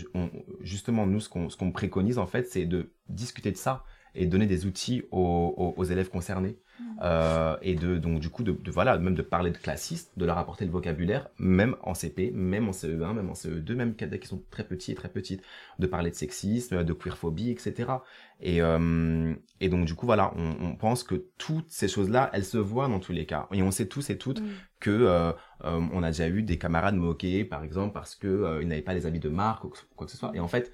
justement, 0.60 1.06
nous, 1.06 1.20
ce 1.20 1.28
qu'on 1.28 1.72
préconise 1.72 2.18
en 2.18 2.26
fait, 2.26 2.44
c'est 2.44 2.66
de 2.66 2.92
discuter 3.08 3.52
de 3.52 3.56
ça 3.56 3.84
et 4.14 4.26
donner 4.26 4.46
des 4.46 4.66
outils 4.66 5.02
aux, 5.10 5.74
aux, 5.76 5.84
élèves 5.84 6.10
concernés. 6.10 6.56
Euh, 7.02 7.56
et 7.62 7.74
de 7.74 7.96
donc 7.96 8.18
du 8.18 8.28
coup 8.28 8.42
de, 8.42 8.52
de, 8.52 8.70
voilà 8.70 8.98
même 8.98 9.14
de 9.14 9.22
parler 9.22 9.50
de 9.50 9.56
classistes, 9.56 10.12
de 10.16 10.24
leur 10.24 10.38
apporter 10.38 10.64
le 10.64 10.70
vocabulaire, 10.70 11.28
même 11.38 11.76
en 11.82 11.94
CP, 11.94 12.30
même 12.32 12.68
en 12.68 12.72
CE1, 12.72 13.14
même 13.14 13.30
en 13.30 13.34
CE2, 13.34 13.74
même 13.74 13.94
dès 13.94 14.18
qui 14.18 14.26
sont 14.26 14.42
très 14.50 14.64
petits 14.64 14.92
et 14.92 14.94
très 14.94 15.08
petites, 15.08 15.42
de 15.78 15.86
parler 15.86 16.10
de 16.10 16.16
sexisme, 16.16 16.82
de 16.82 16.92
queerphobie, 16.92 17.50
etc. 17.50 17.92
Et, 18.40 18.60
euh, 18.62 19.34
et 19.60 19.68
donc 19.68 19.84
du 19.84 19.94
coup 19.94 20.06
voilà, 20.06 20.32
on, 20.36 20.56
on, 20.60 20.74
pense 20.74 21.04
que 21.04 21.26
toutes 21.38 21.70
ces 21.70 21.88
choses-là, 21.88 22.30
elles 22.32 22.44
se 22.44 22.58
voient 22.58 22.88
dans 22.88 23.00
tous 23.00 23.12
les 23.12 23.26
cas. 23.26 23.48
Et 23.52 23.62
on 23.62 23.70
sait 23.70 23.86
tous 23.86 24.10
et 24.10 24.18
toutes 24.18 24.42
que 24.82 24.90
euh, 24.90 25.32
euh, 25.64 25.80
on 25.92 26.02
a 26.02 26.08
déjà 26.08 26.28
eu 26.28 26.42
des 26.42 26.58
camarades 26.58 26.96
moqués, 26.96 27.44
par 27.44 27.62
exemple, 27.62 27.94
parce 27.94 28.16
que 28.16 28.26
euh, 28.26 28.62
ils 28.62 28.68
n'avaient 28.68 28.82
pas 28.82 28.94
les 28.94 29.06
habits 29.06 29.20
de 29.20 29.28
marque 29.28 29.64
ou 29.64 29.72
quoi 29.96 30.06
que 30.06 30.10
ce 30.10 30.18
soit. 30.18 30.32
Et 30.34 30.40
en 30.40 30.48
fait, 30.48 30.72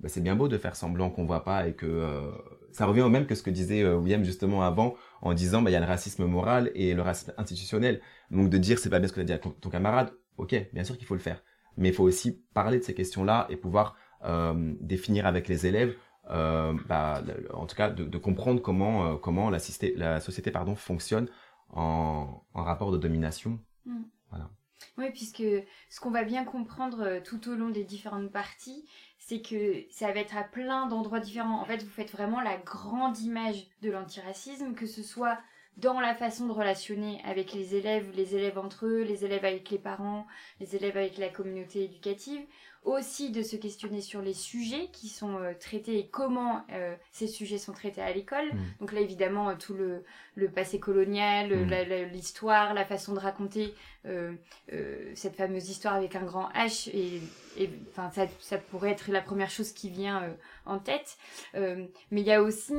bah, 0.00 0.08
c'est 0.08 0.20
bien 0.20 0.36
beau 0.36 0.48
de 0.48 0.58
faire 0.58 0.76
semblant 0.76 1.10
qu'on 1.10 1.24
voit 1.24 1.44
pas 1.44 1.66
et 1.68 1.74
que 1.74 1.86
euh, 1.86 2.30
ça 2.72 2.86
revient 2.86 3.02
au 3.02 3.08
même 3.08 3.26
que 3.26 3.34
ce 3.34 3.42
que 3.42 3.50
disait 3.50 3.82
euh, 3.82 3.96
William 3.96 4.24
justement 4.24 4.62
avant 4.62 4.94
en 5.22 5.34
disant 5.34 5.62
bah 5.62 5.70
il 5.70 5.72
y 5.72 5.76
a 5.76 5.80
le 5.80 5.86
racisme 5.86 6.24
moral 6.26 6.70
et 6.74 6.94
le 6.94 7.02
racisme 7.02 7.32
institutionnel. 7.36 8.00
Donc 8.30 8.50
de 8.50 8.58
dire 8.58 8.78
c'est 8.78 8.90
pas 8.90 8.98
bien 8.98 9.08
ce 9.08 9.12
que 9.12 9.20
tu 9.20 9.22
as 9.22 9.24
dit 9.24 9.32
à 9.32 9.38
ton 9.38 9.70
camarade, 9.70 10.12
ok, 10.36 10.54
bien 10.72 10.84
sûr 10.84 10.96
qu'il 10.96 11.06
faut 11.06 11.14
le 11.14 11.20
faire, 11.20 11.42
mais 11.76 11.88
il 11.88 11.94
faut 11.94 12.04
aussi 12.04 12.42
parler 12.54 12.78
de 12.78 12.84
ces 12.84 12.94
questions-là 12.94 13.46
et 13.50 13.56
pouvoir 13.56 13.96
euh, 14.24 14.74
définir 14.80 15.26
avec 15.26 15.48
les 15.48 15.66
élèves, 15.66 15.94
euh, 16.30 16.74
bah, 16.88 17.22
en 17.54 17.66
tout 17.66 17.76
cas 17.76 17.90
de, 17.90 18.04
de 18.04 18.18
comprendre 18.18 18.60
comment 18.60 19.16
comment 19.16 19.50
la, 19.50 19.58
la 19.96 20.20
société 20.20 20.50
pardon 20.50 20.74
fonctionne 20.76 21.28
en, 21.70 22.44
en 22.54 22.62
rapport 22.62 22.92
de 22.92 22.98
domination. 22.98 23.58
Mm. 23.86 24.02
Voilà. 24.30 24.50
Oui, 24.96 25.10
puisque 25.10 25.44
ce 25.90 26.00
qu'on 26.00 26.10
va 26.10 26.24
bien 26.24 26.44
comprendre 26.44 27.20
tout 27.24 27.48
au 27.48 27.54
long 27.54 27.70
des 27.70 27.84
différentes 27.84 28.30
parties, 28.30 28.86
c'est 29.18 29.42
que 29.42 29.84
ça 29.90 30.10
va 30.12 30.20
être 30.20 30.36
à 30.36 30.44
plein 30.44 30.86
d'endroits 30.86 31.20
différents. 31.20 31.60
En 31.60 31.64
fait, 31.64 31.82
vous 31.82 31.90
faites 31.90 32.12
vraiment 32.12 32.40
la 32.40 32.56
grande 32.56 33.18
image 33.18 33.66
de 33.82 33.90
l'antiracisme, 33.90 34.74
que 34.74 34.86
ce 34.86 35.02
soit 35.02 35.38
dans 35.76 36.00
la 36.00 36.14
façon 36.14 36.46
de 36.46 36.52
relationner 36.52 37.20
avec 37.24 37.52
les 37.52 37.76
élèves, 37.76 38.10
les 38.16 38.34
élèves 38.34 38.58
entre 38.58 38.86
eux, 38.86 39.02
les 39.02 39.24
élèves 39.24 39.44
avec 39.44 39.70
les 39.70 39.78
parents, 39.78 40.26
les 40.60 40.74
élèves 40.74 40.96
avec 40.96 41.18
la 41.18 41.28
communauté 41.28 41.84
éducative, 41.84 42.44
aussi 42.84 43.30
de 43.30 43.42
se 43.42 43.56
questionner 43.56 44.00
sur 44.00 44.22
les 44.22 44.32
sujets 44.32 44.88
qui 44.92 45.08
sont 45.08 45.38
euh, 45.38 45.52
traités 45.58 45.98
et 45.98 46.06
comment 46.08 46.64
euh, 46.72 46.94
ces 47.12 47.26
sujets 47.26 47.58
sont 47.58 47.72
traités 47.72 48.00
à 48.00 48.12
l'école. 48.12 48.52
Mm. 48.52 48.58
Donc 48.80 48.92
là, 48.92 49.00
évidemment, 49.00 49.50
euh, 49.50 49.54
tout 49.58 49.74
le, 49.74 50.04
le 50.34 50.48
passé 50.48 50.78
colonial, 50.80 51.54
mm. 51.54 52.12
l'histoire, 52.12 52.74
la, 52.74 52.84
façon 52.84 53.14
de 53.14 53.18
raconter 53.18 53.74
cette 55.14 55.36
fameuse 55.36 55.68
histoire 55.68 55.94
avec 55.94 56.16
un 56.16 56.22
grand 56.22 56.48
H, 56.52 56.88
et, 56.94 57.20
ça, 57.94 58.10
ça, 58.40 58.56
pourrait 58.56 58.92
être 58.92 59.10
la 59.10 59.20
première 59.20 59.50
chose 59.50 59.72
qui 59.72 59.90
vient 59.90 60.34
en 60.64 60.78
tête. 60.78 61.18
mais 61.54 61.90
il 62.12 62.26
y 62.26 62.32
a 62.32 62.42
aussi 62.42 62.74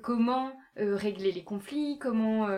comment 0.00 0.52
régler 0.76 1.32
les 1.32 1.44
conflits, 1.44 1.98
comment 1.98 2.48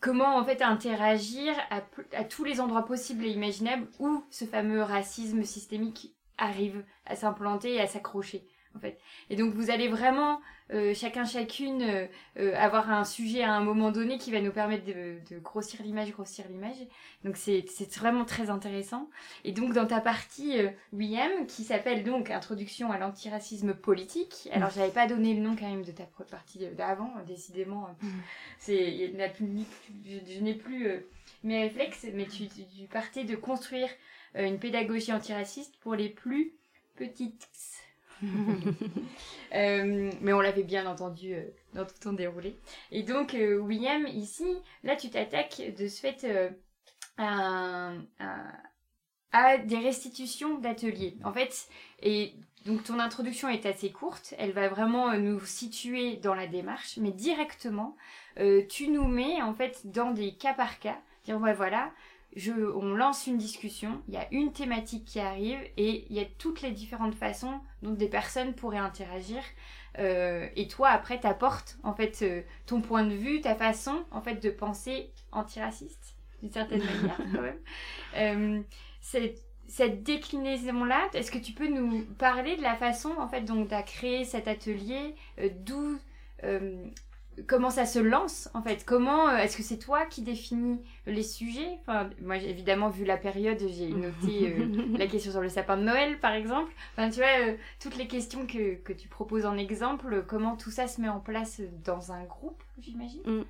comment 0.00 0.36
en 0.36 0.44
fait 0.44 0.62
interagir 0.62 1.54
à, 1.70 1.82
à, 2.16 2.24
tous 2.24 2.44
les 2.44 2.60
endroits 2.60 2.84
possibles 2.84 3.24
et 3.24 3.30
imaginables 3.30 3.86
où 3.98 4.24
ce 4.30 4.44
fameux 4.44 4.82
racisme 4.82 5.42
systémique 5.42 6.14
arrive 6.36 6.84
à 7.06 7.16
s'implanter 7.16 7.74
et 7.74 7.80
à 7.80 7.86
s'accrocher 7.86 8.46
en 8.78 8.80
fait. 8.80 8.98
Et 9.28 9.36
donc 9.36 9.52
vous 9.52 9.70
allez 9.70 9.88
vraiment 9.88 10.40
euh, 10.70 10.92
chacun 10.94 11.24
chacune 11.24 11.82
euh, 11.82 12.06
euh, 12.38 12.54
avoir 12.56 12.90
un 12.90 13.04
sujet 13.04 13.42
à 13.42 13.54
un 13.54 13.62
moment 13.62 13.90
donné 13.90 14.18
qui 14.18 14.30
va 14.30 14.42
nous 14.42 14.52
permettre 14.52 14.84
de, 14.84 15.18
de 15.30 15.38
grossir 15.38 15.82
l'image, 15.82 16.12
grossir 16.12 16.44
l'image. 16.48 16.76
Donc 17.24 17.36
c'est 17.36 17.64
vraiment 17.96 18.26
très 18.26 18.50
intéressant. 18.50 19.08
Et 19.44 19.52
donc 19.52 19.72
dans 19.72 19.86
ta 19.86 20.00
partie 20.00 20.56
William 20.92 21.46
qui 21.46 21.64
s'appelle 21.64 22.04
donc 22.04 22.30
Introduction 22.30 22.92
à 22.92 22.98
l'antiracisme 22.98 23.74
politique. 23.74 24.48
Alors 24.52 24.70
j'avais 24.70 24.92
pas 24.92 25.06
donné 25.06 25.34
le 25.34 25.40
nom 25.40 25.56
quand 25.56 25.68
même 25.68 25.84
de 25.84 25.92
ta 25.92 26.04
partie 26.30 26.58
d'avant, 26.76 27.12
décidément. 27.26 27.88
Mm. 28.02 28.08
C'est 28.58 29.12
je, 29.14 30.40
n'ai 30.40 30.54
plus 30.54 31.02
mes 31.44 31.62
réflexes, 31.62 32.06
mais 32.12 32.26
tu, 32.26 32.46
tu 32.46 32.86
partais 32.90 33.24
de 33.24 33.36
construire 33.36 33.88
une 34.34 34.58
pédagogie 34.58 35.12
antiraciste 35.12 35.76
pour 35.80 35.94
les 35.94 36.10
plus 36.10 36.52
petites 36.96 37.48
Euh, 39.54 40.12
mais 40.20 40.34
on 40.34 40.42
l'avait 40.42 40.62
bien 40.62 40.84
entendu 40.84 41.32
euh, 41.32 41.42
dans 41.72 41.86
tout 41.86 41.94
ton 42.02 42.12
déroulé. 42.12 42.58
Et 42.90 43.02
donc, 43.02 43.32
euh, 43.32 43.56
William, 43.56 44.06
ici, 44.06 44.44
là, 44.84 44.94
tu 44.94 45.08
t'attaques 45.08 45.62
de 45.74 45.88
ce 45.88 46.00
fait 46.02 46.52
à, 47.16 47.92
à, 49.32 49.56
des 49.56 49.78
restitutions 49.78 50.58
d'ateliers. 50.58 51.16
En 51.24 51.32
fait, 51.32 51.66
et 52.02 52.34
donc 52.66 52.84
ton 52.84 52.98
introduction 52.98 53.48
est 53.48 53.64
assez 53.64 53.90
courte, 53.90 54.34
elle 54.36 54.52
va 54.52 54.68
vraiment 54.68 55.16
nous 55.16 55.40
situer 55.46 56.16
dans 56.16 56.34
la 56.34 56.46
démarche, 56.46 56.98
mais 56.98 57.12
directement, 57.12 57.96
tu 58.68 58.88
nous 58.88 59.08
mets 59.08 59.40
en 59.40 59.54
fait 59.54 59.80
dans 59.86 60.10
des 60.10 60.34
cas 60.34 60.52
par 60.52 60.78
cas, 60.78 60.98
dire 61.24 61.40
ouais 61.40 61.54
voilà, 61.54 61.90
je, 62.36 62.52
on 62.52 62.94
lance 62.94 63.26
une 63.26 63.38
discussion, 63.38 64.02
il 64.08 64.14
y 64.14 64.16
a 64.16 64.26
une 64.30 64.52
thématique 64.52 65.04
qui 65.04 65.18
arrive 65.18 65.58
et 65.76 66.06
il 66.08 66.16
y 66.16 66.20
a 66.20 66.24
toutes 66.38 66.62
les 66.62 66.70
différentes 66.70 67.14
façons 67.14 67.60
dont 67.82 67.92
des 67.92 68.08
personnes 68.08 68.54
pourraient 68.54 68.78
interagir. 68.78 69.42
Euh, 69.98 70.46
et 70.54 70.68
toi, 70.68 70.90
après, 70.90 71.18
t'apportes 71.18 71.78
en 71.82 71.94
fait 71.94 72.20
euh, 72.22 72.42
ton 72.66 72.80
point 72.80 73.04
de 73.04 73.14
vue, 73.14 73.40
ta 73.40 73.54
façon 73.54 74.04
en 74.10 74.20
fait 74.20 74.42
de 74.42 74.50
penser 74.50 75.10
antiraciste 75.32 76.16
d'une 76.40 76.52
certaine 76.52 76.80
manière 76.84 77.16
quand 77.16 77.42
même. 77.42 77.58
Euh, 78.16 78.62
cette, 79.00 79.42
cette 79.66 80.02
déclinaison-là, 80.02 81.08
est-ce 81.14 81.30
que 81.30 81.38
tu 81.38 81.52
peux 81.52 81.68
nous 81.68 82.04
parler 82.18 82.56
de 82.56 82.62
la 82.62 82.76
façon 82.76 83.10
en 83.18 83.28
fait 83.28 83.42
dont 83.42 83.66
tu 83.66 83.74
as 83.74 83.82
créé 83.82 84.24
cet 84.24 84.48
atelier, 84.48 85.14
d'où 85.64 85.98
comment 87.46 87.70
ça 87.70 87.86
se 87.86 87.98
lance 87.98 88.48
en 88.54 88.62
fait? 88.62 88.84
Comment 88.84 89.30
est-ce 89.36 89.56
que 89.56 89.62
c'est 89.62 89.78
toi 89.78 90.06
qui 90.06 90.22
définis 90.22 90.80
les 91.06 91.22
sujets? 91.22 91.78
Enfin, 91.82 92.10
moi 92.22 92.36
évidemment 92.36 92.88
vu 92.88 93.04
la 93.04 93.16
période, 93.16 93.58
j'ai 93.68 93.88
noté 93.88 94.56
la 94.98 95.06
question 95.06 95.32
sur 95.32 95.40
le 95.40 95.48
sapin 95.48 95.76
de 95.76 95.82
Noël 95.82 96.18
par 96.18 96.32
exemple. 96.32 96.72
Enfin, 96.92 97.10
tu 97.10 97.20
vois 97.20 97.54
toutes 97.80 97.96
les 97.96 98.06
questions 98.06 98.46
que, 98.46 98.74
que, 98.76 98.92
tu 98.92 99.08
proposes 99.08 99.46
en 99.46 99.56
exemple, 99.56 100.24
comment 100.26 100.56
tout 100.56 100.70
ça 100.70 100.86
se 100.86 101.00
met 101.00 101.08
en 101.08 101.20
place 101.20 101.60
dans 101.84 102.12
un 102.12 102.24
groupe, 102.24 102.62
j'imagine? 102.80 103.22
Mm. 103.24 103.44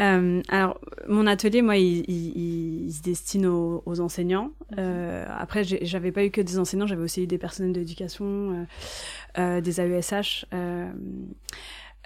Euh, 0.00 0.42
alors, 0.48 0.80
mon 1.06 1.26
atelier, 1.26 1.62
moi, 1.62 1.76
il, 1.76 2.04
il, 2.08 2.86
il 2.86 2.92
se 2.92 3.02
destine 3.02 3.46
aux, 3.46 3.82
aux 3.86 4.00
enseignants. 4.00 4.50
Euh, 4.78 5.24
après, 5.30 5.62
j'avais 5.64 6.10
pas 6.10 6.24
eu 6.24 6.30
que 6.30 6.40
des 6.40 6.58
enseignants, 6.58 6.86
j'avais 6.86 7.02
aussi 7.02 7.22
eu 7.22 7.26
des 7.26 7.38
personnels 7.38 7.72
d'éducation, 7.72 8.24
euh, 8.26 8.64
euh 9.38 9.60
des 9.60 9.80
AESH. 9.80 10.46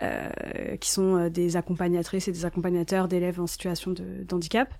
Euh, 0.01 0.77
qui 0.77 0.91
sont 0.91 1.17
euh, 1.17 1.29
des 1.29 1.57
accompagnatrices 1.57 2.29
et 2.29 2.33
des 2.33 2.45
accompagnateurs 2.45 3.09
d'élèves 3.09 3.41
en 3.41 3.49
situation 3.49 3.91
de, 3.91 4.25
handicap. 4.31 4.73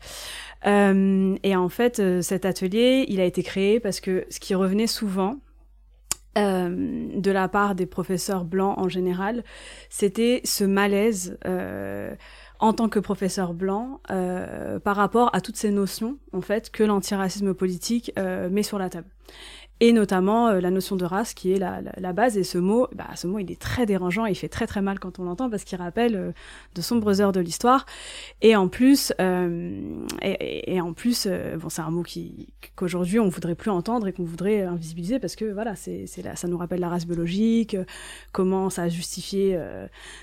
Euh, 0.65 1.37
et 1.43 1.57
en 1.57 1.69
fait, 1.69 2.01
cet 2.23 2.45
atelier, 2.45 3.05
il 3.09 3.21
a 3.21 3.25
été 3.25 3.43
créé 3.43 3.81
parce 3.81 3.99
que 3.99 4.27
ce 4.31 4.39
qui 4.39 4.55
revenait 4.55 4.87
souvent, 4.87 5.39
de 6.37 7.31
la 7.33 7.49
part 7.49 7.75
des 7.75 7.87
professeurs 7.87 8.45
blancs 8.45 8.79
en 8.79 8.89
général, 8.89 9.43
c'était 9.91 10.41
ce 10.45 10.63
malaise 10.63 11.37
en 12.61 12.73
tant 12.73 12.89
que 12.89 13.01
professeur 13.01 13.55
blanc 13.55 14.01
par 14.07 14.95
rapport 14.95 15.35
à 15.35 15.41
toutes 15.41 15.57
ces 15.57 15.73
notions 15.73 16.17
en 16.33 16.41
fait 16.41 16.71
que 16.71 16.85
l'antiracisme 16.85 17.55
politique 17.55 18.13
met 18.17 18.63
sur 18.63 18.79
la 18.79 18.89
table 18.89 19.09
et 19.81 19.93
notamment 19.93 20.49
euh, 20.49 20.61
la 20.61 20.71
notion 20.71 20.97
de 20.97 21.05
race 21.05 21.35
qui 21.35 21.53
est 21.53 21.59
la, 21.59 21.81
la, 21.97 22.13
base. 22.13 22.37
Et 22.37 22.43
ce 22.43 22.59
mot, 22.59 22.89
bah, 22.95 23.07
ce 23.15 23.27
mot, 23.27 23.39
il 23.39 23.51
est 23.51 23.61
très 23.61 23.87
dérangeant, 23.87 24.27
il 24.27 24.35
fait 24.35 24.49
très 24.49 24.67
très 24.67 24.83
mal 24.83 24.99
quand 24.99 25.19
on 25.19 25.25
l'entend 25.25 25.49
parce 25.49 25.65
qu'il 25.65 25.79
rappelle 25.79 26.17
euh, 26.17 26.33
de 26.75 26.83
sombres 26.83 27.21
heures 27.21 27.33
de 27.33 27.41
l'histoire. 27.41 27.87
Et 28.43 28.57
en 28.57 28.69
plus, 28.69 29.13
euh, 29.21 30.05
et, 30.23 30.81
en 30.81 30.93
plus, 30.93 31.29
bon, 31.61 31.69
c'est 31.69 31.83
un 31.83 31.91
mot 31.91 32.03
qui 32.03 32.49
qu'aujourd'hui 32.77 33.19
on 33.19 33.29
voudrait 33.29 33.55
plus 33.55 33.71
entendre 33.71 34.07
et 34.09 34.13
qu'on 34.13 34.25
voudrait 34.25 34.63
invisibiliser 34.63 35.19
parce 35.19 35.37
que 35.37 35.45
voilà, 35.45 35.75
c'est 35.77 36.07
ça 36.07 36.49
nous 36.49 36.59
rappelle 36.59 36.81
la 36.81 36.89
race 36.89 37.07
biologique, 37.07 37.77
comment 38.33 38.71
ça 38.71 38.83
a 38.83 38.89
justifié 38.89 39.59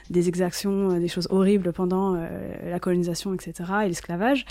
des 0.10 0.28
exactions, 0.28 1.00
des 1.00 1.08
choses 1.08 1.28
horribles 1.30 1.74
pendant 1.74 2.18
la 2.64 2.80
colonisation, 2.80 3.34
etc. 3.34 3.72
et 3.84 3.88
l'esclavage. 3.88 4.46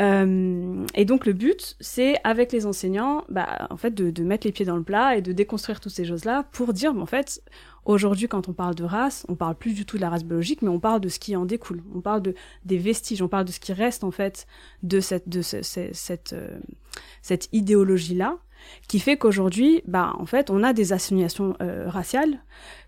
et 0.00 1.04
donc 1.04 1.26
le 1.26 1.32
but, 1.32 1.76
c'est 1.80 2.16
avec 2.24 2.52
les 2.52 2.66
enseignants, 2.66 3.24
bah, 3.28 3.66
en 3.70 3.76
fait, 3.76 3.92
de, 3.92 4.10
de 4.10 4.22
mettre 4.32 4.46
les 4.46 4.52
pieds 4.52 4.64
dans 4.64 4.76
le 4.76 4.82
plat 4.82 5.16
et 5.16 5.20
de 5.20 5.32
déconstruire 5.32 5.78
toutes 5.78 5.92
ces 5.92 6.06
choses-là 6.06 6.44
pour 6.52 6.72
dire, 6.72 6.96
en 6.96 7.04
fait, 7.04 7.42
aujourd'hui, 7.84 8.28
quand 8.28 8.48
on 8.48 8.54
parle 8.54 8.74
de 8.74 8.84
race, 8.84 9.26
on 9.28 9.34
parle 9.34 9.54
plus 9.54 9.74
du 9.74 9.84
tout 9.84 9.96
de 9.96 10.00
la 10.00 10.08
race 10.08 10.24
biologique, 10.24 10.62
mais 10.62 10.68
on 10.68 10.80
parle 10.80 11.00
de 11.00 11.10
ce 11.10 11.18
qui 11.18 11.36
en 11.36 11.44
découle. 11.44 11.82
On 11.94 12.00
parle 12.00 12.22
de 12.22 12.34
des 12.64 12.78
vestiges, 12.78 13.20
on 13.20 13.28
parle 13.28 13.44
de 13.44 13.52
ce 13.52 13.60
qui 13.60 13.74
reste 13.74 14.04
en 14.04 14.10
fait 14.10 14.46
de 14.82 15.00
cette 15.00 15.28
euh, 16.32 16.58
cette 17.20 17.48
idéologie-là, 17.52 18.38
qui 18.88 19.00
fait 19.00 19.18
qu'aujourd'hui, 19.18 19.82
bah 19.86 20.14
en 20.18 20.26
fait, 20.26 20.48
on 20.48 20.62
a 20.62 20.72
des 20.72 20.92
assignations 20.94 21.54
euh, 21.60 21.84
raciales 21.88 22.42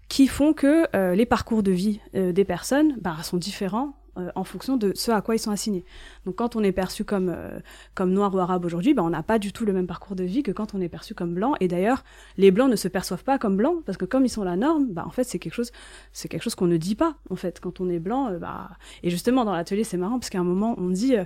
qui 0.08 0.26
font 0.26 0.54
que 0.54 0.86
euh, 0.96 1.14
les 1.14 1.26
parcours 1.26 1.62
de 1.62 1.72
vie 1.72 2.00
des 2.14 2.44
personnes 2.44 2.96
bah, 3.00 3.16
sont 3.22 3.36
différents 3.36 3.94
euh, 4.18 4.30
en 4.34 4.44
fonction 4.44 4.76
de 4.76 4.92
ce 4.94 5.10
à 5.10 5.20
quoi 5.20 5.34
ils 5.34 5.38
sont 5.38 5.50
assignés. 5.50 5.84
Donc 6.26 6.36
quand 6.36 6.56
on 6.56 6.62
est 6.62 6.72
perçu 6.72 7.04
comme, 7.04 7.32
euh, 7.34 7.58
comme 7.94 8.12
noir 8.12 8.34
ou 8.34 8.38
arabe 8.38 8.64
aujourd'hui, 8.64 8.94
bah, 8.94 9.02
on 9.02 9.10
n'a 9.10 9.22
pas 9.22 9.38
du 9.38 9.52
tout 9.52 9.64
le 9.64 9.72
même 9.72 9.86
parcours 9.86 10.16
de 10.16 10.24
vie 10.24 10.42
que 10.42 10.52
quand 10.52 10.74
on 10.74 10.80
est 10.80 10.88
perçu 10.88 11.14
comme 11.14 11.34
blanc. 11.34 11.54
Et 11.60 11.68
d'ailleurs, 11.68 12.04
les 12.36 12.50
blancs 12.50 12.70
ne 12.70 12.76
se 12.76 12.88
perçoivent 12.88 13.24
pas 13.24 13.38
comme 13.38 13.56
blancs 13.56 13.82
parce 13.84 13.98
que 13.98 14.04
comme 14.04 14.24
ils 14.24 14.30
sont 14.30 14.44
la 14.44 14.56
norme, 14.56 14.86
bah, 14.86 15.04
en 15.06 15.10
fait 15.10 15.24
c'est 15.24 15.38
quelque 15.38 15.54
chose, 15.54 15.72
c'est 16.12 16.28
quelque 16.28 16.42
chose 16.42 16.54
qu'on 16.54 16.66
ne 16.66 16.76
dit 16.76 16.94
pas 16.94 17.14
en 17.30 17.36
fait 17.36 17.60
quand 17.60 17.80
on 17.80 17.88
est 17.88 17.98
blanc. 17.98 18.28
Euh, 18.28 18.38
bah... 18.38 18.70
Et 19.02 19.10
justement 19.10 19.44
dans 19.44 19.52
l'atelier 19.52 19.84
c'est 19.84 19.96
marrant 19.96 20.18
parce 20.18 20.30
qu'à 20.30 20.40
un 20.40 20.44
moment 20.44 20.74
on 20.78 20.90
dit 20.90 21.16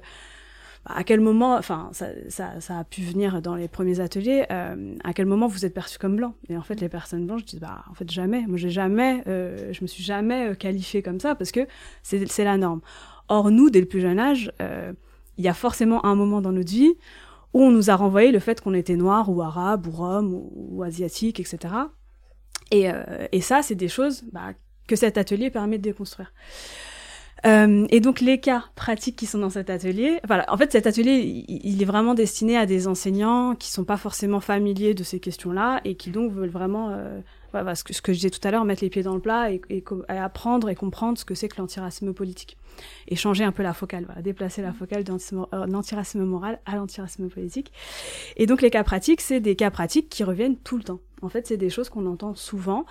à 0.89 1.05
quel 1.05 1.21
moment, 1.21 1.57
enfin, 1.57 1.91
ça, 1.93 2.07
ça, 2.29 2.61
ça, 2.61 2.79
a 2.79 2.85
pu 2.85 3.03
venir 3.03 3.43
dans 3.43 3.55
les 3.55 3.69
premiers 3.69 4.01
ateliers, 4.01 4.47
euh, 4.51 4.95
à 5.05 5.13
quel 5.13 5.27
moment 5.27 5.47
vous 5.47 5.65
êtes 5.65 5.75
perçu 5.75 5.99
comme 5.99 6.17
blanc? 6.17 6.35
Et 6.49 6.57
en 6.57 6.63
fait, 6.63 6.81
les 6.81 6.89
personnes 6.89 7.27
blanches 7.27 7.45
disent, 7.45 7.61
bah, 7.61 7.85
en 7.91 7.95
fait, 7.95 8.11
jamais. 8.11 8.45
Moi, 8.47 8.57
j'ai 8.57 8.71
jamais, 8.71 9.23
euh, 9.27 9.73
je 9.73 9.83
me 9.83 9.87
suis 9.87 10.03
jamais 10.03 10.57
qualifiée 10.57 11.03
comme 11.03 11.21
ça 11.21 11.35
parce 11.35 11.53
que 11.53 11.67
c'est 12.03 12.45
la 12.45 12.57
norme. 12.57 12.81
Or, 13.29 13.51
nous, 13.51 13.71
dès 13.71 13.81
le 13.81 13.87
plus 13.87 14.01
jeune 14.01 14.19
âge, 14.19 14.51
euh, 14.63 14.93
il 15.37 15.45
y 15.45 15.49
a 15.49 15.55
forcément 15.55 16.05
un 16.07 16.15
moment 16.15 16.41
dans 16.41 16.53
notre 16.53 16.71
vie 16.71 16.95
où 17.55 17.63
on 17.63 17.71
nous 17.71 17.91
a 17.91 17.97
renvoyé 17.97 18.33
le 18.33 18.39
fait 18.39 18.61
qu'on 18.61 18.75
était 18.75 18.97
noir 18.97 19.31
ou 19.31 19.43
arabe 19.43 19.87
ou 19.87 19.91
rome 19.91 20.35
ou, 20.35 20.51
ou 20.55 20.83
asiatique, 20.83 21.41
etc. 21.41 21.75
Et, 22.71 22.91
euh, 22.91 23.27
et 23.33 23.41
ça, 23.41 23.63
c'est 23.63 23.75
des 23.75 23.89
choses 23.89 24.25
bah, 24.33 24.53
que 24.87 24.97
cet 24.97 25.19
atelier 25.19 25.51
permet 25.51 25.79
de 25.79 25.83
déconstruire. 25.83 26.33
Euh, 27.47 27.87
et 27.91 28.01
donc 28.01 28.21
les 28.21 28.41
cas 28.41 28.65
pratiques 28.75 29.17
qui 29.17 29.27
sont 29.27 29.39
dans 29.39 29.51
cet 29.51 29.71
atelier, 29.71 30.21
voilà, 30.27 30.45
en 30.53 30.57
fait 30.57 30.73
cet 30.73 30.87
atelier 30.87 31.45
il, 31.49 31.61
il, 31.65 31.83
est 31.83 31.85
vraiment 31.85 32.15
destiné 32.15 32.57
à 32.57 32.67
des 32.67 32.89
enseignants 32.89 33.55
qui 33.55 33.71
sont 33.71 33.85
pas 33.85 33.97
forcément 33.97 34.41
familiers 34.41 34.95
de 34.95 35.05
ces 35.05 35.21
questions-là 35.21 35.81
et 35.85 35.95
qui 35.95 36.11
donc 36.11 36.33
veulent 36.33 36.49
vraiment, 36.51 36.91
euh, 36.91 37.21
voilà, 37.53 37.75
ce, 37.75 37.85
que, 37.85 37.93
ce 37.93 38.03
que 38.03 38.13
je 38.13 38.19
disais 38.19 38.31
tout 38.31 38.47
à 38.47 38.51
l'heure, 38.51 38.65
mettre 38.65 38.83
les 38.83 38.91
pieds 38.91 39.03
dans 39.03 39.15
le 39.15 39.21
plat 39.21 39.53
et, 39.53 39.61
et, 39.71 39.85
et 40.09 40.13
apprendre 40.13 40.69
et 40.69 40.75
comprendre 40.75 41.17
ce 41.17 41.25
que 41.25 41.35
c'est 41.35 41.49
que 41.49 41.61
l'antiracisme 41.61 42.13
politique 42.13 42.57
et 43.09 43.17
changer 43.17 43.45
un 43.45 43.53
peu 43.53 43.63
la 43.63 43.73
focale, 43.73 44.05
voilà, 44.05 44.23
déplacer 44.23 44.63
la 44.63 44.73
focale 44.73 45.05
de 45.05 45.13
l'antiracisme 45.67 46.25
moral 46.25 46.61
à 46.67 46.77
l'antiracisme 46.77 47.29
politique. 47.29 47.73
Et 48.37 48.47
donc 48.47 48.63
les 48.63 48.71
cas 48.71 48.85
pratiques, 48.85 49.21
c'est 49.21 49.41
des 49.41 49.57
cas 49.57 49.71
pratiques 49.71 50.09
qui 50.09 50.25
reviennent 50.25 50.57
tout 50.57 50.77
le 50.77 50.85
temps. 50.85 51.01
En 51.23 51.29
fait, 51.29 51.47
c'est 51.47 51.57
des 51.57 51.71
choses 51.71 51.89
qu'on 51.89 52.07
entend 52.07 52.35
souvent. 52.35 52.85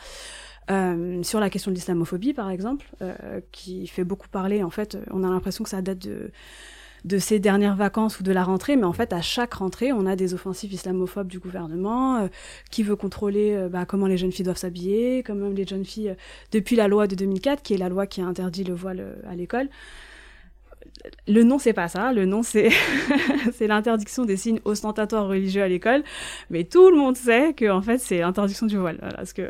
Euh, 0.69 1.23
sur 1.23 1.39
la 1.39 1.49
question 1.49 1.71
de 1.71 1.75
l'islamophobie, 1.75 2.33
par 2.33 2.49
exemple, 2.49 2.85
euh, 3.01 3.39
qui 3.51 3.87
fait 3.87 4.03
beaucoup 4.03 4.27
parler. 4.27 4.63
En 4.63 4.69
fait, 4.69 4.97
on 5.11 5.23
a 5.23 5.29
l'impression 5.29 5.63
que 5.63 5.69
ça 5.69 5.81
date 5.81 5.99
de 5.99 6.31
de 7.05 7.19
ces 7.19 7.39
dernières 7.39 7.75
vacances 7.75 8.19
ou 8.19 8.23
de 8.23 8.31
la 8.31 8.43
rentrée, 8.43 8.75
mais 8.75 8.83
en 8.83 8.93
fait, 8.93 9.13
à 9.13 9.21
chaque 9.21 9.55
rentrée, 9.55 9.91
on 9.93 10.05
a 10.05 10.15
des 10.15 10.33
offensives 10.33 10.73
islamophobes 10.73 11.27
du 11.27 11.39
gouvernement 11.39 12.17
euh, 12.17 12.27
qui 12.71 12.83
veut 12.83 12.95
contrôler 12.95 13.53
euh, 13.53 13.69
bah, 13.69 13.85
comment 13.85 14.07
les 14.07 14.17
jeunes 14.17 14.31
filles 14.31 14.45
doivent 14.45 14.57
s'habiller, 14.57 15.23
comment 15.23 15.49
les 15.49 15.65
jeunes 15.65 15.85
filles, 15.85 16.09
euh, 16.09 16.15
depuis 16.51 16.75
la 16.75 16.87
loi 16.87 17.07
de 17.07 17.15
2004, 17.15 17.61
qui 17.63 17.73
est 17.73 17.77
la 17.77 17.89
loi 17.89 18.07
qui 18.07 18.21
interdit 18.21 18.63
le 18.63 18.73
voile 18.73 19.15
à 19.29 19.35
l'école. 19.35 19.69
Le 21.27 21.43
nom, 21.43 21.59
c'est 21.59 21.73
pas 21.73 21.87
ça. 21.87 22.11
Le 22.11 22.25
nom, 22.25 22.43
c'est 22.43 22.71
l'interdiction 23.61 24.25
des 24.25 24.35
signes 24.35 24.59
ostentatoires 24.65 25.27
religieux 25.27 25.61
à 25.61 25.67
l'école. 25.67 26.03
Mais 26.49 26.63
tout 26.63 26.89
le 26.89 26.97
monde 26.97 27.15
sait 27.15 27.53
que, 27.53 27.81
fait, 27.81 27.99
c'est 27.99 28.19
l'interdiction 28.19 28.65
du 28.65 28.77
voile. 28.77 28.97
Voilà, 28.99 29.15
parce 29.15 29.33
que 29.33 29.47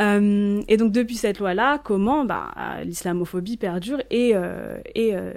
euh, 0.00 0.62
et 0.68 0.76
donc 0.76 0.92
depuis 0.92 1.16
cette 1.16 1.38
loi-là, 1.38 1.78
comment 1.82 2.24
bah, 2.24 2.50
l'islamophobie 2.84 3.56
perdure 3.56 4.00
et, 4.10 4.32
euh, 4.34 4.78
et 4.94 5.14
euh, 5.14 5.32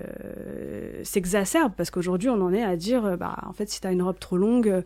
s'exacerbe? 1.04 1.74
Parce 1.78 1.92
qu'aujourd'hui 1.92 2.30
on 2.30 2.42
en 2.42 2.54
est 2.54 2.64
à 2.64 2.76
dire 2.76 3.18
bah 3.18 3.38
en 3.46 3.54
fait 3.54 3.70
si 3.70 3.82
t'as 3.82 3.92
une 3.92 4.02
robe 4.02 4.20
trop 4.20 4.38
longue, 4.38 4.84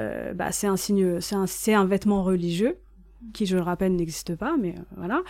euh, 0.00 0.32
bah 0.34 0.52
c'est 0.52 0.66
un 0.66 0.76
signe, 0.76 1.20
c'est 1.20 1.74
un 1.74 1.86
vêtement 1.86 2.22
religieux 2.22 2.76
qui 3.32 3.46
je 3.46 3.56
le 3.56 3.62
rappelle 3.62 3.96
n'existe 3.96 4.36
pas, 4.36 4.56
mais 4.60 4.74
voilà. 4.96 5.22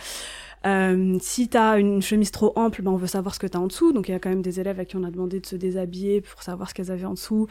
Euh, 0.65 1.17
si 1.21 1.47
tu 1.47 1.57
as 1.57 1.77
une 1.77 2.01
chemise 2.01 2.31
trop 2.31 2.51
ample, 2.55 2.81
ben 2.81 2.91
on 2.91 2.97
veut 2.97 3.07
savoir 3.07 3.35
ce 3.35 3.39
que 3.39 3.45
tu 3.47 3.55
as 3.55 3.59
en 3.59 3.67
dessous. 3.67 3.93
Donc 3.93 4.09
il 4.09 4.11
y 4.11 4.15
a 4.15 4.19
quand 4.19 4.29
même 4.29 4.41
des 4.41 4.59
élèves 4.59 4.79
à 4.79 4.85
qui 4.85 4.95
on 4.95 5.03
a 5.03 5.11
demandé 5.11 5.39
de 5.39 5.45
se 5.45 5.55
déshabiller 5.55 6.21
pour 6.21 6.41
savoir 6.41 6.69
ce 6.69 6.73
qu'elles 6.73 6.91
avaient 6.91 7.05
en 7.05 7.13
dessous, 7.13 7.47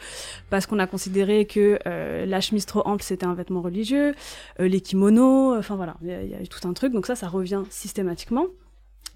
parce 0.49 0.65
qu'on 0.65 0.79
a 0.79 0.87
considéré 0.87 1.45
que 1.45 1.79
euh, 1.87 2.25
la 2.25 2.41
chemise 2.41 2.65
trop 2.65 2.81
ample 2.85 3.03
c'était 3.03 3.25
un 3.25 3.33
vêtement 3.33 3.61
religieux, 3.61 4.13
euh, 4.59 4.67
les 4.67 4.81
kimonos, 4.81 5.57
enfin 5.57 5.75
voilà, 5.75 5.95
il 6.01 6.07
y, 6.07 6.33
a 6.33 6.41
eu 6.41 6.47
tout 6.47 6.67
un 6.67 6.73
truc. 6.73 6.91
Donc 6.91 7.05
ça, 7.05 7.15
ça 7.15 7.27
revient 7.27 7.63
systématiquement. 7.69 8.47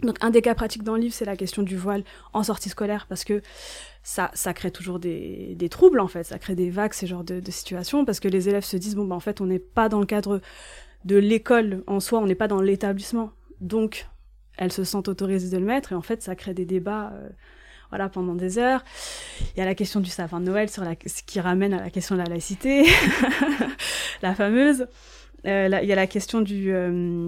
Donc 0.02 0.16
un 0.22 0.30
des 0.30 0.42
cas 0.42 0.56
pratiques 0.56 0.84
dans 0.84 0.96
le 0.96 1.02
livre, 1.02 1.14
c'est 1.14 1.26
la 1.26 1.36
question 1.36 1.62
du 1.62 1.76
voile 1.76 2.06
en 2.32 2.44
sortie 2.44 2.70
scolaire, 2.70 3.06
parce 3.10 3.26
que 3.26 3.42
ça, 4.02 4.32
ça 4.34 4.54
crée 4.54 4.72
toujours 4.72 5.00
des, 5.00 5.56
des 5.56 5.68
troubles 5.68 6.00
en 6.00 6.08
fait, 6.08 6.24
ça 6.24 6.40
crée 6.40 6.56
des 6.56 6.70
vagues, 6.70 6.94
ces 6.94 7.06
genres 7.06 7.26
de, 7.26 7.42
de 7.42 7.52
situations, 7.52 8.06
parce 8.06 8.22
que 8.22 8.30
les 8.30 8.48
élèves 8.48 8.64
se 8.64 8.78
disent 8.78 8.96
bon 8.96 9.04
ben 9.04 9.18
en 9.18 9.20
fait 9.20 9.42
on 9.42 9.46
n'est 9.46 9.60
pas 9.60 9.90
dans 9.90 10.00
le 10.00 10.06
cadre 10.06 10.40
de 11.04 11.18
l'école 11.18 11.84
en 11.88 12.00
soi, 12.00 12.20
on 12.20 12.26
n'est 12.26 12.36
pas 12.36 12.48
dans 12.48 12.62
l'établissement, 12.62 13.32
donc 13.62 14.08
elles 14.58 14.72
se 14.72 14.84
sentent 14.84 15.08
autorisées 15.08 15.50
de 15.50 15.58
le 15.58 15.66
mettre 15.66 15.92
et 15.92 15.96
en 15.96 16.02
fait 16.02 16.22
ça 16.22 16.36
crée 16.36 16.54
des 16.54 16.66
débats 16.66 17.12
euh, 17.14 17.30
voilà 17.90 18.10
pendant 18.10 18.36
des 18.36 18.58
heures 18.58 18.84
il 19.56 19.60
y 19.60 19.62
a 19.62 19.66
la 19.66 19.76
question 19.76 20.00
du 20.00 20.10
sapin 20.10 20.40
de 20.40 20.46
Noël 20.46 20.70
sur 20.70 20.84
ce 20.84 21.24
qui 21.24 21.40
ramène 21.40 21.74
à 21.74 21.80
la 21.80 21.90
question 21.90 22.16
de 22.16 22.22
la 22.22 22.28
laïcité 22.28 22.86
la 24.22 24.36
fameuse 24.36 24.88
il 25.46 25.50
y 25.50 25.92
a 25.94 25.96
la 25.96 26.08
question 26.08 26.42
du, 26.42 26.74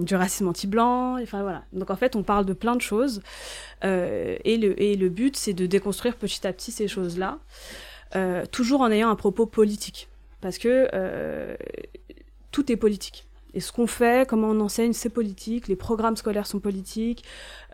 du 0.02 0.14
racisme 0.14 0.46
anti-blanc. 0.46 1.18
Enfin 1.22 1.40
voilà. 1.40 1.64
Donc 1.72 1.90
en 1.90 1.96
fait, 1.96 2.14
on 2.14 2.22
parle 2.22 2.44
de 2.44 2.52
plein 2.52 2.76
de 2.76 2.82
choses. 2.82 3.22
et, 3.82 4.58
le, 4.58 4.80
et 4.82 4.96
le 4.96 5.08
but, 5.08 5.34
c'est 5.34 5.54
de 5.54 5.64
déconstruire 5.64 6.16
petit 6.16 6.46
à 6.46 6.52
petit 6.52 6.72
ces 6.72 6.88
choses-là, 6.88 7.38
toujours 8.50 8.82
en 8.82 8.90
ayant 8.90 9.08
un 9.08 9.16
propos 9.16 9.46
politique. 9.46 10.08
Parce 10.42 10.58
que 10.58 10.88
tout 12.50 12.70
est 12.70 12.76
politique. 12.76 13.26
Et 13.54 13.60
ce 13.60 13.72
qu'on 13.72 13.86
fait, 13.86 14.28
comment 14.28 14.48
on 14.48 14.60
enseigne, 14.60 14.92
c'est 14.92 15.10
politique. 15.10 15.68
Les 15.68 15.76
programmes 15.76 16.16
scolaires 16.16 16.46
sont 16.46 16.60
politiques. 16.60 17.24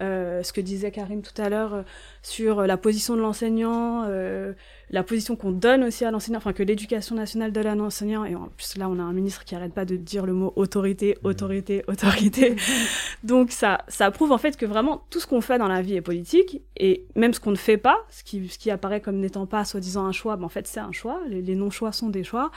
Euh, 0.00 0.42
ce 0.42 0.52
que 0.52 0.60
disait 0.60 0.90
Karim 0.90 1.22
tout 1.22 1.40
à 1.40 1.48
l'heure 1.48 1.74
euh, 1.74 1.82
sur 2.22 2.66
la 2.66 2.76
position 2.76 3.16
de 3.16 3.20
l'enseignant, 3.20 4.04
euh, 4.08 4.52
la 4.90 5.02
position 5.02 5.36
qu'on 5.36 5.52
donne 5.52 5.84
aussi 5.84 6.04
à 6.04 6.10
l'enseignant, 6.10 6.38
enfin 6.38 6.52
que 6.52 6.62
l'éducation 6.62 7.14
nationale 7.14 7.52
donne 7.52 7.66
à 7.66 7.74
l'enseignant. 7.74 8.24
Et 8.24 8.34
en 8.34 8.48
plus 8.56 8.76
là, 8.76 8.88
on 8.88 8.98
a 8.98 9.02
un 9.02 9.12
ministre 9.12 9.44
qui 9.44 9.54
arrête 9.54 9.72
pas 9.72 9.84
de 9.84 9.96
dire 9.96 10.26
le 10.26 10.32
mot 10.32 10.52
autorité, 10.56 11.16
autorité, 11.24 11.84
autorité. 11.86 12.56
Donc 13.24 13.50
ça, 13.50 13.82
ça 13.88 14.10
prouve 14.10 14.32
en 14.32 14.38
fait 14.38 14.56
que 14.56 14.66
vraiment 14.66 15.02
tout 15.10 15.20
ce 15.20 15.26
qu'on 15.26 15.40
fait 15.40 15.58
dans 15.58 15.68
la 15.68 15.82
vie 15.82 15.94
est 15.94 16.00
politique. 16.00 16.62
Et 16.76 17.04
même 17.14 17.34
ce 17.34 17.40
qu'on 17.40 17.50
ne 17.50 17.56
fait 17.56 17.76
pas, 17.76 17.98
ce 18.10 18.24
qui, 18.24 18.48
ce 18.48 18.58
qui 18.58 18.70
apparaît 18.70 19.00
comme 19.00 19.18
n'étant 19.18 19.46
pas 19.46 19.64
soi-disant 19.64 20.06
un 20.06 20.12
choix, 20.12 20.36
ben 20.36 20.44
en 20.44 20.48
fait 20.48 20.66
c'est 20.66 20.80
un 20.80 20.92
choix. 20.92 21.20
Les, 21.28 21.54
non-choix 21.54 21.92
sont 21.92 22.08
des 22.08 22.24
choix. 22.24 22.50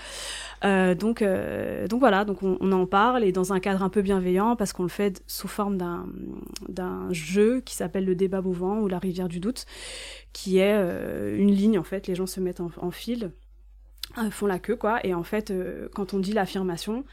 Euh, 0.63 0.93
donc, 0.95 1.21
euh, 1.21 1.87
donc 1.87 1.99
voilà, 1.99 2.23
donc 2.23 2.43
on, 2.43 2.57
on, 2.59 2.71
en 2.71 2.85
parle 2.85 3.23
et 3.23 3.31
dans 3.31 3.51
un 3.51 3.59
cadre 3.59 3.81
un 3.83 3.89
peu 3.89 4.01
bienveillant 4.01 4.55
parce 4.55 4.73
qu'on 4.73 4.83
le 4.83 4.89
fait 4.89 5.23
sous 5.27 5.47
forme 5.47 5.77
d'un, 5.77 7.11
jeu 7.11 7.61
qui 7.61 7.75
s'appelle 7.75 8.05
le 8.05 8.15
débat 8.15 8.41
mouvant 8.41 8.79
ou 8.79 8.87
la 8.87 8.99
rivière 8.99 9.27
du 9.27 9.39
doute, 9.39 9.65
qui 10.33 10.59
est 10.59 10.73
euh, 10.73 11.37
une 11.37 11.51
ligne 11.51 11.77
en 11.77 11.83
fait. 11.83 12.07
Les 12.07 12.15
gens 12.15 12.25
se 12.25 12.39
mettent 12.39 12.61
en, 12.61 12.91
file, 12.91 13.31
euh, 14.17 14.31
font 14.31 14.47
la 14.47 14.59
queue 14.59 14.75
quoi, 14.75 15.05
et 15.05 15.13
en 15.13 15.23
fait, 15.23 15.51
euh, 15.51 15.89
quand 15.93 16.13
on 16.13 16.19
dit 16.19 16.33
l'affirmation, 16.33 17.03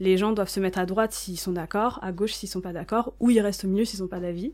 les 0.00 0.16
gens 0.16 0.32
doivent 0.32 0.48
se 0.48 0.60
mettre 0.60 0.78
à 0.78 0.86
droite 0.86 1.12
s'ils 1.12 1.38
sont 1.38 1.52
d'accord, 1.52 1.98
à 2.02 2.12
gauche 2.12 2.32
s'ils 2.32 2.48
sont 2.48 2.60
pas 2.60 2.72
d'accord, 2.72 3.14
ou 3.20 3.30
ils 3.30 3.40
restent 3.40 3.64
au 3.64 3.68
milieu 3.68 3.84
s'ils 3.84 3.98
sont 3.98 4.08
pas 4.08 4.20
d'avis. 4.20 4.52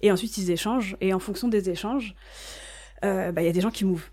Et 0.00 0.10
ensuite 0.10 0.38
ils 0.38 0.50
échangent, 0.50 0.96
et 1.00 1.12
en 1.12 1.18
fonction 1.18 1.48
des 1.48 1.70
échanges, 1.70 2.14
bah, 3.02 3.32
il 3.36 3.44
y 3.44 3.48
a 3.48 3.52
des 3.52 3.60
gens 3.60 3.70
qui 3.70 3.84
mouvent. 3.84 4.08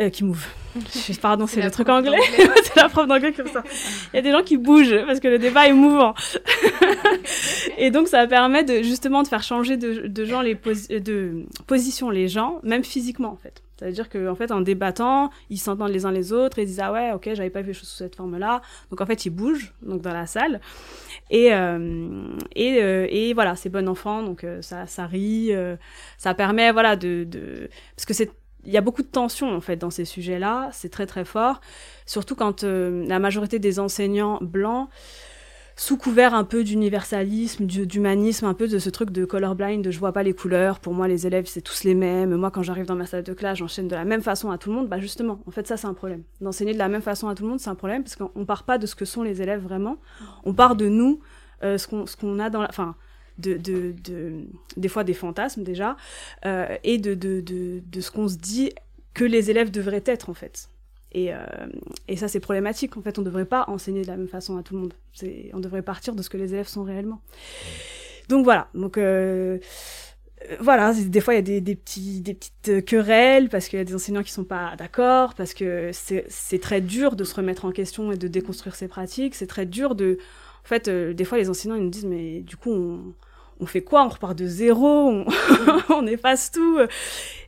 Euh, 0.00 0.10
qui 0.10 0.24
move. 0.24 0.46
Pardon, 1.22 1.46
c'est 1.46 1.62
le 1.62 1.70
truc 1.70 1.88
anglais. 1.88 2.18
c'est 2.62 2.76
la 2.76 2.88
prof 2.88 3.06
d'anglais 3.06 3.32
comme 3.32 3.48
ça. 3.48 3.62
Il 4.12 4.16
y 4.16 4.18
a 4.18 4.22
des 4.22 4.30
gens 4.30 4.42
qui 4.42 4.56
bougent 4.56 5.04
parce 5.06 5.20
que 5.20 5.28
le 5.28 5.38
débat 5.38 5.66
est 5.66 5.72
mouvant. 5.72 6.14
et 7.78 7.90
donc, 7.90 8.08
ça 8.08 8.26
permet 8.26 8.64
de, 8.64 8.82
justement 8.82 9.22
de 9.22 9.28
faire 9.28 9.42
changer 9.42 9.76
de, 9.76 10.06
de 10.06 10.24
gens 10.24 10.42
les 10.42 10.54
de 10.54 11.44
position 11.66 12.10
les 12.10 12.28
gens, 12.28 12.60
même 12.62 12.84
physiquement 12.84 13.30
en 13.30 13.36
fait. 13.36 13.62
C'est-à-dire 13.78 14.10
qu'en 14.10 14.26
en 14.26 14.34
fait, 14.34 14.52
en 14.52 14.60
débattant, 14.60 15.30
ils 15.48 15.58
s'entendent 15.58 15.90
les 15.90 16.04
uns 16.04 16.12
les 16.12 16.34
autres 16.34 16.58
et 16.58 16.62
ils 16.62 16.66
disent 16.66 16.80
ah 16.80 16.92
ouais, 16.92 17.12
ok, 17.12 17.30
j'avais 17.32 17.50
pas 17.50 17.62
vu 17.62 17.68
les 17.68 17.74
choses 17.74 17.88
sous 17.88 17.96
cette 17.96 18.14
forme-là. 18.14 18.60
Donc 18.90 19.00
en 19.00 19.06
fait, 19.06 19.24
ils 19.24 19.30
bougent 19.30 19.72
donc 19.82 20.02
dans 20.02 20.12
la 20.12 20.26
salle 20.26 20.60
et 21.30 21.54
euh, 21.54 22.36
et, 22.54 22.82
euh, 22.82 23.06
et 23.08 23.32
voilà, 23.34 23.56
c'est 23.56 23.70
bon 23.70 23.88
enfant, 23.88 24.22
donc 24.22 24.44
euh, 24.44 24.60
ça 24.62 24.86
ça 24.86 25.06
rit, 25.06 25.52
ça 26.18 26.34
permet 26.34 26.72
voilà 26.72 26.96
de, 26.96 27.24
de 27.24 27.70
parce 27.96 28.04
que 28.04 28.14
c'est 28.14 28.30
il 28.64 28.72
y 28.72 28.76
a 28.76 28.80
beaucoup 28.80 29.02
de 29.02 29.08
tensions 29.08 29.54
en 29.54 29.60
fait 29.60 29.76
dans 29.76 29.90
ces 29.90 30.04
sujets-là, 30.04 30.70
c'est 30.72 30.90
très 30.90 31.06
très 31.06 31.24
fort, 31.24 31.60
surtout 32.06 32.34
quand 32.34 32.64
euh, 32.64 33.04
la 33.06 33.18
majorité 33.18 33.58
des 33.58 33.78
enseignants 33.78 34.38
blancs, 34.40 34.88
sous 35.76 35.96
couvert 35.96 36.34
un 36.34 36.44
peu 36.44 36.62
d'universalisme, 36.62 37.64
d'humanisme, 37.64 38.44
un 38.44 38.52
peu 38.52 38.68
de 38.68 38.78
ce 38.78 38.90
truc 38.90 39.10
de 39.10 39.24
colorblind, 39.24 39.82
de 39.82 39.90
je 39.90 39.98
vois 39.98 40.12
pas 40.12 40.22
les 40.22 40.34
couleurs, 40.34 40.78
pour 40.78 40.92
moi 40.92 41.08
les 41.08 41.26
élèves 41.26 41.46
c'est 41.46 41.62
tous 41.62 41.84
les 41.84 41.94
mêmes, 41.94 42.36
moi 42.36 42.50
quand 42.50 42.62
j'arrive 42.62 42.86
dans 42.86 42.96
ma 42.96 43.06
salle 43.06 43.22
de 43.22 43.32
classe 43.32 43.58
j'enchaîne 43.58 43.88
de 43.88 43.94
la 43.94 44.04
même 44.04 44.20
façon 44.22 44.50
à 44.50 44.58
tout 44.58 44.70
le 44.70 44.76
monde, 44.76 44.88
bah 44.88 44.98
justement, 44.98 45.40
en 45.46 45.50
fait 45.50 45.66
ça 45.66 45.76
c'est 45.76 45.86
un 45.86 45.94
problème. 45.94 46.22
D'enseigner 46.40 46.74
de 46.74 46.78
la 46.78 46.88
même 46.88 47.02
façon 47.02 47.28
à 47.28 47.34
tout 47.34 47.44
le 47.44 47.50
monde 47.50 47.60
c'est 47.60 47.70
un 47.70 47.74
problème 47.74 48.02
parce 48.02 48.16
qu'on 48.16 48.44
part 48.44 48.64
pas 48.64 48.76
de 48.76 48.86
ce 48.86 48.94
que 48.94 49.04
sont 49.04 49.22
les 49.22 49.40
élèves 49.40 49.62
vraiment, 49.62 49.96
on 50.44 50.52
part 50.52 50.76
de 50.76 50.88
nous, 50.88 51.20
euh, 51.62 51.78
ce 51.78 51.86
qu'on 51.88 52.38
a 52.38 52.50
dans 52.50 52.60
la... 52.62 52.68
Enfin, 52.68 52.94
de, 53.40 53.54
de, 53.54 53.94
de, 54.04 54.44
des 54.76 54.88
fois 54.88 55.04
des 55.04 55.14
fantasmes 55.14 55.62
déjà, 55.62 55.96
euh, 56.46 56.76
et 56.84 56.98
de, 56.98 57.80
ce 58.00 58.10
qu'on 58.10 58.28
se 58.28 58.36
dit 58.36 58.72
que 59.14 59.24
les 59.24 59.50
élèves 59.50 59.70
devraient 59.70 60.04
être 60.06 60.30
en 60.30 60.34
fait. 60.34 60.68
Et, 61.12 61.34
euh, 61.34 61.38
ça, 62.16 62.28
c'est 62.28 62.40
problématique. 62.40 62.96
En 62.96 63.02
fait, 63.02 63.18
on 63.18 63.22
ne 63.22 63.26
devrait 63.26 63.44
pas 63.44 63.64
enseigner 63.68 64.02
de 64.02 64.06
la 64.06 64.16
même 64.16 64.28
façon 64.28 64.56
à 64.56 64.62
tout 64.62 64.74
le 64.74 64.80
monde. 64.80 64.94
On 65.52 65.60
devrait 65.60 65.82
partir 65.82 66.14
de 66.14 66.22
ce 66.22 66.30
que 66.30 66.36
les 66.36 66.54
élèves 66.54 66.68
sont 66.68 66.84
réellement. 66.84 67.20
Donc 68.28 68.44
voilà. 68.44 68.68
Donc 68.74 68.96
euh, 68.96 69.58
voilà, 70.60 70.94
des 70.94 71.20
fois 71.20 71.34
il 71.34 71.48
y 71.48 71.56
a 71.56 71.60
des, 71.60 71.74
petites 71.74 72.84
querelles 72.84 73.48
parce 73.48 73.68
qu'il 73.68 73.78
y 73.78 73.82
a 73.82 73.84
des 73.84 73.94
enseignants 73.94 74.22
qui 74.22 74.30
sont 74.30 74.44
pas 74.44 74.74
d'accord, 74.76 75.34
parce 75.34 75.52
que 75.52 75.90
c'est 75.92 76.60
très 76.60 76.80
dur 76.80 77.16
de 77.16 77.24
se 77.24 77.34
remettre 77.34 77.64
en 77.64 77.72
question 77.72 78.12
et 78.12 78.16
de 78.16 78.28
déconstruire 78.28 78.76
ses 78.76 78.86
pratiques. 78.88 79.34
C'est 79.34 79.48
très 79.48 79.66
dur 79.66 79.96
de, 79.96 80.18
en 80.64 80.68
fait, 80.68 80.88
des 80.88 81.24
fois 81.24 81.38
les 81.38 81.50
enseignants 81.50 81.74
ils 81.74 81.82
nous 81.82 81.90
disent 81.90 82.06
mais 82.06 82.40
du 82.40 82.56
coup 82.56 82.70
on, 82.70 83.14
on 83.60 83.66
fait 83.66 83.82
quoi? 83.82 84.04
On 84.04 84.08
repart 84.08 84.36
de 84.36 84.46
zéro, 84.46 84.86
on, 84.86 85.26
on 85.90 86.06
efface 86.06 86.50
tout. 86.50 86.78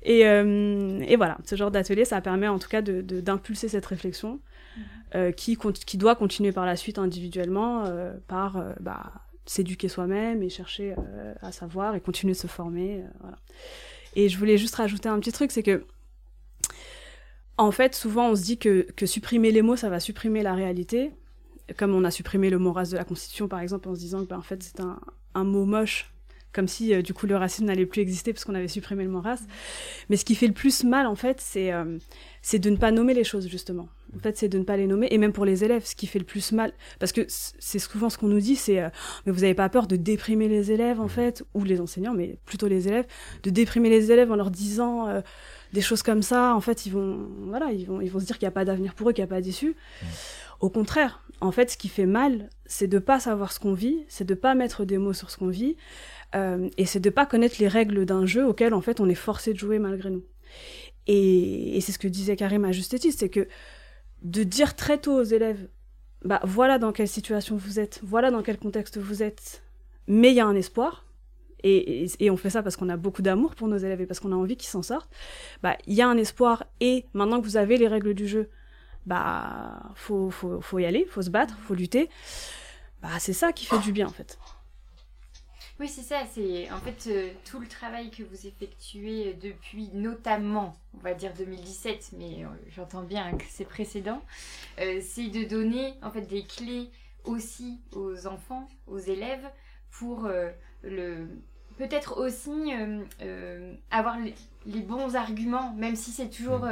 Et, 0.02 0.26
euh, 0.26 1.00
et, 1.06 1.16
voilà, 1.16 1.38
ce 1.44 1.56
genre 1.56 1.70
d'atelier, 1.70 2.04
ça 2.04 2.20
permet 2.20 2.48
en 2.48 2.58
tout 2.58 2.68
cas 2.68 2.82
d'impulser 2.82 3.66
de, 3.66 3.72
cette 3.72 3.86
réflexion 3.86 4.40
mhm. 4.76 4.82
euh, 5.14 5.32
qui, 5.32 5.56
qui 5.86 5.96
doit 5.96 6.14
continuer 6.14 6.52
par 6.52 6.66
la 6.66 6.76
suite 6.76 6.98
individuellement 6.98 7.84
euh, 7.86 8.12
par 8.28 8.62
bah, 8.80 9.12
s'éduquer 9.46 9.88
soi-même 9.88 10.42
et 10.42 10.48
chercher 10.48 10.94
à 11.40 11.50
savoir 11.52 11.94
et 11.94 12.00
continuer 12.00 12.34
de 12.34 12.38
se 12.38 12.46
former. 12.46 13.04
Voilà. 13.20 13.38
Et 14.14 14.28
je 14.28 14.38
voulais 14.38 14.58
juste 14.58 14.74
rajouter 14.74 15.08
un 15.08 15.18
petit 15.18 15.32
truc, 15.32 15.50
c'est 15.50 15.62
que 15.62 15.84
en 17.58 17.70
fait, 17.70 17.94
souvent 17.94 18.30
on 18.30 18.34
se 18.34 18.42
dit 18.42 18.58
que, 18.58 18.86
que 18.96 19.06
supprimer 19.06 19.52
les 19.52 19.62
mots, 19.62 19.76
ça 19.76 19.88
va 19.88 20.00
supprimer 20.00 20.42
la 20.42 20.54
réalité 20.54 21.12
comme 21.76 21.94
on 21.94 22.04
a 22.04 22.10
supprimé 22.10 22.50
le 22.50 22.58
mot 22.58 22.72
race 22.72 22.90
de 22.90 22.96
la 22.96 23.04
Constitution, 23.04 23.48
par 23.48 23.60
exemple, 23.60 23.88
en 23.88 23.94
se 23.94 24.00
disant 24.00 24.22
que 24.22 24.28
ben, 24.28 24.38
en 24.38 24.42
fait 24.42 24.62
c'est 24.62 24.80
un, 24.80 24.98
un, 25.34 25.44
mot 25.44 25.64
moche, 25.64 26.12
comme 26.52 26.68
si 26.68 26.94
euh, 26.94 27.02
du 27.02 27.14
coup 27.14 27.26
le 27.26 27.36
racisme 27.36 27.66
n'allait 27.66 27.86
plus 27.86 28.00
exister 28.00 28.32
parce 28.32 28.44
qu'on 28.44 28.54
avait 28.54 28.68
supprimé 28.68 29.04
le 29.04 29.10
mot 29.10 29.20
race. 29.20 29.42
Mais 30.10 30.16
ce 30.16 30.24
qui 30.24 30.34
fait 30.34 30.46
le 30.46 30.52
plus 30.52 30.84
mal, 30.84 31.06
en 31.06 31.14
fait, 31.14 31.40
c'est 31.40 31.72
euh, 31.72 31.98
c'est 32.42 32.58
de 32.58 32.70
ne 32.70 32.76
pas 32.76 32.90
nommer 32.90 33.14
les 33.14 33.24
choses 33.24 33.48
justement. 33.48 33.88
En 34.14 34.18
fait, 34.18 34.36
c'est 34.36 34.48
de 34.48 34.58
ne 34.58 34.64
pas 34.64 34.76
les 34.76 34.86
nommer, 34.86 35.08
et 35.10 35.16
même 35.16 35.32
pour 35.32 35.46
les 35.46 35.64
élèves, 35.64 35.86
ce 35.86 35.94
qui 35.94 36.06
fait 36.06 36.18
le 36.18 36.26
plus 36.26 36.52
mal, 36.52 36.74
parce 36.98 37.12
que 37.12 37.22
c'est 37.28 37.78
souvent 37.78 38.10
ce 38.10 38.18
qu'on 38.18 38.28
nous 38.28 38.40
dit, 38.40 38.56
c'est 38.56 38.80
euh, 38.80 38.90
mais 39.24 39.32
vous 39.32 39.40
n'avez 39.40 39.54
pas 39.54 39.68
peur 39.70 39.86
de 39.86 39.96
déprimer 39.96 40.48
les 40.48 40.70
élèves 40.70 41.00
en 41.00 41.08
fait, 41.08 41.44
ou 41.54 41.64
les 41.64 41.80
enseignants, 41.80 42.14
mais 42.14 42.38
plutôt 42.44 42.68
les 42.68 42.88
élèves, 42.88 43.06
de 43.42 43.50
déprimer 43.50 43.88
les 43.88 44.12
élèves 44.12 44.30
en 44.30 44.36
leur 44.36 44.50
disant 44.50 45.22
des 45.72 45.80
choses 45.80 46.02
comme 46.02 46.22
ça. 46.22 46.54
En 46.54 46.60
fait, 46.60 46.86
ils 46.86 46.92
vont 46.92 47.28
voilà, 47.46 47.72
ils 47.72 47.86
vont 47.86 48.00
ils 48.00 48.10
vont 48.10 48.20
se 48.20 48.26
dire 48.26 48.38
qu'il 48.38 48.46
n'y 48.46 48.52
a 48.52 48.52
pas 48.52 48.64
d'avenir 48.64 48.94
pour 48.94 49.08
eux, 49.08 49.12
qu'il 49.12 49.22
n'y 49.22 49.30
a 49.30 49.34
pas 49.34 49.40
d'issue. 49.40 49.74
Au 50.60 50.70
contraire, 50.70 51.22
en 51.42 51.50
fait, 51.50 51.72
ce 51.72 51.76
qui 51.76 51.88
fait 51.88 52.06
mal, 52.06 52.48
c'est 52.66 52.86
de 52.86 53.00
pas 53.00 53.18
savoir 53.18 53.52
ce 53.52 53.58
qu'on 53.58 53.74
vit, 53.74 54.04
c'est 54.06 54.24
de 54.24 54.34
pas 54.34 54.54
mettre 54.54 54.84
des 54.84 54.96
mots 54.96 55.12
sur 55.12 55.28
ce 55.28 55.36
qu'on 55.36 55.48
vit, 55.48 55.76
euh, 56.36 56.68
et 56.78 56.86
c'est 56.86 57.00
de 57.00 57.10
pas 57.10 57.26
connaître 57.26 57.56
les 57.58 57.66
règles 57.66 58.06
d'un 58.06 58.26
jeu 58.26 58.46
auquel 58.46 58.72
en 58.72 58.80
fait 58.80 59.00
on 59.00 59.08
est 59.08 59.16
forcé 59.16 59.52
de 59.52 59.58
jouer 59.58 59.80
malgré 59.80 60.10
nous. 60.10 60.22
Et, 61.08 61.78
c'est 61.80 61.90
ce 61.90 61.98
que 61.98 62.06
disait 62.06 62.36
Karim 62.36 62.64
à 62.64 62.70
juste 62.70 62.96
titre, 62.96 63.16
c'est 63.18 63.28
que 63.28 63.48
de 64.22 64.44
dire 64.44 64.76
très 64.76 64.98
tôt 64.98 65.14
aux 65.14 65.24
élèves, 65.24 65.68
bah 66.24 66.40
voilà 66.44 66.78
dans 66.78 66.92
quelle 66.92 67.08
situation 67.08 67.56
vous 67.56 67.80
êtes, 67.80 68.00
voilà 68.04 68.30
dans 68.30 68.42
quel 68.42 68.56
contexte 68.56 68.98
vous 68.98 69.24
êtes, 69.24 69.64
mais 70.06 70.30
il 70.30 70.36
y 70.36 70.40
a 70.40 70.46
un 70.46 70.54
espoir. 70.54 71.06
Et, 71.64 72.08
on 72.30 72.36
fait 72.36 72.50
ça 72.50 72.62
parce 72.62 72.76
qu'on 72.76 72.88
a 72.88 72.96
beaucoup 72.96 73.22
d'amour 73.22 73.56
pour 73.56 73.66
nos 73.68 73.76
élèves 73.76 74.00
et 74.00 74.06
parce 74.06 74.20
qu'on 74.20 74.32
a 74.32 74.36
envie 74.36 74.56
qu'ils 74.56 74.70
s'en 74.70 74.82
sortent. 74.82 75.10
Bah, 75.62 75.76
il 75.86 75.94
y 75.94 76.02
a 76.02 76.08
un 76.08 76.16
espoir 76.16 76.64
et 76.80 77.06
maintenant 77.14 77.40
que 77.40 77.46
vous 77.46 77.56
avez 77.56 77.76
les 77.76 77.86
règles 77.86 78.14
du 78.14 78.26
jeu, 78.26 78.48
bah 79.06 79.82
faut, 79.94 80.30
faut, 80.30 80.60
faut 80.60 80.78
y 80.78 80.84
aller, 80.84 81.04
faut 81.06 81.22
se 81.22 81.30
battre, 81.30 81.56
faut 81.58 81.74
lutter. 81.74 82.08
Bah 83.02 83.18
c'est 83.18 83.32
ça 83.32 83.52
qui 83.52 83.66
fait 83.66 83.78
du 83.80 83.92
bien 83.92 84.06
en 84.06 84.12
fait. 84.12 84.38
Oui, 85.80 85.88
c'est 85.88 86.02
ça. 86.02 86.22
C'est 86.32 86.70
en 86.70 86.78
fait 86.78 87.08
euh, 87.08 87.30
tout 87.44 87.58
le 87.58 87.66
travail 87.66 88.10
que 88.10 88.22
vous 88.22 88.46
effectuez 88.46 89.34
depuis 89.34 89.90
notamment, 89.94 90.76
on 90.94 90.98
va 90.98 91.12
dire 91.14 91.32
2017, 91.36 92.10
mais 92.18 92.44
euh, 92.44 92.46
j'entends 92.68 93.02
bien 93.02 93.36
que 93.36 93.44
c'est 93.48 93.64
précédent. 93.64 94.22
Euh, 94.80 95.00
c'est 95.02 95.28
de 95.28 95.42
donner 95.42 95.94
en 96.02 96.12
fait 96.12 96.22
des 96.22 96.44
clés 96.44 96.90
aussi 97.24 97.80
aux 97.92 98.28
enfants, 98.28 98.68
aux 98.86 98.98
élèves, 98.98 99.48
pour 99.90 100.26
euh, 100.26 100.50
le 100.84 101.26
peut-être 101.78 102.16
aussi 102.20 102.72
euh, 103.20 103.74
avoir 103.90 104.20
les, 104.20 104.34
les, 104.66 104.82
bons 104.82 105.16
arguments, 105.16 105.72
même 105.72 105.96
si 105.96 106.12
c'est 106.12 106.28
toujours 106.28 106.64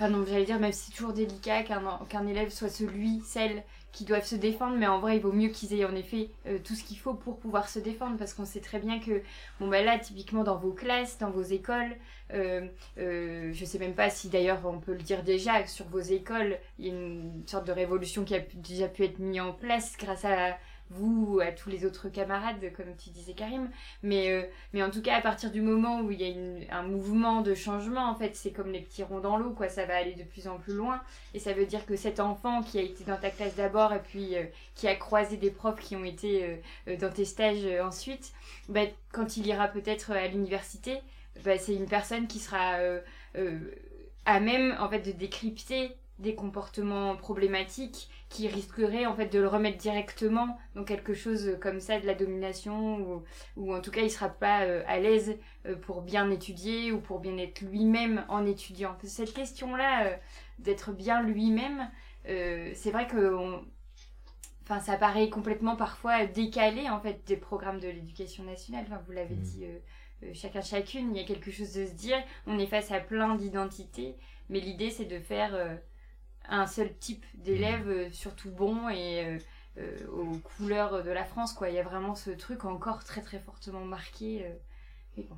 Enfin 0.00 0.10
non, 0.10 0.24
j'allais 0.24 0.44
dire, 0.44 0.60
même 0.60 0.70
si 0.70 0.86
c'est 0.86 0.96
toujours 0.96 1.12
délicat 1.12 1.64
qu'un 1.64 2.26
élève 2.28 2.50
soit 2.50 2.68
celui, 2.68 3.20
celle 3.24 3.64
qui 3.90 4.04
doivent 4.04 4.24
se 4.24 4.36
défendre, 4.36 4.76
mais 4.76 4.86
en 4.86 5.00
vrai, 5.00 5.16
il 5.16 5.22
vaut 5.22 5.32
mieux 5.32 5.48
qu'ils 5.48 5.74
aient 5.74 5.84
en 5.84 5.96
effet 5.96 6.30
euh, 6.46 6.58
tout 6.62 6.76
ce 6.76 6.84
qu'il 6.84 6.98
faut 6.98 7.14
pour 7.14 7.40
pouvoir 7.40 7.68
se 7.68 7.80
défendre, 7.80 8.16
parce 8.16 8.32
qu'on 8.32 8.44
sait 8.44 8.60
très 8.60 8.78
bien 8.78 9.00
que, 9.00 9.22
bon 9.58 9.66
bah 9.66 9.82
là, 9.82 9.98
typiquement 9.98 10.44
dans 10.44 10.56
vos 10.56 10.70
classes, 10.70 11.18
dans 11.18 11.30
vos 11.30 11.42
écoles, 11.42 11.96
euh, 12.32 12.68
euh, 12.98 13.50
je 13.52 13.64
sais 13.64 13.80
même 13.80 13.94
pas 13.94 14.08
si 14.08 14.28
d'ailleurs 14.28 14.60
on 14.66 14.78
peut 14.78 14.92
le 14.92 15.02
dire 15.02 15.24
déjà, 15.24 15.66
sur 15.66 15.86
vos 15.86 15.98
écoles, 15.98 16.58
il 16.78 16.86
y 16.86 16.90
a 16.90 16.92
une 16.92 17.42
sorte 17.46 17.66
de 17.66 17.72
révolution 17.72 18.22
qui 18.22 18.36
a 18.36 18.40
déjà 18.54 18.86
pu 18.86 19.02
être 19.02 19.18
mise 19.18 19.40
en 19.40 19.52
place 19.52 19.96
grâce 19.98 20.24
à 20.24 20.58
vous, 20.90 21.40
à 21.40 21.52
tous 21.52 21.68
les 21.68 21.84
autres 21.84 22.08
camarades, 22.08 22.72
comme 22.76 22.96
tu 22.96 23.10
disais 23.10 23.32
Karim. 23.32 23.70
Mais, 24.02 24.30
euh, 24.30 24.42
mais 24.72 24.82
en 24.82 24.90
tout 24.90 25.02
cas, 25.02 25.16
à 25.16 25.20
partir 25.20 25.50
du 25.50 25.60
moment 25.60 26.00
où 26.00 26.10
il 26.10 26.20
y 26.20 26.68
a 26.70 26.76
un 26.76 26.82
mouvement 26.82 27.42
de 27.42 27.54
changement, 27.54 28.08
en 28.08 28.14
fait, 28.14 28.34
c'est 28.36 28.52
comme 28.52 28.72
les 28.72 28.80
petits 28.80 29.02
ronds 29.02 29.20
dans 29.20 29.36
l'eau, 29.36 29.50
quoi. 29.50 29.68
Ça 29.68 29.84
va 29.84 29.96
aller 29.96 30.14
de 30.14 30.24
plus 30.24 30.48
en 30.48 30.58
plus 30.58 30.74
loin. 30.74 31.00
Et 31.34 31.38
ça 31.38 31.52
veut 31.52 31.66
dire 31.66 31.84
que 31.86 31.96
cet 31.96 32.20
enfant 32.20 32.62
qui 32.62 32.78
a 32.78 32.82
été 32.82 33.04
dans 33.04 33.16
ta 33.16 33.30
classe 33.30 33.54
d'abord 33.56 33.92
et 33.92 34.02
puis 34.02 34.36
euh, 34.36 34.44
qui 34.74 34.88
a 34.88 34.94
croisé 34.94 35.36
des 35.36 35.50
profs 35.50 35.80
qui 35.80 35.96
ont 35.96 36.04
été 36.04 36.60
euh, 36.88 36.96
dans 36.96 37.10
tes 37.10 37.24
stages 37.24 37.66
ensuite, 37.82 38.32
bah, 38.68 38.82
quand 39.12 39.36
il 39.36 39.46
ira 39.46 39.68
peut-être 39.68 40.12
à 40.12 40.26
l'université, 40.26 40.98
bah, 41.44 41.58
c'est 41.58 41.74
une 41.74 41.86
personne 41.86 42.26
qui 42.26 42.38
sera 42.38 42.78
à 44.26 44.40
même 44.40 44.76
en 44.80 44.88
fait 44.88 45.00
de 45.00 45.12
décrypter 45.12 45.92
des 46.18 46.34
comportements 46.34 47.16
problématiques 47.16 48.08
qui 48.28 48.46
risqueraient 48.46 49.06
en 49.06 49.14
fait 49.14 49.28
de 49.28 49.38
le 49.38 49.48
remettre 49.48 49.78
directement 49.78 50.58
dans 50.74 50.84
quelque 50.84 51.14
chose 51.14 51.56
comme 51.60 51.80
ça 51.80 51.98
de 51.98 52.06
la 52.06 52.14
domination 52.14 52.98
ou, 52.98 53.24
ou 53.56 53.74
en 53.74 53.80
tout 53.80 53.90
cas 53.90 54.02
il 54.02 54.10
sera 54.10 54.28
pas 54.28 54.64
euh, 54.64 54.82
à 54.86 54.98
l'aise 54.98 55.38
euh, 55.66 55.76
pour 55.76 56.02
bien 56.02 56.30
étudier 56.30 56.92
ou 56.92 57.00
pour 57.00 57.20
bien 57.20 57.38
être 57.38 57.62
lui-même 57.62 58.24
en 58.28 58.44
étudiant. 58.44 58.96
Cette 59.02 59.32
question 59.32 59.74
là 59.74 60.06
euh, 60.06 60.16
d'être 60.58 60.92
bien 60.92 61.22
lui-même, 61.22 61.90
c'est 62.26 62.90
vrai 62.90 63.06
que 63.06 63.34
enfin 64.64 64.80
ça 64.80 64.98
paraît 64.98 65.30
complètement 65.30 65.76
parfois 65.76 66.26
décalé 66.26 66.90
en 66.90 67.00
fait 67.00 67.22
des 67.26 67.38
programmes 67.38 67.80
de 67.80 67.88
l'éducation 67.88 68.44
nationale. 68.44 68.84
Enfin, 68.86 69.00
vous 69.06 69.12
l'avez 69.12 69.36
mmh. 69.36 69.40
dit 69.40 69.64
chacun 70.34 70.60
chacune, 70.60 71.14
il 71.14 71.22
y 71.22 71.24
a 71.24 71.26
quelque 71.26 71.50
chose 71.50 71.72
de 71.72 71.86
se 71.86 71.92
dire, 71.92 72.18
on 72.46 72.58
est 72.58 72.66
face 72.66 72.90
à 72.90 73.00
plein 73.00 73.36
d'identités, 73.36 74.16
mais 74.50 74.60
l'idée 74.60 74.90
c'est 74.90 75.06
de 75.06 75.20
faire 75.20 75.78
un 76.48 76.66
seul 76.66 76.96
type 76.98 77.24
d'élève, 77.34 77.86
mm. 77.86 77.90
euh, 77.90 78.10
surtout 78.10 78.50
bon 78.50 78.88
et 78.88 79.24
euh, 79.24 79.38
euh, 79.78 80.06
aux 80.08 80.38
couleurs 80.38 81.02
de 81.02 81.10
la 81.10 81.24
France. 81.24 81.52
Quoi. 81.52 81.68
Il 81.68 81.74
y 81.74 81.78
a 81.78 81.82
vraiment 81.82 82.14
ce 82.14 82.30
truc 82.30 82.64
encore 82.64 83.04
très 83.04 83.22
très 83.22 83.38
fortement 83.38 83.84
marqué. 83.84 84.46
mais 85.16 85.24
bon, 85.24 85.36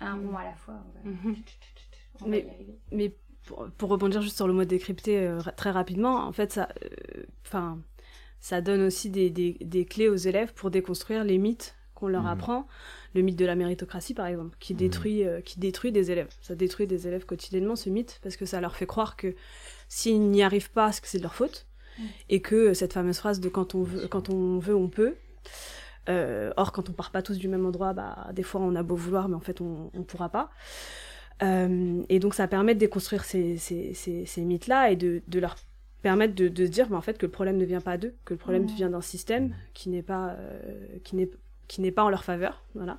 un 0.00 0.14
rond 0.14 0.32
mm. 0.32 0.36
à 0.36 0.44
la 0.44 0.54
fois, 0.54 0.74
on 0.74 1.08
va, 1.10 1.16
mm-hmm. 1.16 1.36
mais, 2.26 2.46
Mais 2.92 3.16
pour, 3.76 3.88
rebondir 3.88 4.22
juste 4.22 4.36
sur 4.36 4.46
le 4.46 4.54
mot 4.54 4.64
décrypté 4.64 5.36
très 5.56 5.70
rapidement, 5.70 6.26
en 6.26 6.32
fait, 6.32 6.52
ça, 6.52 6.68
enfin, 7.44 7.78
ça 8.40 8.60
donne 8.60 8.82
aussi 8.82 9.10
des, 9.10 9.30
des, 9.30 9.58
des, 9.60 9.84
clés 9.84 10.08
aux 10.08 10.16
élèves 10.16 10.54
pour 10.54 10.70
déconstruire 10.70 11.24
les 11.24 11.38
mythes 11.38 11.76
qu'on 12.04 12.08
leur 12.08 12.24
mm. 12.24 12.26
apprend. 12.28 12.66
Le 13.14 13.22
mythe 13.22 13.36
de 13.36 13.46
la 13.46 13.54
méritocratie, 13.54 14.14
par 14.14 14.26
exemple, 14.26 14.56
qui, 14.58 14.74
détruit, 14.74 15.24
qui 15.44 15.60
détruit 15.60 15.92
des 15.92 16.10
élèves. 16.10 16.32
Ça 16.40 16.56
détruit 16.56 16.86
des 16.86 17.06
élèves 17.06 17.24
quotidiennement, 17.24 17.76
ce 17.76 17.88
mythe, 17.88 18.18
parce 18.22 18.36
que 18.36 18.44
ça 18.44 18.60
leur 18.60 18.74
fait 18.74 18.86
croire 18.86 19.16
que 19.16 19.34
S'ils 19.88 20.20
n'y 20.20 20.42
arrivent 20.42 20.70
pas, 20.70 20.90
c'est 20.92 21.00
que 21.00 21.08
c'est 21.08 21.18
de 21.18 21.22
leur 21.22 21.34
faute. 21.34 21.66
Mm. 21.98 22.02
Et 22.28 22.40
que 22.40 22.74
cette 22.74 22.92
fameuse 22.92 23.18
phrase 23.18 23.40
de 23.40 23.48
quand 23.48 23.74
on 23.74 23.82
veut, 23.82 24.08
quand 24.08 24.28
on, 24.30 24.58
veut 24.58 24.74
on 24.74 24.88
peut. 24.88 25.14
Euh, 26.08 26.52
or, 26.56 26.72
quand 26.72 26.90
on 26.90 26.92
part 26.92 27.10
pas 27.10 27.22
tous 27.22 27.38
du 27.38 27.48
même 27.48 27.64
endroit, 27.64 27.92
bah, 27.92 28.28
des 28.32 28.42
fois 28.42 28.60
on 28.60 28.74
a 28.74 28.82
beau 28.82 28.96
vouloir, 28.96 29.28
mais 29.28 29.36
en 29.36 29.40
fait 29.40 29.60
on 29.60 29.90
ne 29.94 30.02
pourra 30.02 30.28
pas. 30.28 30.50
Euh, 31.42 32.02
et 32.08 32.18
donc 32.18 32.34
ça 32.34 32.46
permet 32.48 32.74
de 32.74 32.80
déconstruire 32.80 33.24
ces, 33.24 33.56
ces, 33.56 33.94
ces, 33.94 34.40
mythes-là 34.42 34.90
et 34.90 34.96
de, 34.96 35.22
de, 35.26 35.40
leur 35.40 35.56
permettre 36.02 36.34
de, 36.34 36.48
de 36.48 36.66
se 36.66 36.70
dire 36.70 36.88
bah, 36.88 36.96
en 36.96 37.00
fait, 37.00 37.16
que 37.16 37.26
le 37.26 37.32
problème 37.32 37.56
ne 37.56 37.64
vient 37.64 37.80
pas 37.80 37.96
d'eux, 37.96 38.14
que 38.24 38.34
le 38.34 38.38
problème 38.38 38.64
mm. 38.64 38.74
vient 38.74 38.90
d'un 38.90 39.00
système 39.00 39.54
qui 39.72 39.88
n'est 39.88 40.02
pas, 40.02 40.30
euh, 40.30 40.98
qui 41.04 41.16
n'est 41.16 41.30
n'est 41.80 41.92
pas 41.92 42.04
en 42.04 42.08
leur 42.08 42.24
faveur, 42.24 42.62
voilà. 42.74 42.98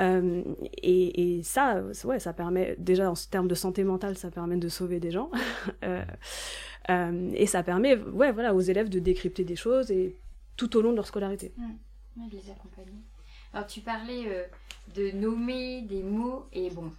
Euh, 0.00 0.42
et, 0.82 1.38
et, 1.38 1.42
ça, 1.42 1.82
ouais, 2.04 2.18
ça 2.18 2.32
permet 2.32 2.76
déjà 2.78 3.10
en 3.10 3.14
termes 3.14 3.48
de 3.48 3.54
santé 3.54 3.84
mentale, 3.84 4.16
ça 4.16 4.30
permet 4.30 4.56
de 4.56 4.68
sauver 4.68 5.00
des 5.00 5.10
gens, 5.10 5.30
euh, 5.84 6.04
euh, 6.90 7.30
et 7.34 7.46
ça 7.46 7.62
permet, 7.62 7.96
ouais, 7.96 8.32
voilà, 8.32 8.54
aux 8.54 8.60
élèves 8.60 8.88
de 8.88 8.98
décrypter 8.98 9.44
des 9.44 9.56
choses 9.56 9.90
et 9.90 10.16
tout 10.56 10.76
au 10.76 10.82
long 10.82 10.90
de 10.90 10.96
leur 10.96 11.06
scolarité. 11.06 11.52
Mmh. 11.56 12.28
les 12.32 12.50
accompagner. 12.50 12.98
Alors 13.52 13.66
tu 13.66 13.80
parlais 13.80 14.48
de 14.94 15.10
nommer 15.12 15.82
des 15.82 16.02
mots 16.02 16.46
et 16.52 16.70
bon, 16.70 16.90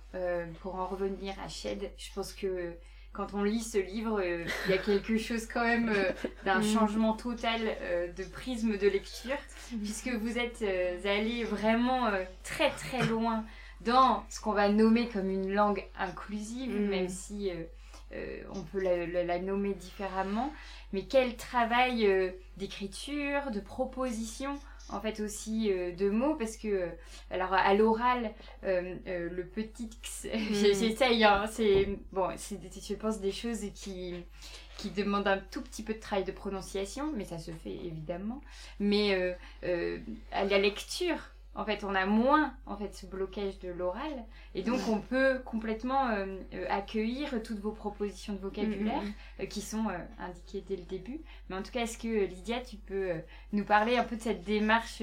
pour 0.62 0.76
en 0.76 0.88
revenir 0.88 1.36
à 1.44 1.48
Shed, 1.48 1.92
je 1.98 2.14
pense 2.14 2.34
que 2.34 2.74
quand 3.18 3.34
on 3.34 3.44
lit 3.44 3.64
ce 3.64 3.80
livre, 3.80 4.22
euh, 4.22 4.46
il 4.66 4.72
y 4.72 4.74
a 4.76 4.78
quelque 4.78 5.18
chose 5.18 5.48
quand 5.48 5.64
même 5.64 5.90
euh, 5.90 6.12
d'un 6.46 6.60
mm. 6.60 6.64
changement 6.64 7.14
total 7.14 7.62
euh, 7.82 8.14
de 8.14 8.24
prisme 8.24 8.78
de 8.78 8.88
lecture, 8.88 9.38
mm. 9.72 9.80
puisque 9.80 10.10
vous 10.10 10.38
êtes 10.38 10.62
allé 11.04 11.44
vraiment 11.44 12.12
très 12.44 12.70
très 12.70 13.04
loin 13.08 13.44
dans 13.82 14.24
ce 14.30 14.40
qu'on 14.40 14.52
va 14.52 14.70
nommer 14.70 15.10
comme 15.10 15.32
une 15.32 15.52
langue 15.52 15.84
inclusive, 15.98 16.80
mm. 16.80 16.88
même 16.88 17.10
si 17.10 17.52
on 18.54 18.62
peut 18.62 18.82
la, 18.82 19.40
nommer 19.40 19.74
différemment. 19.74 20.54
Mais 20.94 21.04
quel 21.04 21.36
travail 21.36 22.34
d'écriture, 22.58 23.50
de 23.52 23.60
proposition 23.60 24.58
en 24.90 25.02
fait 25.02 25.20
aussi 25.20 25.72
euh, 25.72 25.92
de 25.92 26.10
mots 26.10 26.36
parce 26.36 26.58
que 26.58 26.68
euh, 26.68 26.90
alors 27.32 27.54
à 27.54 27.74
l'oral 27.74 28.34
euh, 28.64 28.96
le 29.06 29.46
petit 29.46 29.90
mm. 30.24 30.54
j'essaye 30.54 31.24
hein, 31.24 31.46
c'est 31.50 31.90
bon 32.12 32.30
c'est 32.38 32.60
je 32.88 32.94
pense 32.96 33.20
des 33.20 33.32
choses 33.32 33.66
qui 33.74 34.16
qui 34.78 34.92
demandent 34.92 35.28
un 35.28 35.40
tout 35.40 35.62
petit 35.62 35.84
peu 35.84 35.94
de 35.94 36.00
travail 36.00 36.24
de 36.24 36.32
prononciation 36.32 37.12
mais 37.16 37.26
ça 37.26 37.40
se 37.40 37.52
fait 37.52 37.76
évidemment 37.76 38.42
mais 38.80 39.36
à 40.32 40.46
la 40.46 40.58
lecture 40.60 41.18
en 41.58 41.66
fait, 41.66 41.84
on 41.84 41.96
a 41.96 42.06
moins 42.06 42.54
en 42.68 42.78
fait 42.78 42.94
ce 42.94 43.08
blocage 43.08 43.58
de 43.60 43.70
l'oral. 43.70 44.26
Et 44.54 44.62
donc 44.62 44.80
on 44.88 45.00
peut 45.00 45.40
complètement 45.44 46.08
euh, 46.10 46.38
euh, 46.54 46.66
accueillir 46.70 47.42
toutes 47.44 47.60
vos 47.60 47.72
propositions 47.72 48.34
de 48.34 48.40
vocabulaire 48.40 49.02
mm, 49.02 49.06
mm, 49.06 49.10
mm. 49.10 49.42
Euh, 49.42 49.46
qui 49.48 49.62
sont 49.62 49.88
indiquées 50.20 50.64
dès 50.68 50.76
le 50.76 50.84
début. 50.84 51.20
Mais 51.50 51.56
en 51.56 51.64
tout 51.64 51.72
cas, 51.72 51.82
est-ce 51.82 51.98
que 51.98 52.26
Lydia, 52.26 52.62
tu 52.62 52.78
peux 52.78 53.10
nous 53.54 53.66
parler 53.66 53.98
un 53.98 54.04
peu 54.04 54.16
de 54.16 54.22
cette 54.22 54.44
démarche 54.44 55.02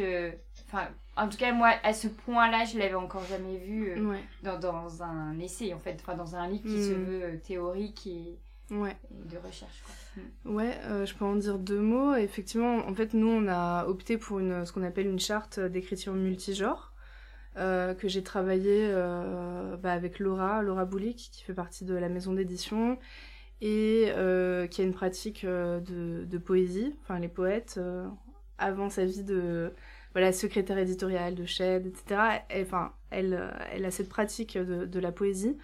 Enfin, 0.66 0.88
en 1.16 1.28
tout 1.28 1.36
cas, 1.36 1.52
moi, 1.52 1.72
à 1.82 1.92
ce 1.92 2.07
point-là, 2.07 2.64
je 2.64 2.78
l'avais 2.78 2.94
encore 2.94 3.24
jamais 3.24 3.59
vu 3.59 3.92
dans, 4.42 4.59
dans, 4.59 5.02
un 5.02 5.38
essai, 5.40 5.74
en 5.74 5.80
fait, 5.80 5.98
enfin 6.00 6.16
dans 6.16 6.36
un 6.36 6.48
livre 6.48 6.62
qui 6.64 6.84
se 6.84 6.92
veut 6.92 7.40
théorique 7.40 8.07
et, 8.07 8.38
ouais. 8.70 8.96
de 9.10 9.36
recherche. 9.38 9.82
Mm. 10.16 10.54
Ouais, 10.54 10.78
euh, 10.84 11.06
je 11.06 11.14
peux 11.14 11.24
en 11.24 11.36
dire 11.36 11.58
deux 11.58 11.80
mots. 11.80 12.14
Effectivement, 12.14 12.78
en 12.86 12.94
fait, 12.94 13.14
nous, 13.14 13.28
on 13.28 13.48
a 13.48 13.86
opté 13.86 14.18
pour 14.18 14.38
une, 14.38 14.64
ce 14.64 14.72
qu'on 14.72 14.82
appelle 14.82 15.06
une 15.06 15.20
charte 15.20 15.60
d'écriture 15.60 16.14
multigenre. 16.14 16.92
Euh, 17.56 17.94
que 17.94 18.08
j'ai 18.08 18.24
travaillé 18.24 18.88
euh, 18.90 19.76
bah, 19.76 19.92
avec 19.92 20.18
Laura, 20.18 20.60
Laura 20.60 20.84
Boulic, 20.84 21.30
qui 21.30 21.44
fait 21.44 21.54
partie 21.54 21.84
de 21.84 21.94
la 21.94 22.08
maison 22.08 22.32
d'édition, 22.32 22.98
et 23.60 24.10
qui 24.70 24.80
a 24.80 24.84
une 24.84 24.92
pratique 24.92 25.46
de, 25.46 26.24
de, 26.24 26.38
poésie, 26.38 26.96
enfin 27.02 27.20
les 27.20 27.28
poètes, 27.28 27.78
avant 28.58 28.90
sa 28.90 29.04
vie 29.04 29.22
de 29.22 29.72
voilà, 30.12 30.32
secrétaire 30.32 30.78
éditoriale 30.78 31.36
de 31.36 31.44
Shed, 31.44 31.86
etc. 31.86 32.20
enfin, 32.60 32.92
elle, 33.10 33.54
elle 33.72 33.84
a 33.84 33.92
cette 33.92 34.08
pratique 34.08 34.58
de, 34.58 34.84
de 34.84 34.98
la 34.98 35.12
poésie. 35.12 35.56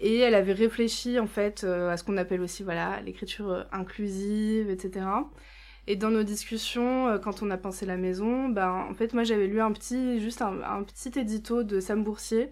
Et 0.00 0.18
elle 0.18 0.34
avait 0.34 0.52
réfléchi 0.52 1.18
en 1.18 1.26
fait 1.26 1.64
euh, 1.64 1.90
à 1.90 1.96
ce 1.96 2.04
qu'on 2.04 2.16
appelle 2.16 2.40
aussi 2.40 2.62
voilà 2.62 3.00
l'écriture 3.00 3.50
euh, 3.50 3.62
inclusive, 3.72 4.70
etc. 4.70 5.06
Et 5.86 5.96
dans 5.96 6.10
nos 6.10 6.22
discussions, 6.22 7.08
euh, 7.08 7.18
quand 7.18 7.42
on 7.42 7.50
a 7.50 7.56
pensé 7.56 7.84
la 7.84 7.96
maison, 7.96 8.48
ben 8.48 8.86
en 8.88 8.94
fait 8.94 9.12
moi 9.12 9.24
j'avais 9.24 9.46
lu 9.46 9.60
un 9.60 9.72
petit 9.72 10.20
juste 10.20 10.42
un, 10.42 10.82
petit 10.84 11.18
édito 11.18 11.62
de 11.64 11.80
Sam 11.80 12.04
Boursier 12.04 12.50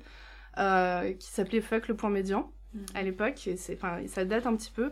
qui 0.57 1.29
s'appelait 1.29 1.61
Fuck 1.61 1.89
le 1.89 1.95
point 1.95 2.11
médian 2.11 2.51
mm. 2.75 2.81
à 2.95 3.03
l'époque. 3.03 3.47
Et 3.47 3.57
c'est 3.57 3.75
enfin 3.75 4.01
ça 4.07 4.25
date 4.25 4.47
un 4.47 4.57
petit 4.57 4.73
peu. 4.75 4.91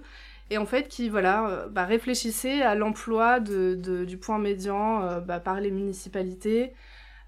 Et 0.51 0.59
en 0.59 0.67
fait 0.67 0.89
qui 0.89 1.09
voilà 1.09 1.67
bah, 1.71 1.87
réfléchissait 1.87 2.63
à 2.63 2.77
l'emploi 2.77 3.41
de, 3.41 3.75
de, 3.75 4.05
du 4.05 4.19
point 4.19 4.39
médian 4.39 5.21
bah, 5.23 5.41
par 5.41 5.61
les 5.61 5.71
municipalités. 5.73 6.73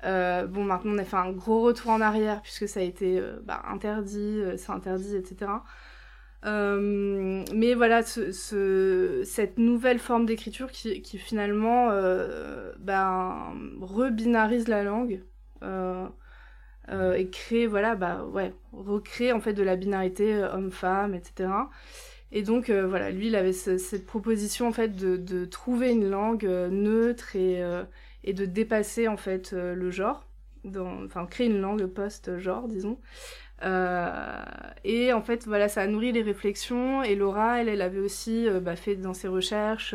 Euh, 0.05 0.47
bon, 0.47 0.65
maintenant 0.65 0.93
on 0.95 0.99
a 0.99 1.05
fait 1.05 1.17
un 1.17 1.33
gros 1.33 1.63
retour 1.63 1.91
en 1.91 2.01
arrière 2.01 2.43
puisque 2.43 2.69
ça 2.69 2.81
a 2.81 2.83
été 2.83 3.19
euh, 3.19 3.39
bah, 3.45 3.63
interdit, 3.69 4.41
euh, 4.41 4.57
c'est 4.57 4.71
interdit, 4.71 5.17
etc. 5.17 5.51
mais 6.45 7.75
voilà, 7.75 8.03
ce, 8.03 9.23
cette 9.25 9.59
nouvelle 9.59 9.99
forme 9.99 10.27
d'écriture 10.27 10.71
qui, 10.71 11.19
finalement 11.19 11.89
bah, 12.79 13.53
rebinarise 13.81 14.69
la 14.69 14.85
langue 14.85 15.23
et 15.63 17.31
crée, 17.31 17.67
voilà, 17.67 17.97
bah 17.97 18.25
ouais, 18.27 18.55
recrée 18.73 19.33
en 19.33 19.41
fait 19.41 19.55
de 19.55 19.63
la 19.65 19.75
binarité 19.75 20.37
homme-femme, 20.37 21.15
etc. 21.15 21.49
Et 22.31 22.43
donc 22.43 22.71
voilà, 22.71 23.11
lui 23.11 23.27
il 23.29 23.35
avait 23.35 23.53
cette 23.53 24.07
proposition 24.07 24.69
en 24.69 24.73
fait 24.73 24.95
de, 24.95 25.17
de 25.17 25.47
trouver 25.47 25.91
une 25.91 26.09
langue 26.09 26.45
neutre 26.45 27.35
et 27.35 27.61
et 28.27 28.35
de 28.35 28.45
dépasser 28.45 29.09
en 29.09 29.17
fait 29.17 29.53
euh, 29.53 29.75
le 29.75 29.91
genre, 29.91 30.27
enfin 31.05 31.27
créer 31.27 31.47
une 31.47 31.61
langue 31.61 31.87
post-genre, 31.87 32.69
disons. 32.69 32.99
Euh, 33.63 34.45
et 34.85 35.13
en 35.15 35.23
fait, 35.23 35.47
voilà, 35.47 35.69
ça 35.69 35.81
a 35.83 35.87
nourri 35.87 36.13
les 36.13 36.23
réflexions. 36.23 37.03
Et 37.03 37.15
Laura, 37.15 37.61
elle, 37.61 37.69
elle 37.69 37.81
avait 37.81 38.01
aussi 38.01 38.47
euh, 38.49 38.61
bah, 38.61 38.77
fait 38.77 38.97
dans 38.97 39.15
ses 39.15 39.29
recherches, 39.29 39.95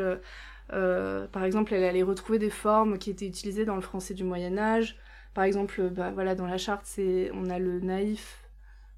par 0.70 1.44
exemple, 1.44 1.74
elle 1.74 1.84
allait 1.84 2.02
retrouver 2.02 2.40
des 2.40 2.50
formes 2.50 2.98
qui 2.98 3.10
étaient 3.10 3.28
utilisées 3.28 3.66
dans 3.66 3.76
le 3.76 3.82
français 3.82 4.14
du 4.14 4.24
Moyen 4.24 4.58
Âge. 4.58 4.98
Par 5.34 5.44
exemple, 5.44 5.90
bah, 5.90 6.12
voilà, 6.12 6.34
dans 6.34 6.48
la 6.48 6.58
charte, 6.58 6.86
c'est 6.86 7.30
on 7.34 7.50
a 7.50 7.60
le 7.60 7.82
naïf 7.82 8.40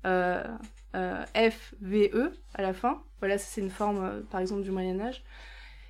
F 0.06 1.74
V 1.82 2.12
E 2.14 2.32
à 2.54 2.62
la 2.62 2.74
fin. 2.74 3.02
Voilà, 3.20 3.38
c'est 3.40 3.62
une 3.62 3.72
forme, 3.72 4.24
par 4.30 4.40
exemple, 4.40 4.62
du 4.62 4.72
Moyen 4.72 5.00
Âge. 5.00 5.24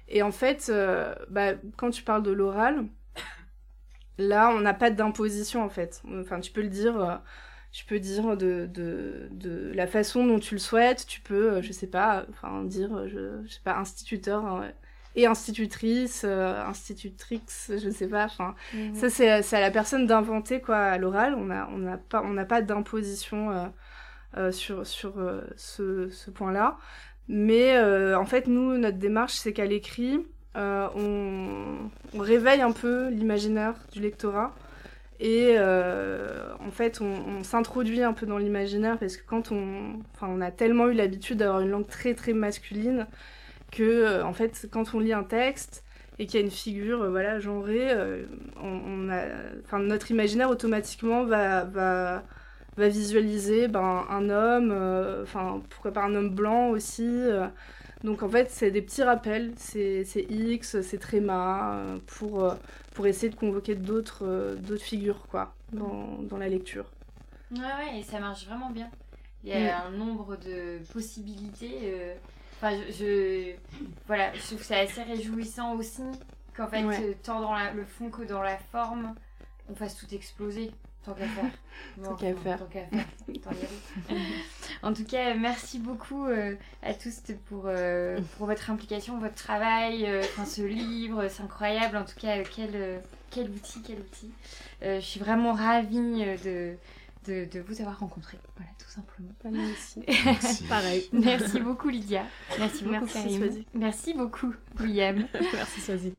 Et 0.08 0.22
en 0.22 0.32
fait, 0.32 0.72
bah, 1.30 1.54
quand 1.76 1.90
tu 1.90 2.04
parles 2.04 2.24
de 2.24 2.32
l'oral, 2.32 2.86
Là, 4.18 4.50
on 4.50 4.60
n'a 4.60 4.74
pas 4.74 4.92
d'imposition 4.92 5.64
en 5.64 5.70
fait. 5.70 6.02
Enfin, 6.20 6.40
tu 6.40 6.52
peux 6.52 6.62
le 6.62 6.70
dire, 6.70 7.22
tu 7.72 7.86
peux 7.86 8.00
dire 8.00 8.38
de, 8.38 8.68
de, 8.72 9.28
de, 9.32 9.72
la 9.74 9.88
façon 9.88 10.26
dont 10.26 10.40
tu 10.40 10.56
le 10.56 10.60
souhaites. 10.60 11.06
Tu 11.08 11.22
peux, 11.22 11.62
je 11.62 11.72
sais 11.72 11.88
pas, 11.88 12.26
enfin 12.30 12.64
dire, 12.64 13.08
je, 13.08 13.42
je 13.46 13.52
sais 13.52 13.62
pas, 13.64 13.78
instituteur 13.78 14.46
hein, 14.46 14.72
et 15.16 15.26
institutrice, 15.26 16.24
institutrice, 16.24 17.72
je 17.76 17.90
sais 17.90 18.08
pas. 18.08 18.26
Enfin, 18.26 18.56
mmh. 18.74 18.96
ça 18.96 19.10
c'est 19.10 19.56
à 19.56 19.60
la 19.60 19.72
personne 19.72 20.06
d'inventer 20.06 20.62
quoi 20.62 20.78
à 20.78 20.98
l'oral. 20.98 21.36
On 21.36 21.50
a 21.50 21.68
on 21.70 21.78
n'a 21.78 21.98
pas 21.98 22.22
on 22.24 22.34
n'a 22.34 22.46
pas 22.46 22.62
d'imposition 22.62 23.72
sur 24.52 24.86
sur 24.86 25.14
ce, 25.56 26.10
ce 26.10 26.32
point-là. 26.32 26.78
Mais 27.28 27.80
en 28.14 28.26
fait, 28.26 28.48
nous, 28.48 28.78
notre 28.78 28.98
démarche, 28.98 29.34
c'est 29.34 29.54
qu'à 29.54 29.66
l'écrit, 29.66 30.20
euh, 30.56 30.88
on, 30.96 32.20
réveille 32.20 32.62
un 32.62 32.72
peu 32.72 33.10
l'imaginaire 33.10 33.74
du 33.92 34.00
lectorat. 34.00 34.54
Et 35.20 35.56
euh, 35.58 36.54
en 36.60 36.72
fait, 36.72 37.02
on, 37.02 37.44
s'introduit 37.44 38.04
un 38.04 38.14
peu 38.14 38.26
dans 38.26 38.38
l'imaginaire 38.38 38.98
parce 38.98 39.18
que 39.18 39.26
quand 39.26 39.52
on, 39.52 40.42
a 40.42 40.52
tellement 40.52 40.88
eu 40.88 40.94
l'habitude 40.94 41.38
d'avoir 41.38 41.62
une 41.62 41.70
langue 41.70 41.88
très 41.88 42.14
très 42.14 42.34
masculine 42.34 43.08
que, 43.72 43.84
euh, 43.84 44.26
en 44.26 44.34
fait, 44.34 44.68
quand 44.72 44.94
on 44.94 45.00
lit 45.00 45.14
un 45.14 45.24
texte 45.24 45.84
et 46.20 46.28
qu'il 46.28 46.40
y 46.40 46.44
a 46.44 46.46
une 46.46 46.52
figure, 46.52 47.10
voilà, 47.10 47.40
genrée, 47.40 47.92
notre 49.74 50.12
imaginaire 50.12 50.50
automatiquement 50.50 51.24
va 51.26 52.24
visualiser 52.78 53.68
ben, 53.68 54.06
un 54.10 54.30
homme, 54.30 55.24
enfin, 55.24 55.62
pourquoi 55.70 55.92
pas 55.92 56.04
un 56.04 56.14
homme 56.14 56.30
blanc 56.30 56.70
aussi. 56.70 57.10
Donc 58.04 58.22
en 58.22 58.30
fait, 58.30 58.52
c'est 58.52 58.70
des 58.70 58.82
petits 58.82 59.04
rappels, 59.04 59.54
c'est 59.56 60.06
X, 60.30 60.82
c'est 60.82 60.98
Tréma, 60.98 61.76
euh, 61.76 62.00
pour, 62.06 62.44
euh, 62.44 62.56
pour 62.94 63.08
essayer 63.08 63.30
de 63.30 63.36
convoquer 63.36 63.76
d'autres 63.76 64.26
euh, 64.26 64.56
d'autres 64.56 64.84
figures 64.84 65.26
quoi, 65.28 65.54
dans, 65.72 66.18
dans, 66.22 66.38
la 66.38 66.50
lecture. 66.50 66.86
Ouais, 67.52 67.60
ouais, 67.60 68.00
et 68.00 68.04
ça 68.04 68.20
marche 68.20 68.46
vraiment 68.46 68.72
bien. 68.72 68.90
Il 69.44 69.52
y 69.52 69.54
a 69.54 69.80
mm. 69.80 69.88
un 69.88 69.92
nombre 69.92 70.36
de 70.36 70.80
possibilités. 70.92 71.96
Enfin, 72.58 72.78
je, 72.90 73.54
voilà, 74.08 74.34
je 74.34 74.42
trouve 74.42 74.64
ça 74.64 74.80
assez 74.80 75.04
réjouissant 75.04 75.76
aussi 75.76 76.04
qu'en 76.54 76.68
fait, 76.68 76.84
tant 77.24 77.40
dans 77.40 77.56
le 77.74 77.86
fond 77.86 78.10
que 78.10 78.24
dans 78.24 78.42
la 78.42 78.58
forme, 78.58 79.16
on 79.70 79.76
fasse 79.76 79.96
tout 79.96 80.14
exploser. 80.14 80.72
Tant 81.06 81.14
qu'à 81.14 81.28
faire. 81.28 81.52
tant 82.04 82.16
qu'à 82.16 82.36
faire. 82.36 82.60
Tant 82.60 82.66
qu'à 82.66 82.86
faire. 82.86 83.06
en 84.84 84.94
tout 84.94 85.04
cas, 85.04 85.34
merci 85.36 85.80
beaucoup 85.80 86.26
euh, 86.26 86.56
à 86.82 86.94
tous 86.94 87.22
pour, 87.50 87.64
euh, 87.66 88.20
pour 88.38 88.48
votre 88.48 88.70
implication, 88.70 89.20
votre 89.20 89.36
travail, 89.36 90.06
euh, 90.06 90.22
ce 90.46 90.62
livre, 90.62 91.28
c'est 91.30 91.44
incroyable. 91.44 91.98
En 91.98 92.06
tout 92.06 92.20
cas, 92.20 92.44
quel, 92.56 93.02
quel 93.32 93.50
outil, 93.50 93.82
quel 93.86 94.00
outil. 94.00 94.32
je 94.82 95.00
suis 95.00 95.20
vraiment 95.20 95.54
ravie 95.54 96.26
de, 96.44 96.76
de, 97.28 97.46
de, 97.52 97.60
vous 97.62 97.82
avoir 97.82 98.00
rencontré. 98.00 98.38
Voilà, 98.58 98.72
tout 98.78 98.90
simplement. 98.90 99.32
Merci. 99.50 100.66
Pareil. 100.70 101.10
Merci 101.14 101.60
beaucoup, 101.60 101.90
Lydia. 101.90 102.24
Merci 102.60 102.84
beaucoup, 102.84 103.06
Karim. 103.06 103.64
Merci 103.74 104.14
beaucoup, 104.14 104.54
William. 104.80 105.28
merci, 105.54 105.82
Soisy. 105.82 106.14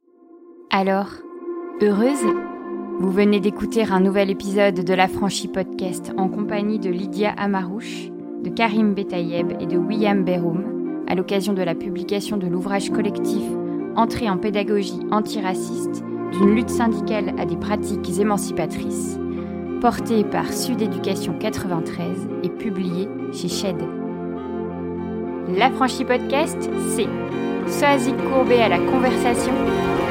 Alors, 0.70 1.10
heureuse? 1.80 2.63
Vous 3.00 3.10
venez 3.10 3.40
d'écouter 3.40 3.82
un 3.82 4.00
nouvel 4.00 4.30
épisode 4.30 4.76
de 4.76 4.94
La 4.94 5.08
Franchie 5.08 5.48
Podcast 5.48 6.12
en 6.16 6.28
compagnie 6.28 6.78
de 6.78 6.90
Lydia 6.90 7.32
Amarouche, 7.32 8.08
de 8.42 8.50
Karim 8.50 8.94
Betayeb 8.94 9.52
et 9.60 9.66
de 9.66 9.76
William 9.76 10.24
Beroum, 10.24 11.04
à 11.08 11.14
l'occasion 11.14 11.52
de 11.52 11.62
la 11.62 11.74
publication 11.74 12.36
de 12.36 12.46
l'ouvrage 12.46 12.90
collectif 12.90 13.42
Entrée 13.96 14.28
en 14.28 14.38
pédagogie 14.38 15.00
antiraciste, 15.10 16.02
d'une 16.32 16.54
lutte 16.54 16.70
syndicale 16.70 17.34
à 17.38 17.46
des 17.46 17.56
pratiques 17.56 18.18
émancipatrices, 18.18 19.18
porté 19.80 20.24
par 20.24 20.52
Sud 20.52 20.82
Éducation 20.82 21.34
93 21.38 22.28
et 22.42 22.48
publié 22.48 23.08
chez 23.32 23.48
Shed. 23.48 23.76
La 25.56 25.70
Franchie 25.70 26.04
Podcast, 26.04 26.70
c'est 26.88 27.08
Soazic 27.68 28.16
Courbet 28.30 28.60
à 28.60 28.68
la 28.68 28.78
conversation, 28.78 29.52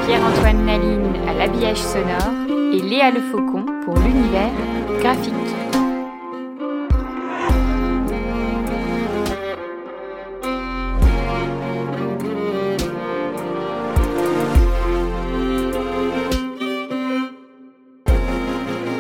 Pierre-Antoine 0.06 0.66
Naline 0.66 1.14
à 1.28 1.34
l'habillage 1.34 1.78
sonore, 1.78 2.53
et 2.74 2.82
Léa 2.82 3.12
Le 3.12 3.22
Faucon 3.22 3.66
pour 3.86 3.96
l'univers 4.00 4.50
graphique. 5.00 5.34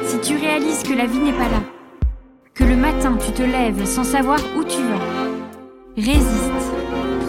Si 0.05 0.19
tu 0.21 0.37
réalises 0.37 0.83
que 0.83 0.93
la 0.93 1.07
vie 1.07 1.17
n'est 1.17 1.33
pas 1.33 1.49
là, 1.49 1.63
que 2.53 2.63
le 2.63 2.75
matin 2.75 3.17
tu 3.17 3.31
te 3.31 3.41
lèves 3.41 3.85
sans 3.85 4.03
savoir 4.03 4.37
où 4.55 4.63
tu 4.63 4.83
vas, 4.83 5.01
résiste, 5.95 6.73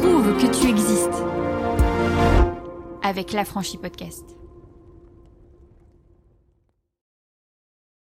prouve 0.02 0.36
que 0.36 0.60
tu 0.60 0.68
existes. 0.68 1.24
Avec 3.02 3.32
la 3.32 3.46
franchise 3.46 3.80
podcast. 3.80 4.43